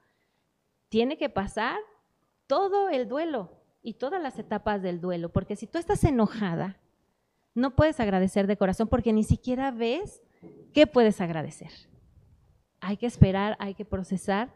tiene 0.89 1.17
que 1.17 1.29
pasar 1.29 1.79
todo 2.47 2.89
el 2.89 3.09
duelo 3.09 3.53
y 3.83 3.95
todas 3.95 4.21
las 4.23 4.39
etapas 4.39 4.83
del 4.83 5.01
duelo, 5.01 5.31
porque 5.31 5.57
si 5.57 5.67
tú 5.67 5.79
estás 5.79 6.03
enojada, 6.05 6.81
no 7.55 7.75
puedes 7.75 8.01
agradecer 8.01 8.47
de 8.47 8.57
corazón 8.57 8.89
porque 8.89 9.13
ni 9.13 9.25
siquiera 9.25 9.71
ves 9.71 10.23
qué 10.75 10.87
puedes 10.87 11.21
agradecer. 11.21 11.71
Hay 12.81 12.99
que 12.99 13.07
esperar, 13.07 13.57
hay 13.59 13.75
que 13.75 13.85
procesar. 13.85 14.53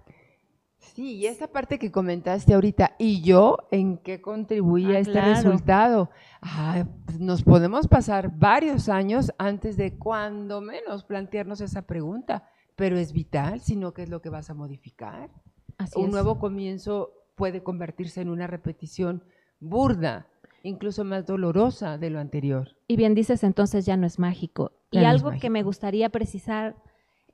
Sí, 0.80 1.16
y 1.16 1.26
esa 1.26 1.46
parte 1.46 1.78
que 1.78 1.92
comentaste 1.92 2.54
ahorita, 2.54 2.96
¿y 2.98 3.20
yo 3.22 3.58
en 3.70 3.98
qué 3.98 4.20
contribuía 4.20 4.94
Ah, 4.94 4.96
a 4.96 4.98
este 5.00 5.12
claro. 5.12 5.34
resultado? 5.34 6.10
Ah, 6.40 6.84
pues 7.04 7.20
nos 7.20 7.42
podemos 7.42 7.86
pasar 7.86 8.32
varios 8.36 8.88
años 8.88 9.30
antes 9.38 9.76
de 9.76 9.98
cuando 9.98 10.60
menos 10.62 11.04
plantearnos 11.04 11.60
esa 11.60 11.82
pregunta, 11.82 12.48
pero 12.76 12.96
es 12.98 13.12
vital, 13.12 13.60
sino 13.60 13.92
qué 13.92 14.02
es 14.04 14.08
lo 14.08 14.22
que 14.22 14.30
vas 14.30 14.48
a 14.48 14.54
modificar. 14.54 15.30
Así 15.76 15.98
Un 15.98 16.06
es. 16.06 16.12
nuevo 16.12 16.38
comienzo 16.38 17.12
puede 17.36 17.62
convertirse 17.62 18.22
en 18.22 18.30
una 18.30 18.46
repetición 18.46 19.22
burda, 19.60 20.26
incluso 20.62 21.04
más 21.04 21.26
dolorosa 21.26 21.98
de 21.98 22.08
lo 22.10 22.20
anterior. 22.20 22.74
Y 22.88 22.96
bien 22.96 23.14
dices, 23.14 23.44
entonces 23.44 23.84
ya 23.84 23.96
no 23.98 24.06
es 24.06 24.18
mágico. 24.18 24.72
Ya 24.92 25.00
y 25.00 25.04
no 25.04 25.10
algo 25.10 25.30
que 25.38 25.50
me 25.50 25.62
gustaría 25.62 26.08
precisar 26.08 26.74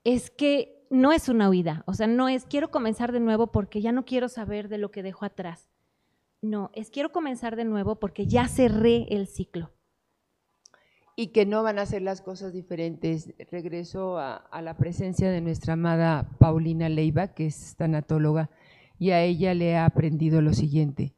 es 0.04 0.30
que 0.30 0.75
no 0.90 1.12
es 1.12 1.28
una 1.28 1.48
huida, 1.50 1.82
o 1.86 1.94
sea, 1.94 2.06
no 2.06 2.28
es 2.28 2.44
quiero 2.46 2.70
comenzar 2.70 3.12
de 3.12 3.20
nuevo 3.20 3.48
porque 3.48 3.80
ya 3.80 3.92
no 3.92 4.04
quiero 4.04 4.28
saber 4.28 4.68
de 4.68 4.78
lo 4.78 4.90
que 4.90 5.02
dejo 5.02 5.24
atrás. 5.24 5.68
No, 6.42 6.70
es 6.74 6.90
quiero 6.90 7.12
comenzar 7.12 7.56
de 7.56 7.64
nuevo 7.64 7.96
porque 7.96 8.26
ya 8.26 8.46
cerré 8.48 9.06
el 9.10 9.26
ciclo. 9.26 9.72
y 11.16 11.28
que 11.28 11.46
no 11.46 11.62
van 11.62 11.78
a 11.78 11.82
hacer 11.82 12.02
las 12.02 12.20
cosas 12.20 12.52
diferentes. 12.52 13.32
Regreso 13.50 14.18
a, 14.18 14.36
a 14.36 14.60
la 14.62 14.76
presencia 14.76 15.30
de 15.30 15.40
nuestra 15.40 15.72
amada 15.72 16.28
Paulina 16.38 16.88
Leiva, 16.88 17.28
que 17.28 17.46
es 17.46 17.74
tanatóloga, 17.76 18.50
y 18.98 19.10
a 19.10 19.22
ella 19.22 19.54
le 19.54 19.70
he 19.70 19.76
aprendido 19.78 20.42
lo 20.42 20.52
siguiente. 20.52 21.14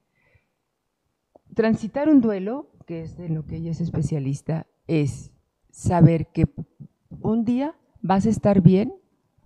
Transitar 1.54 2.08
un 2.08 2.20
duelo, 2.20 2.70
que 2.86 3.02
es 3.02 3.16
de 3.16 3.28
lo 3.28 3.44
que 3.44 3.56
ella 3.56 3.72
es 3.72 3.80
especialista, 3.80 4.66
es 4.86 5.32
saber 5.70 6.28
que 6.28 6.44
un 7.20 7.44
día 7.44 7.74
vas 8.00 8.26
a 8.26 8.30
estar 8.30 8.60
bien, 8.60 8.94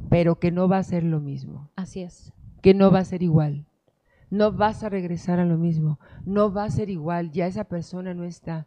pero 0.08 0.38
que 0.38 0.50
no 0.50 0.68
va 0.68 0.78
a 0.78 0.82
ser 0.82 1.04
lo 1.04 1.20
mismo 1.20 1.70
Así 1.76 2.02
es. 2.02 2.32
que 2.60 2.74
no 2.74 2.90
va 2.90 3.00
a 3.00 3.04
ser 3.04 3.22
igual. 3.22 3.66
No 4.30 4.50
vas 4.52 4.82
a 4.82 4.88
regresar 4.88 5.38
a 5.40 5.44
lo 5.44 5.58
mismo. 5.58 5.98
No 6.24 6.50
va 6.52 6.64
a 6.64 6.70
ser 6.70 6.88
igual. 6.88 7.30
Ya 7.32 7.46
esa 7.46 7.64
persona 7.64 8.14
no 8.14 8.24
está. 8.24 8.66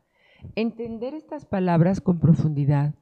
Entender 0.55 1.15
estas 1.15 1.45
palabras 1.45 2.01
con 2.01 2.19
profundidad 2.19 2.93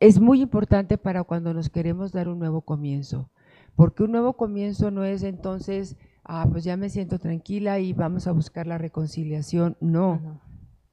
es 0.00 0.18
muy 0.18 0.42
importante 0.42 0.98
para 0.98 1.22
cuando 1.22 1.54
nos 1.54 1.68
queremos 1.70 2.10
dar 2.10 2.28
un 2.28 2.40
nuevo 2.40 2.62
comienzo. 2.62 3.30
Porque 3.76 4.02
un 4.02 4.10
nuevo 4.10 4.32
comienzo 4.32 4.90
no 4.90 5.04
es 5.04 5.22
entonces, 5.22 5.96
ah, 6.24 6.46
pues 6.50 6.64
ya 6.64 6.76
me 6.76 6.88
siento 6.88 7.18
tranquila 7.20 7.78
y 7.78 7.92
vamos 7.92 8.26
a 8.26 8.32
buscar 8.32 8.66
la 8.66 8.78
reconciliación. 8.78 9.76
No, 9.80 10.14
Ujú. 10.14 10.38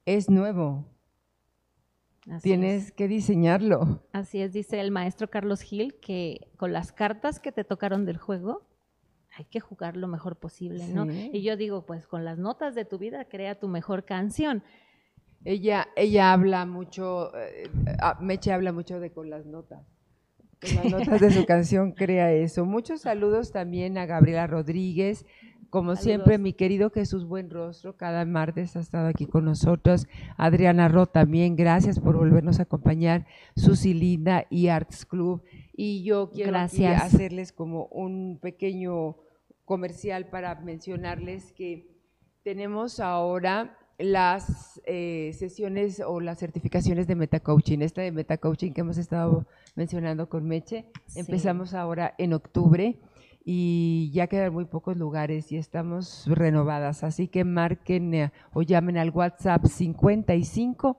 es 0.06 0.30
nuevo. 0.30 0.84
Así 2.30 2.42
Tienes 2.50 2.86
es. 2.86 2.92
que 2.92 3.08
diseñarlo. 3.08 4.02
Así 4.12 4.40
es, 4.40 4.52
dice 4.52 4.80
el 4.80 4.92
maestro 4.92 5.28
Carlos 5.28 5.62
Gil, 5.62 5.96
que 6.00 6.48
con 6.56 6.72
las 6.72 6.92
cartas 6.92 7.40
que 7.40 7.50
te 7.50 7.64
tocaron 7.64 8.06
del 8.06 8.18
juego, 8.18 8.68
hay 9.36 9.44
que 9.46 9.60
jugar 9.60 9.96
lo 9.96 10.06
mejor 10.06 10.36
posible, 10.36 10.86
¿no? 10.88 11.06
Sí. 11.06 11.30
Y 11.32 11.42
yo 11.42 11.56
digo, 11.56 11.86
pues 11.86 12.06
con 12.06 12.24
las 12.24 12.38
notas 12.38 12.74
de 12.74 12.84
tu 12.84 12.98
vida, 12.98 13.24
crea 13.24 13.58
tu 13.58 13.68
mejor 13.68 14.04
canción. 14.04 14.62
Ella, 15.44 15.88
ella 15.96 16.32
habla 16.32 16.66
mucho, 16.66 17.34
eh, 17.36 17.68
ah, 18.00 18.18
Meche 18.20 18.52
habla 18.52 18.72
mucho 18.72 19.00
de 19.00 19.10
con 19.10 19.30
las 19.30 19.46
notas. 19.46 19.86
Con 20.60 20.74
las 20.74 21.06
notas 21.06 21.20
de 21.20 21.30
su 21.30 21.44
canción 21.46 21.92
crea 21.92 22.32
eso. 22.32 22.64
Muchos 22.64 23.00
saludos 23.00 23.50
también 23.50 23.98
a 23.98 24.06
Gabriela 24.06 24.46
Rodríguez. 24.46 25.24
Como 25.70 25.94
siempre, 25.94 26.36
mi 26.38 26.52
querido 26.52 26.90
Jesús 26.90 27.24
Buen 27.26 27.48
Rostro, 27.48 27.96
cada 27.96 28.24
martes 28.24 28.74
ha 28.76 28.80
estado 28.80 29.06
aquí 29.06 29.26
con 29.26 29.44
nosotros. 29.44 30.06
Adriana 30.36 30.88
Ro 30.88 31.06
también, 31.06 31.54
gracias 31.54 32.00
por 32.00 32.16
volvernos 32.16 32.58
a 32.58 32.64
acompañar. 32.64 33.24
Susi 33.54 33.94
Linda 33.94 34.46
y 34.50 34.66
Arts 34.66 35.06
Club. 35.06 35.42
Y 35.76 36.02
yo 36.02 36.30
quiero 36.30 36.50
Gracias. 36.50 37.02
hacerles 37.02 37.52
como 37.52 37.86
un 37.86 38.38
pequeño 38.42 39.16
comercial 39.64 40.26
para 40.26 40.56
mencionarles 40.56 41.52
que 41.52 41.86
tenemos 42.42 42.98
ahora 42.98 43.76
las 43.96 44.80
eh, 44.86 45.30
sesiones 45.38 46.02
o 46.04 46.20
las 46.20 46.38
certificaciones 46.38 47.06
de 47.06 47.14
metacoaching. 47.14 47.80
Esta 47.82 48.00
de 48.02 48.10
metacoaching 48.10 48.72
que 48.72 48.80
hemos 48.80 48.98
estado 48.98 49.46
mencionando 49.76 50.28
con 50.28 50.48
Meche, 50.48 50.86
Sí. 51.06 51.20
empezamos 51.20 51.74
ahora 51.74 52.14
en 52.18 52.32
octubre 52.32 52.98
y 53.52 54.12
ya 54.12 54.28
quedan 54.28 54.52
muy 54.52 54.64
pocos 54.66 54.96
lugares 54.96 55.50
y 55.50 55.56
estamos 55.56 56.24
renovadas. 56.28 57.02
Así 57.02 57.26
que 57.26 57.42
marquen 57.42 58.14
eh, 58.14 58.32
o 58.52 58.62
llamen 58.62 58.96
al 58.96 59.10
WhatsApp 59.10 59.64
55 59.66 60.96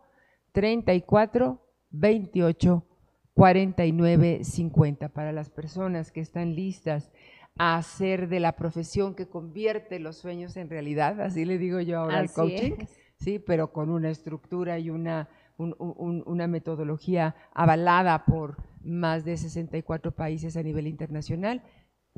34 0.52 1.62
28 1.92 2.86
49 3.34 4.44
50 4.44 5.08
para 5.10 5.32
las 5.32 5.50
personas 5.50 6.12
que 6.12 6.20
están 6.20 6.54
listas 6.54 7.10
a 7.58 7.78
hacer 7.78 8.28
de 8.28 8.42
la 8.42 8.58
profesión 8.58 9.16
que 9.16 9.28
convierte 9.30 10.00
los 10.00 10.18
sueños 10.18 10.58
en 10.58 10.70
realidad, 10.70 11.22
así 11.22 11.46
le 11.46 11.58
digo 11.58 11.80
yo 11.80 12.00
ahora 12.00 12.20
al 12.20 12.32
coaching, 12.32 12.74
es. 12.80 12.90
sí, 13.16 13.40
pero 13.40 13.72
con 13.72 13.90
una 13.90 14.10
estructura 14.10 14.78
y 14.78 14.90
una, 14.90 15.30
un- 15.58 15.76
un- 15.80 16.24
una 16.26 16.48
metodología 16.48 17.36
avalada 17.54 18.26
por 18.26 18.58
más 18.84 19.24
de 19.24 19.38
64 19.38 20.12
países 20.12 20.58
a 20.58 20.64
nivel 20.64 20.88
internacional, 20.88 21.62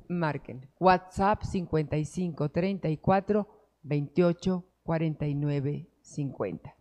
marquen 0.08 0.68
WhatsApp 0.80 1.44
55 1.44 2.50
34 2.50 3.48
28 3.84 4.66
49 4.84 5.88
50. 6.02 6.76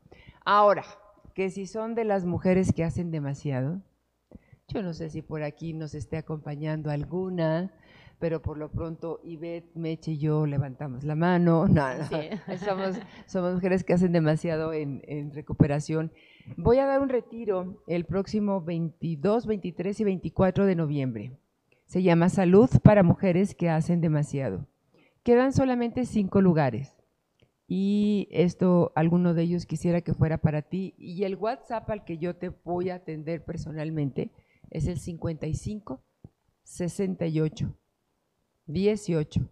Ahora, 0.45 0.85
que 1.35 1.51
si 1.51 1.67
son 1.67 1.95
de 1.95 2.05
las 2.05 2.25
mujeres 2.25 2.73
que 2.73 2.85
hacen 2.85 3.11
demasiado, 3.11 3.81
yo 4.69 4.83
no 4.83 4.93
sé 4.93 5.11
si 5.11 5.23
por 5.23 5.43
aquí 5.43 5.73
nos 5.73 5.95
esté 5.95 6.17
acompañando 6.17 6.91
alguna, 6.91 7.73
pero 8.19 8.41
por 8.43 8.57
lo 8.59 8.71
pronto 8.71 9.21
Ivette, 9.25 9.75
Meche 9.77 10.13
y 10.13 10.19
yo 10.19 10.47
levantamos 10.47 11.05
la 11.05 11.15
mano. 11.15 11.67
No, 11.69 11.95
no, 11.95 12.05
Sí. 12.09 12.57
somos, 12.65 12.97
somos 13.27 13.55
mujeres 13.55 13.85
que 13.85 13.93
hacen 13.95 14.13
demasiado 14.13 14.73
en, 14.73 15.03
en 15.07 15.33
recuperación. 15.33 16.13
Voy 16.57 16.79
a 16.79 16.87
dar 16.87 17.01
un 17.01 17.09
retiro 17.09 17.83
el 17.87 18.05
próximo 18.05 18.61
22, 18.61 19.47
23 19.47 20.01
y 20.01 20.05
24 20.05 20.67
de 20.67 20.75
noviembre. 20.77 21.39
Se 21.93 22.03
llama 22.03 22.31
Salud 22.31 22.71
para 22.83 23.03
Mujeres 23.03 23.55
que 23.55 23.69
hacen 23.69 24.01
demasiado. 24.01 24.67
Quedan 25.23 25.53
solamente 25.53 26.07
cinco 26.07 26.41
lugares. 26.41 26.97
Y 27.69 28.29
esto, 28.31 28.93
alguno 28.95 29.35
de 29.35 29.43
ellos 29.43 29.67
quisiera 29.67 30.01
que 30.01 30.15
fuera 30.15 30.39
para 30.39 30.63
ti. 30.63 30.95
Y 30.97 31.25
el 31.25 31.37
WhatsApp 31.37 31.91
al 31.91 32.07
que 32.07 32.17
yo 32.17 32.35
te 32.35 32.49
voy 32.49 32.89
a 32.89 32.95
atender 32.95 33.45
personalmente 33.45 34.31
es 34.71 34.87
el 34.87 34.99
55 34.99 36.03
68 36.63 37.77
18 38.65 39.51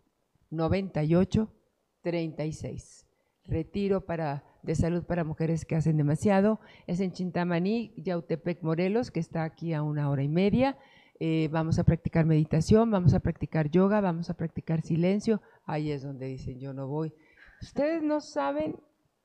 98 0.49 1.53
36. 2.01 3.07
Retiro 3.45 4.07
para, 4.07 4.45
de 4.63 4.75
salud 4.77 5.05
para 5.05 5.25
mujeres 5.25 5.67
que 5.67 5.77
hacen 5.77 5.99
demasiado. 5.99 6.59
Es 6.87 7.01
en 7.01 7.13
Chintamani, 7.13 7.93
Yautepec, 7.99 8.63
Morelos, 8.63 9.11
que 9.11 9.21
está 9.21 9.45
aquí 9.45 9.75
a 9.75 9.83
una 9.83 10.09
hora 10.09 10.23
y 10.23 10.29
media. 10.29 10.79
Eh, 11.23 11.51
vamos 11.53 11.79
a 11.79 11.85
practicar 11.85 12.25
meditación, 12.25 12.91
vamos 12.91 13.13
a 13.13 13.21
practicar 13.21 13.69
yoga, 13.69 14.01
vamos 14.01 14.31
a 14.31 14.35
practicar 14.35 14.81
silencio. 14.81 15.43
Ahí 15.67 15.91
es 15.91 16.03
donde 16.03 16.27
dicen 16.27 16.59
yo 16.59 16.73
no 16.73 16.89
voy. 16.89 17.13
Ustedes 17.61 18.03
no 18.03 18.23
saben 18.23 18.77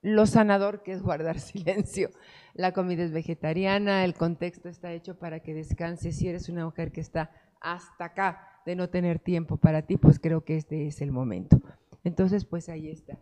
lo 0.01 0.25
sanador 0.25 0.83
que 0.83 0.91
es 0.91 1.01
guardar 1.01 1.39
silencio. 1.39 2.09
La 2.53 2.73
comida 2.73 3.03
es 3.03 3.13
vegetariana, 3.13 4.03
el 4.03 4.13
contexto 4.13 4.67
está 4.67 4.91
hecho 4.91 5.17
para 5.17 5.39
que 5.39 5.53
descanses. 5.53 6.17
Si 6.17 6.27
eres 6.27 6.49
una 6.49 6.65
mujer 6.65 6.91
que 6.91 6.99
está 6.99 7.31
hasta 7.61 8.05
acá 8.05 8.61
de 8.65 8.75
no 8.75 8.89
tener 8.89 9.19
tiempo 9.19 9.55
para 9.55 9.83
ti, 9.83 9.95
pues 9.95 10.19
creo 10.19 10.43
que 10.43 10.57
este 10.57 10.87
es 10.87 11.01
el 11.01 11.13
momento. 11.13 11.61
Entonces, 12.03 12.43
pues 12.43 12.67
ahí 12.67 12.89
está. 12.89 13.17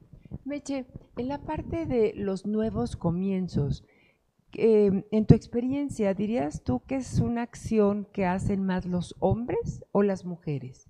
Meche, 0.45 0.87
en 1.17 1.27
la 1.27 1.43
parte 1.43 1.85
de 1.85 2.13
los 2.15 2.47
nuevos 2.47 2.95
comienzos, 2.95 3.85
eh, 4.55 5.05
en 5.11 5.25
tu 5.25 5.35
experiencia, 5.35 6.13
¿dirías 6.13 6.63
tú 6.63 6.81
que 6.85 6.95
es 6.95 7.19
una 7.19 7.41
acción 7.41 8.07
que 8.11 8.25
hacen 8.25 8.65
más 8.65 8.85
los 8.85 9.15
hombres 9.19 9.83
o 9.91 10.03
las 10.03 10.25
mujeres? 10.25 10.89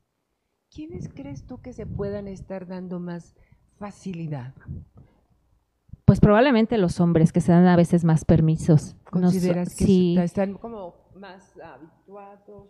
¿Quiénes 0.69 1.09
crees 1.09 1.45
tú 1.45 1.61
que 1.61 1.73
se 1.73 1.85
puedan 1.85 2.27
estar 2.27 2.67
dando 2.67 2.99
más 2.99 3.35
facilidad? 3.77 4.53
Pues 6.05 6.19
probablemente 6.19 6.77
los 6.77 6.99
hombres 6.99 7.31
que 7.31 7.41
se 7.41 7.51
dan 7.51 7.67
a 7.67 7.75
veces 7.75 8.03
más 8.03 8.25
permisos. 8.25 8.95
¿Consideras 9.09 9.75
que 9.75 9.85
sí. 9.85 10.17
están 10.19 10.55
como 10.55 10.95
más 11.15 11.53
habituados? 11.59 12.69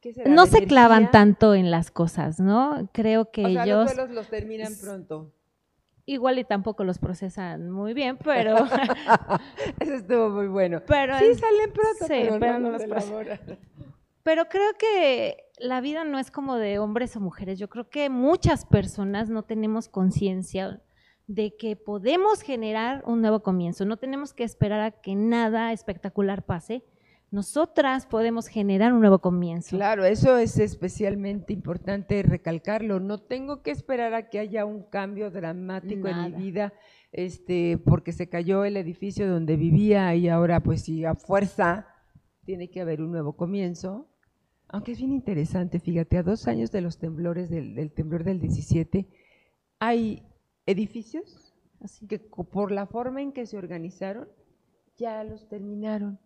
¿Qué 0.00 0.14
será, 0.14 0.30
no 0.30 0.46
se 0.46 0.66
clavan 0.66 1.10
tanto 1.10 1.54
en 1.54 1.70
las 1.70 1.90
cosas, 1.90 2.40
¿no? 2.40 2.88
Creo 2.92 3.30
que 3.30 3.44
O 3.44 3.50
sea, 3.50 3.64
ellos 3.64 3.84
los 3.84 3.94
duelos 3.94 4.14
los 4.14 4.28
terminan 4.28 4.72
pronto. 4.80 5.32
Igual 6.06 6.38
y 6.38 6.44
tampoco 6.44 6.84
los 6.84 6.98
procesan 6.98 7.70
muy 7.70 7.94
bien, 7.94 8.18
pero, 8.24 8.56
Eso 9.80 9.94
estuvo 9.94 10.30
muy 10.30 10.48
bueno. 10.48 10.82
pero, 10.86 11.18
Sí, 11.18 11.34
salen 11.34 11.72
pronto, 11.72 11.98
sí, 12.00 12.06
pero, 12.08 12.38
pero 12.38 12.52
no, 12.58 12.70
no 12.70 12.70
los 12.70 12.84
procesan. 12.84 13.58
pero 14.22 14.48
creo 14.48 14.72
que 14.78 15.36
la 15.58 15.80
vida 15.80 16.04
no 16.04 16.18
es 16.18 16.30
como 16.30 16.56
de 16.56 16.78
hombres 16.78 17.16
o 17.16 17.20
mujeres. 17.20 17.58
Yo 17.58 17.68
creo 17.68 17.88
que 17.88 18.10
muchas 18.10 18.64
personas 18.64 19.30
no 19.30 19.42
tenemos 19.42 19.88
conciencia, 19.88 20.80
de 21.26 21.56
que 21.56 21.76
podemos 21.76 22.42
generar 22.42 23.02
un 23.06 23.20
nuevo 23.20 23.42
comienzo. 23.42 23.84
No 23.84 23.96
tenemos 23.96 24.34
que 24.34 24.44
esperar 24.44 24.80
a 24.80 24.90
que 24.90 25.14
nada 25.14 25.72
espectacular 25.72 26.44
pase. 26.44 26.84
Nosotras 27.32 28.06
podemos 28.06 28.46
generar 28.46 28.92
un 28.92 29.00
nuevo 29.00 29.18
comienzo. 29.18 29.76
Claro, 29.76 30.04
eso 30.04 30.38
es 30.38 30.58
especialmente 30.58 31.52
importante 31.52 32.22
recalcarlo. 32.22 33.00
No 33.00 33.18
tengo 33.18 33.62
que 33.62 33.72
esperar 33.72 34.14
a 34.14 34.28
que 34.28 34.38
haya 34.38 34.64
un 34.64 34.84
cambio 34.84 35.30
dramático 35.30 36.06
en 36.06 36.22
mi 36.22 36.30
vida, 36.32 36.72
este, 37.10 37.78
porque 37.78 38.12
se 38.12 38.28
cayó 38.28 38.64
el 38.64 38.76
edificio 38.76 39.28
donde 39.28 39.56
vivía 39.56 40.14
y 40.14 40.28
ahora, 40.28 40.62
pues, 40.62 40.82
si 40.82 41.04
a 41.04 41.14
fuerza 41.14 41.88
tiene 42.44 42.70
que 42.70 42.80
haber 42.80 43.02
un 43.02 43.10
nuevo 43.10 43.32
comienzo. 43.32 44.08
Aunque 44.68 44.92
es 44.92 44.98
bien 44.98 45.12
interesante, 45.12 45.80
fíjate, 45.80 46.18
a 46.18 46.22
dos 46.22 46.46
años 46.46 46.70
de 46.70 46.82
los 46.82 46.98
temblores 46.98 47.50
del, 47.50 47.74
del 47.74 47.90
temblor 47.90 48.24
del 48.24 48.40
17, 48.40 49.08
hay 49.80 50.22
edificios 50.66 51.52
así 51.82 52.06
que 52.06 52.18
por 52.18 52.70
la 52.70 52.86
forma 52.86 53.22
en 53.22 53.32
que 53.32 53.46
se 53.46 53.56
organizaron, 53.58 54.28
ya 54.96 55.24
los 55.24 55.48
terminaron. 55.48 56.18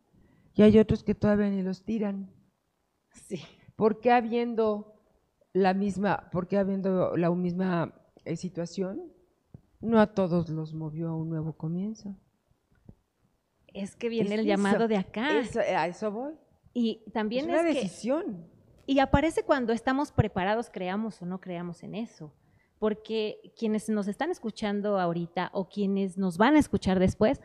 Y 0.56 0.62
hay 0.62 0.78
otros 0.78 1.04
que 1.04 1.14
todavía 1.14 1.50
ni 1.50 1.62
los 1.62 1.84
tiran. 1.84 2.30
Sí. 3.12 3.42
Porque 3.76 4.10
habiendo 4.10 4.94
la 5.52 5.74
misma, 5.74 6.28
porque 6.32 6.56
habiendo 6.56 7.14
la 7.16 7.30
misma 7.30 7.94
eh, 8.24 8.36
situación, 8.36 9.12
no 9.80 10.00
a 10.00 10.14
todos 10.14 10.48
los 10.48 10.72
movió 10.72 11.10
a 11.10 11.14
un 11.14 11.28
nuevo 11.28 11.52
comienzo. 11.52 12.16
Es 13.74 13.96
que 13.96 14.08
viene 14.08 14.34
el 14.36 14.46
llamado 14.46 14.88
de 14.88 14.96
acá. 14.96 15.28
a 15.28 15.86
eso 15.86 16.10
voy. 16.10 16.34
Y 16.72 17.04
también 17.12 17.50
es 17.50 17.50
una 17.50 17.62
decisión. 17.62 18.48
y 18.86 18.98
aparece 19.00 19.42
cuando 19.42 19.74
estamos 19.74 20.10
preparados, 20.10 20.70
creamos 20.70 21.20
o 21.20 21.26
no 21.26 21.38
creamos 21.38 21.82
en 21.82 21.94
eso 21.94 22.32
porque 22.78 23.52
quienes 23.56 23.88
nos 23.88 24.08
están 24.08 24.30
escuchando 24.30 24.98
ahorita 24.98 25.50
o 25.52 25.68
quienes 25.68 26.18
nos 26.18 26.36
van 26.38 26.56
a 26.56 26.58
escuchar 26.58 26.98
después, 26.98 27.40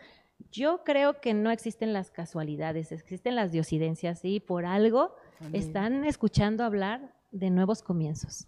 yo 0.51 0.83
creo 0.83 1.19
que 1.19 1.33
no 1.33 1.51
existen 1.51 1.93
las 1.93 2.11
casualidades, 2.11 2.91
existen 2.91 3.35
las 3.35 3.51
diosidencias 3.51 4.23
y 4.23 4.39
por 4.39 4.65
algo 4.65 5.15
están 5.53 6.05
escuchando 6.05 6.63
hablar 6.63 7.13
de 7.31 7.49
nuevos 7.49 7.81
comienzos. 7.81 8.47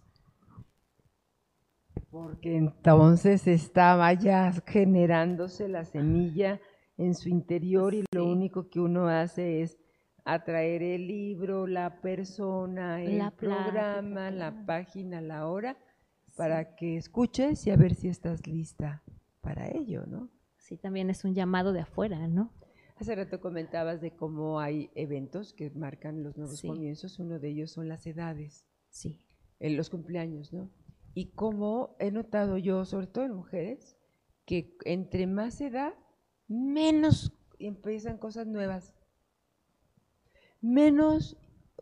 Porque 2.10 2.56
entonces 2.56 3.46
estaba 3.46 4.12
ya 4.12 4.52
generándose 4.66 5.68
la 5.68 5.84
semilla 5.84 6.60
en 6.96 7.14
su 7.14 7.28
interior 7.28 7.94
y 7.94 8.04
lo 8.12 8.26
único 8.26 8.68
que 8.70 8.80
uno 8.80 9.08
hace 9.08 9.62
es 9.62 9.78
atraer 10.24 10.82
el 10.82 11.08
libro, 11.08 11.66
la 11.66 12.00
persona, 12.00 13.02
el 13.02 13.30
programa, 13.32 14.30
la 14.30 14.64
página, 14.64 15.20
la 15.20 15.48
hora 15.48 15.76
para 16.36 16.74
que 16.76 16.96
escuches 16.96 17.66
y 17.66 17.70
a 17.70 17.76
ver 17.76 17.94
si 17.94 18.08
estás 18.08 18.46
lista 18.46 19.02
para 19.40 19.68
ello, 19.68 20.04
¿no? 20.06 20.30
Sí, 20.64 20.78
también 20.78 21.10
es 21.10 21.26
un 21.26 21.34
llamado 21.34 21.74
de 21.74 21.80
afuera, 21.80 22.26
¿no? 22.26 22.50
Hace 22.96 23.14
rato 23.14 23.38
comentabas 23.38 24.00
de 24.00 24.12
cómo 24.12 24.60
hay 24.60 24.90
eventos 24.94 25.52
que 25.52 25.68
marcan 25.68 26.22
los 26.22 26.38
nuevos 26.38 26.62
comienzos, 26.62 27.18
uno 27.18 27.38
de 27.38 27.50
ellos 27.50 27.70
son 27.70 27.86
las 27.86 28.06
edades. 28.06 28.66
Sí. 28.88 29.20
En 29.60 29.76
los 29.76 29.90
cumpleaños, 29.90 30.54
¿no? 30.54 30.70
Y 31.12 31.32
cómo 31.32 31.96
he 31.98 32.10
notado 32.10 32.56
yo, 32.56 32.86
sobre 32.86 33.08
todo 33.08 33.26
en 33.26 33.34
mujeres, 33.34 33.98
que 34.46 34.74
entre 34.86 35.26
más 35.26 35.60
edad, 35.60 35.92
menos 36.48 37.34
empiezan 37.58 38.16
cosas 38.16 38.46
nuevas. 38.46 38.94
Menos 40.62 41.36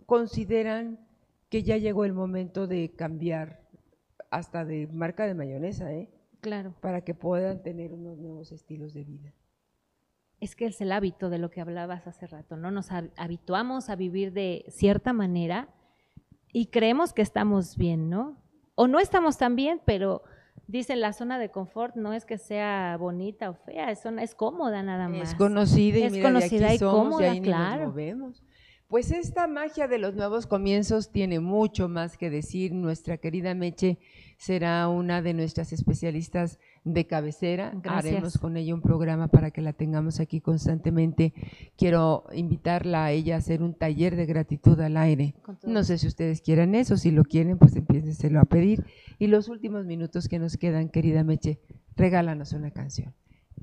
consideran 0.06 1.06
que 1.50 1.62
ya 1.62 1.76
llegó 1.76 2.04
el 2.04 2.14
momento 2.14 2.66
de 2.66 2.90
cambiar 2.96 3.62
hasta 4.30 4.64
de 4.64 4.88
marca 4.88 5.24
de 5.24 5.34
mayonesa, 5.34 5.92
¿eh? 5.92 6.11
Claro. 6.42 6.74
Para 6.80 7.02
que 7.02 7.14
puedan 7.14 7.62
tener 7.62 7.94
unos 7.94 8.18
nuevos 8.18 8.50
estilos 8.50 8.92
de 8.92 9.04
vida. 9.04 9.32
Es 10.40 10.56
que 10.56 10.66
es 10.66 10.80
el 10.80 10.90
hábito 10.90 11.30
de 11.30 11.38
lo 11.38 11.50
que 11.50 11.60
hablabas 11.60 12.08
hace 12.08 12.26
rato, 12.26 12.56
¿no? 12.56 12.72
Nos 12.72 12.88
habituamos 12.90 13.88
a 13.88 13.94
vivir 13.94 14.32
de 14.32 14.64
cierta 14.68 15.12
manera 15.12 15.68
y 16.52 16.66
creemos 16.66 17.12
que 17.12 17.22
estamos 17.22 17.76
bien, 17.76 18.10
¿no? 18.10 18.42
O 18.74 18.88
no 18.88 18.98
estamos 18.98 19.38
tan 19.38 19.54
bien, 19.54 19.80
pero 19.84 20.24
dicen 20.66 21.00
la 21.00 21.12
zona 21.12 21.38
de 21.38 21.50
confort 21.52 21.94
no 21.94 22.12
es 22.12 22.26
que 22.26 22.38
sea 22.38 22.96
bonita 22.98 23.48
o 23.48 23.54
fea, 23.54 23.92
es, 23.92 24.04
es 24.04 24.34
cómoda 24.34 24.82
nada 24.82 25.08
más. 25.08 25.30
Es 25.30 25.34
conocida 25.36 25.98
y, 25.98 26.02
es 26.02 26.18
conocida 26.18 26.74
y 26.74 26.78
cómoda, 26.80 27.40
claro. 27.40 27.84
Nos 27.84 27.92
movemos. 27.92 28.42
Pues 28.92 29.10
esta 29.10 29.46
magia 29.46 29.88
de 29.88 29.96
los 29.96 30.14
nuevos 30.16 30.46
comienzos 30.46 31.10
tiene 31.10 31.40
mucho 31.40 31.88
más 31.88 32.18
que 32.18 32.28
decir. 32.28 32.74
Nuestra 32.74 33.16
querida 33.16 33.54
Meche 33.54 33.96
será 34.36 34.86
una 34.90 35.22
de 35.22 35.32
nuestras 35.32 35.72
especialistas 35.72 36.58
de 36.84 37.06
cabecera. 37.06 37.72
Haremos 37.84 38.36
con 38.36 38.58
ella 38.58 38.74
un 38.74 38.82
programa 38.82 39.28
para 39.28 39.50
que 39.50 39.62
la 39.62 39.72
tengamos 39.72 40.20
aquí 40.20 40.42
constantemente. 40.42 41.32
Quiero 41.78 42.24
invitarla 42.34 43.06
a 43.06 43.12
ella 43.12 43.36
a 43.36 43.38
hacer 43.38 43.62
un 43.62 43.72
taller 43.72 44.14
de 44.14 44.26
gratitud 44.26 44.78
al 44.78 44.98
aire. 44.98 45.36
No 45.62 45.84
sé 45.84 45.96
si 45.96 46.06
ustedes 46.06 46.42
quieran 46.42 46.74
eso, 46.74 46.98
si 46.98 47.12
lo 47.12 47.24
quieren, 47.24 47.56
pues 47.56 47.74
empiénselo 47.74 48.40
a 48.40 48.44
pedir. 48.44 48.84
Y 49.18 49.28
los 49.28 49.48
últimos 49.48 49.86
minutos 49.86 50.28
que 50.28 50.38
nos 50.38 50.58
quedan, 50.58 50.90
querida 50.90 51.24
Meche, 51.24 51.60
regálanos 51.96 52.52
una 52.52 52.72
canción. 52.72 53.14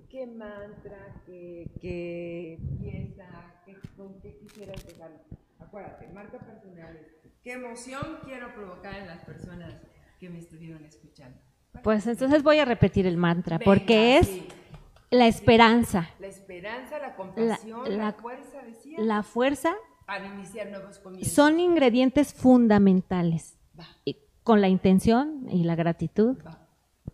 ¿Qué 0.09 0.25
mantra, 0.25 1.21
qué 1.27 2.57
quisieras 4.59 4.85
dejar? 4.85 5.11
Acuérdate, 5.59 6.07
marca 6.09 6.39
personales. 6.39 7.07
¿Qué 7.43 7.53
emoción 7.53 8.19
quiero 8.25 8.53
provocar 8.53 8.95
en 8.95 9.07
las 9.07 9.23
personas 9.23 9.73
que 10.19 10.29
me 10.29 10.39
estuvieron 10.39 10.83
escuchando? 10.83 11.37
Pues 11.83 12.05
entonces 12.07 12.43
voy 12.43 12.59
a 12.59 12.65
repetir 12.65 13.05
el 13.05 13.15
mantra, 13.15 13.59
porque 13.59 14.17
es 14.17 14.29
la 15.11 15.27
esperanza. 15.27 16.09
La 16.19 16.27
esperanza, 16.27 16.99
la 16.99 17.15
compasión, 17.15 17.97
la, 17.97 18.13
fuerza, 18.13 18.61
decía. 18.65 18.99
La 18.99 19.23
fuerza. 19.23 19.75
Para 20.05 20.25
iniciar 20.27 20.69
nuevos 20.69 20.99
comienzos. 20.99 21.31
Son 21.33 21.59
ingredientes 21.59 22.33
fundamentales. 22.33 23.57
con 24.43 24.61
la 24.61 24.67
intención 24.67 25.47
y 25.49 25.63
la 25.63 25.75
gratitud. 25.75 26.37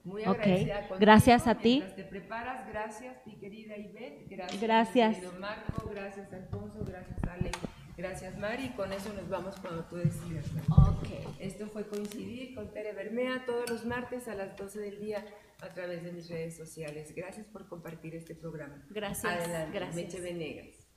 Muy 0.06 0.24
agradecida 0.24 0.86
okay. 0.86 1.00
Gracias 1.00 1.48
a 1.48 1.56
ti. 1.56 1.84
Te 1.96 2.04
preparas, 2.04 2.68
gracias 2.70 3.18
mi 3.26 3.36
querida 3.38 3.76
Ivette, 3.76 4.28
gracias, 4.30 4.62
gracias. 4.62 5.16
querido 5.16 5.34
Marco, 5.40 5.90
gracias 5.90 6.32
Alfonso, 6.32 6.86
gracias 6.86 7.18
Ale, 7.24 7.52
gracias 7.98 8.38
Mari, 8.38 8.70
con 8.70 8.94
eso 8.94 9.12
nos 9.14 9.28
vamos 9.28 9.56
cuando 9.60 9.84
tú 9.86 9.96
decidas. 9.96 10.46
Ok. 10.70 11.10
Esto 11.40 11.68
fue 11.68 11.88
Coincidir 11.88 12.54
con 12.54 12.72
Tere 12.72 12.94
Bermea 12.94 13.46
todos 13.48 13.68
los 13.70 13.84
martes 13.86 14.28
a 14.28 14.36
las 14.36 14.56
12 14.56 14.80
del 14.80 15.00
día 15.00 15.26
a 15.62 15.70
través 15.70 16.04
de 16.04 16.12
mis 16.12 16.30
redes 16.30 16.56
sociales. 16.56 17.14
Gracias 17.16 17.48
por 17.48 17.68
compartir 17.68 18.16
este 18.16 18.36
programa. 18.36 18.86
Gracias. 18.92 19.26
Adelante, 19.26 19.78
gracias. 19.78 19.96
Meche 19.96 20.22
Venegas. 20.22 20.88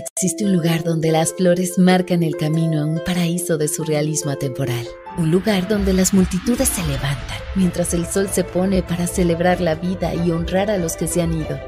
Existe 0.00 0.46
un 0.46 0.54
lugar 0.54 0.82
donde 0.82 1.12
las 1.12 1.34
flores 1.34 1.76
marcan 1.76 2.22
el 2.22 2.36
camino 2.36 2.80
a 2.80 2.86
un 2.86 3.04
paraíso 3.04 3.58
de 3.58 3.68
surrealismo 3.68 4.30
atemporal. 4.30 4.86
Un 5.18 5.30
lugar 5.30 5.68
donde 5.68 5.92
las 5.92 6.14
multitudes 6.14 6.70
se 6.70 6.80
levantan 6.86 7.38
mientras 7.54 7.92
el 7.92 8.06
sol 8.06 8.28
se 8.32 8.42
pone 8.42 8.82
para 8.82 9.06
celebrar 9.06 9.60
la 9.60 9.74
vida 9.74 10.14
y 10.14 10.30
honrar 10.30 10.70
a 10.70 10.78
los 10.78 10.96
que 10.96 11.06
se 11.06 11.20
han 11.20 11.34
ido. 11.34 11.58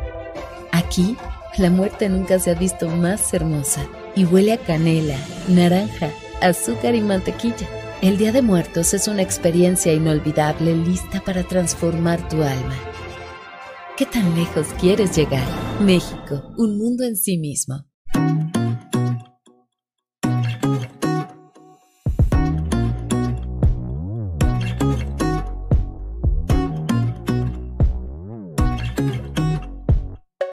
Aquí 0.70 1.16
La 1.59 1.68
muerte 1.68 2.09
nunca 2.09 2.39
se 2.39 2.51
ha 2.51 2.55
visto 2.55 2.89
más 2.89 3.35
hermosa 3.35 3.87
y 4.16 4.24
huele 4.24 4.55
a 4.55 4.57
canela, 4.57 5.18
naranja, 5.47 6.11
azúcar 6.41 6.95
y 6.95 7.03
mantequilla. 7.03 7.68
El 8.01 8.16
Día 8.16 8.33
de 8.33 8.41
Muertos 8.41 8.95
es 8.95 9.07
una 9.07 9.20
experiencia 9.20 9.93
inolvidable 9.93 10.74
lista 10.74 11.22
para 11.22 11.43
transformar 11.43 12.26
tu 12.30 12.37
alma. 12.43 12.78
¿Qué 13.99 14.07
tan 14.07 14.35
lejos 14.35 14.68
quieres 14.80 15.14
llegar? 15.14 15.47
México, 15.83 16.55
un 16.57 16.78
mundo 16.78 17.05
en 17.05 17.16
sí 17.16 17.37
mismo. 17.37 17.91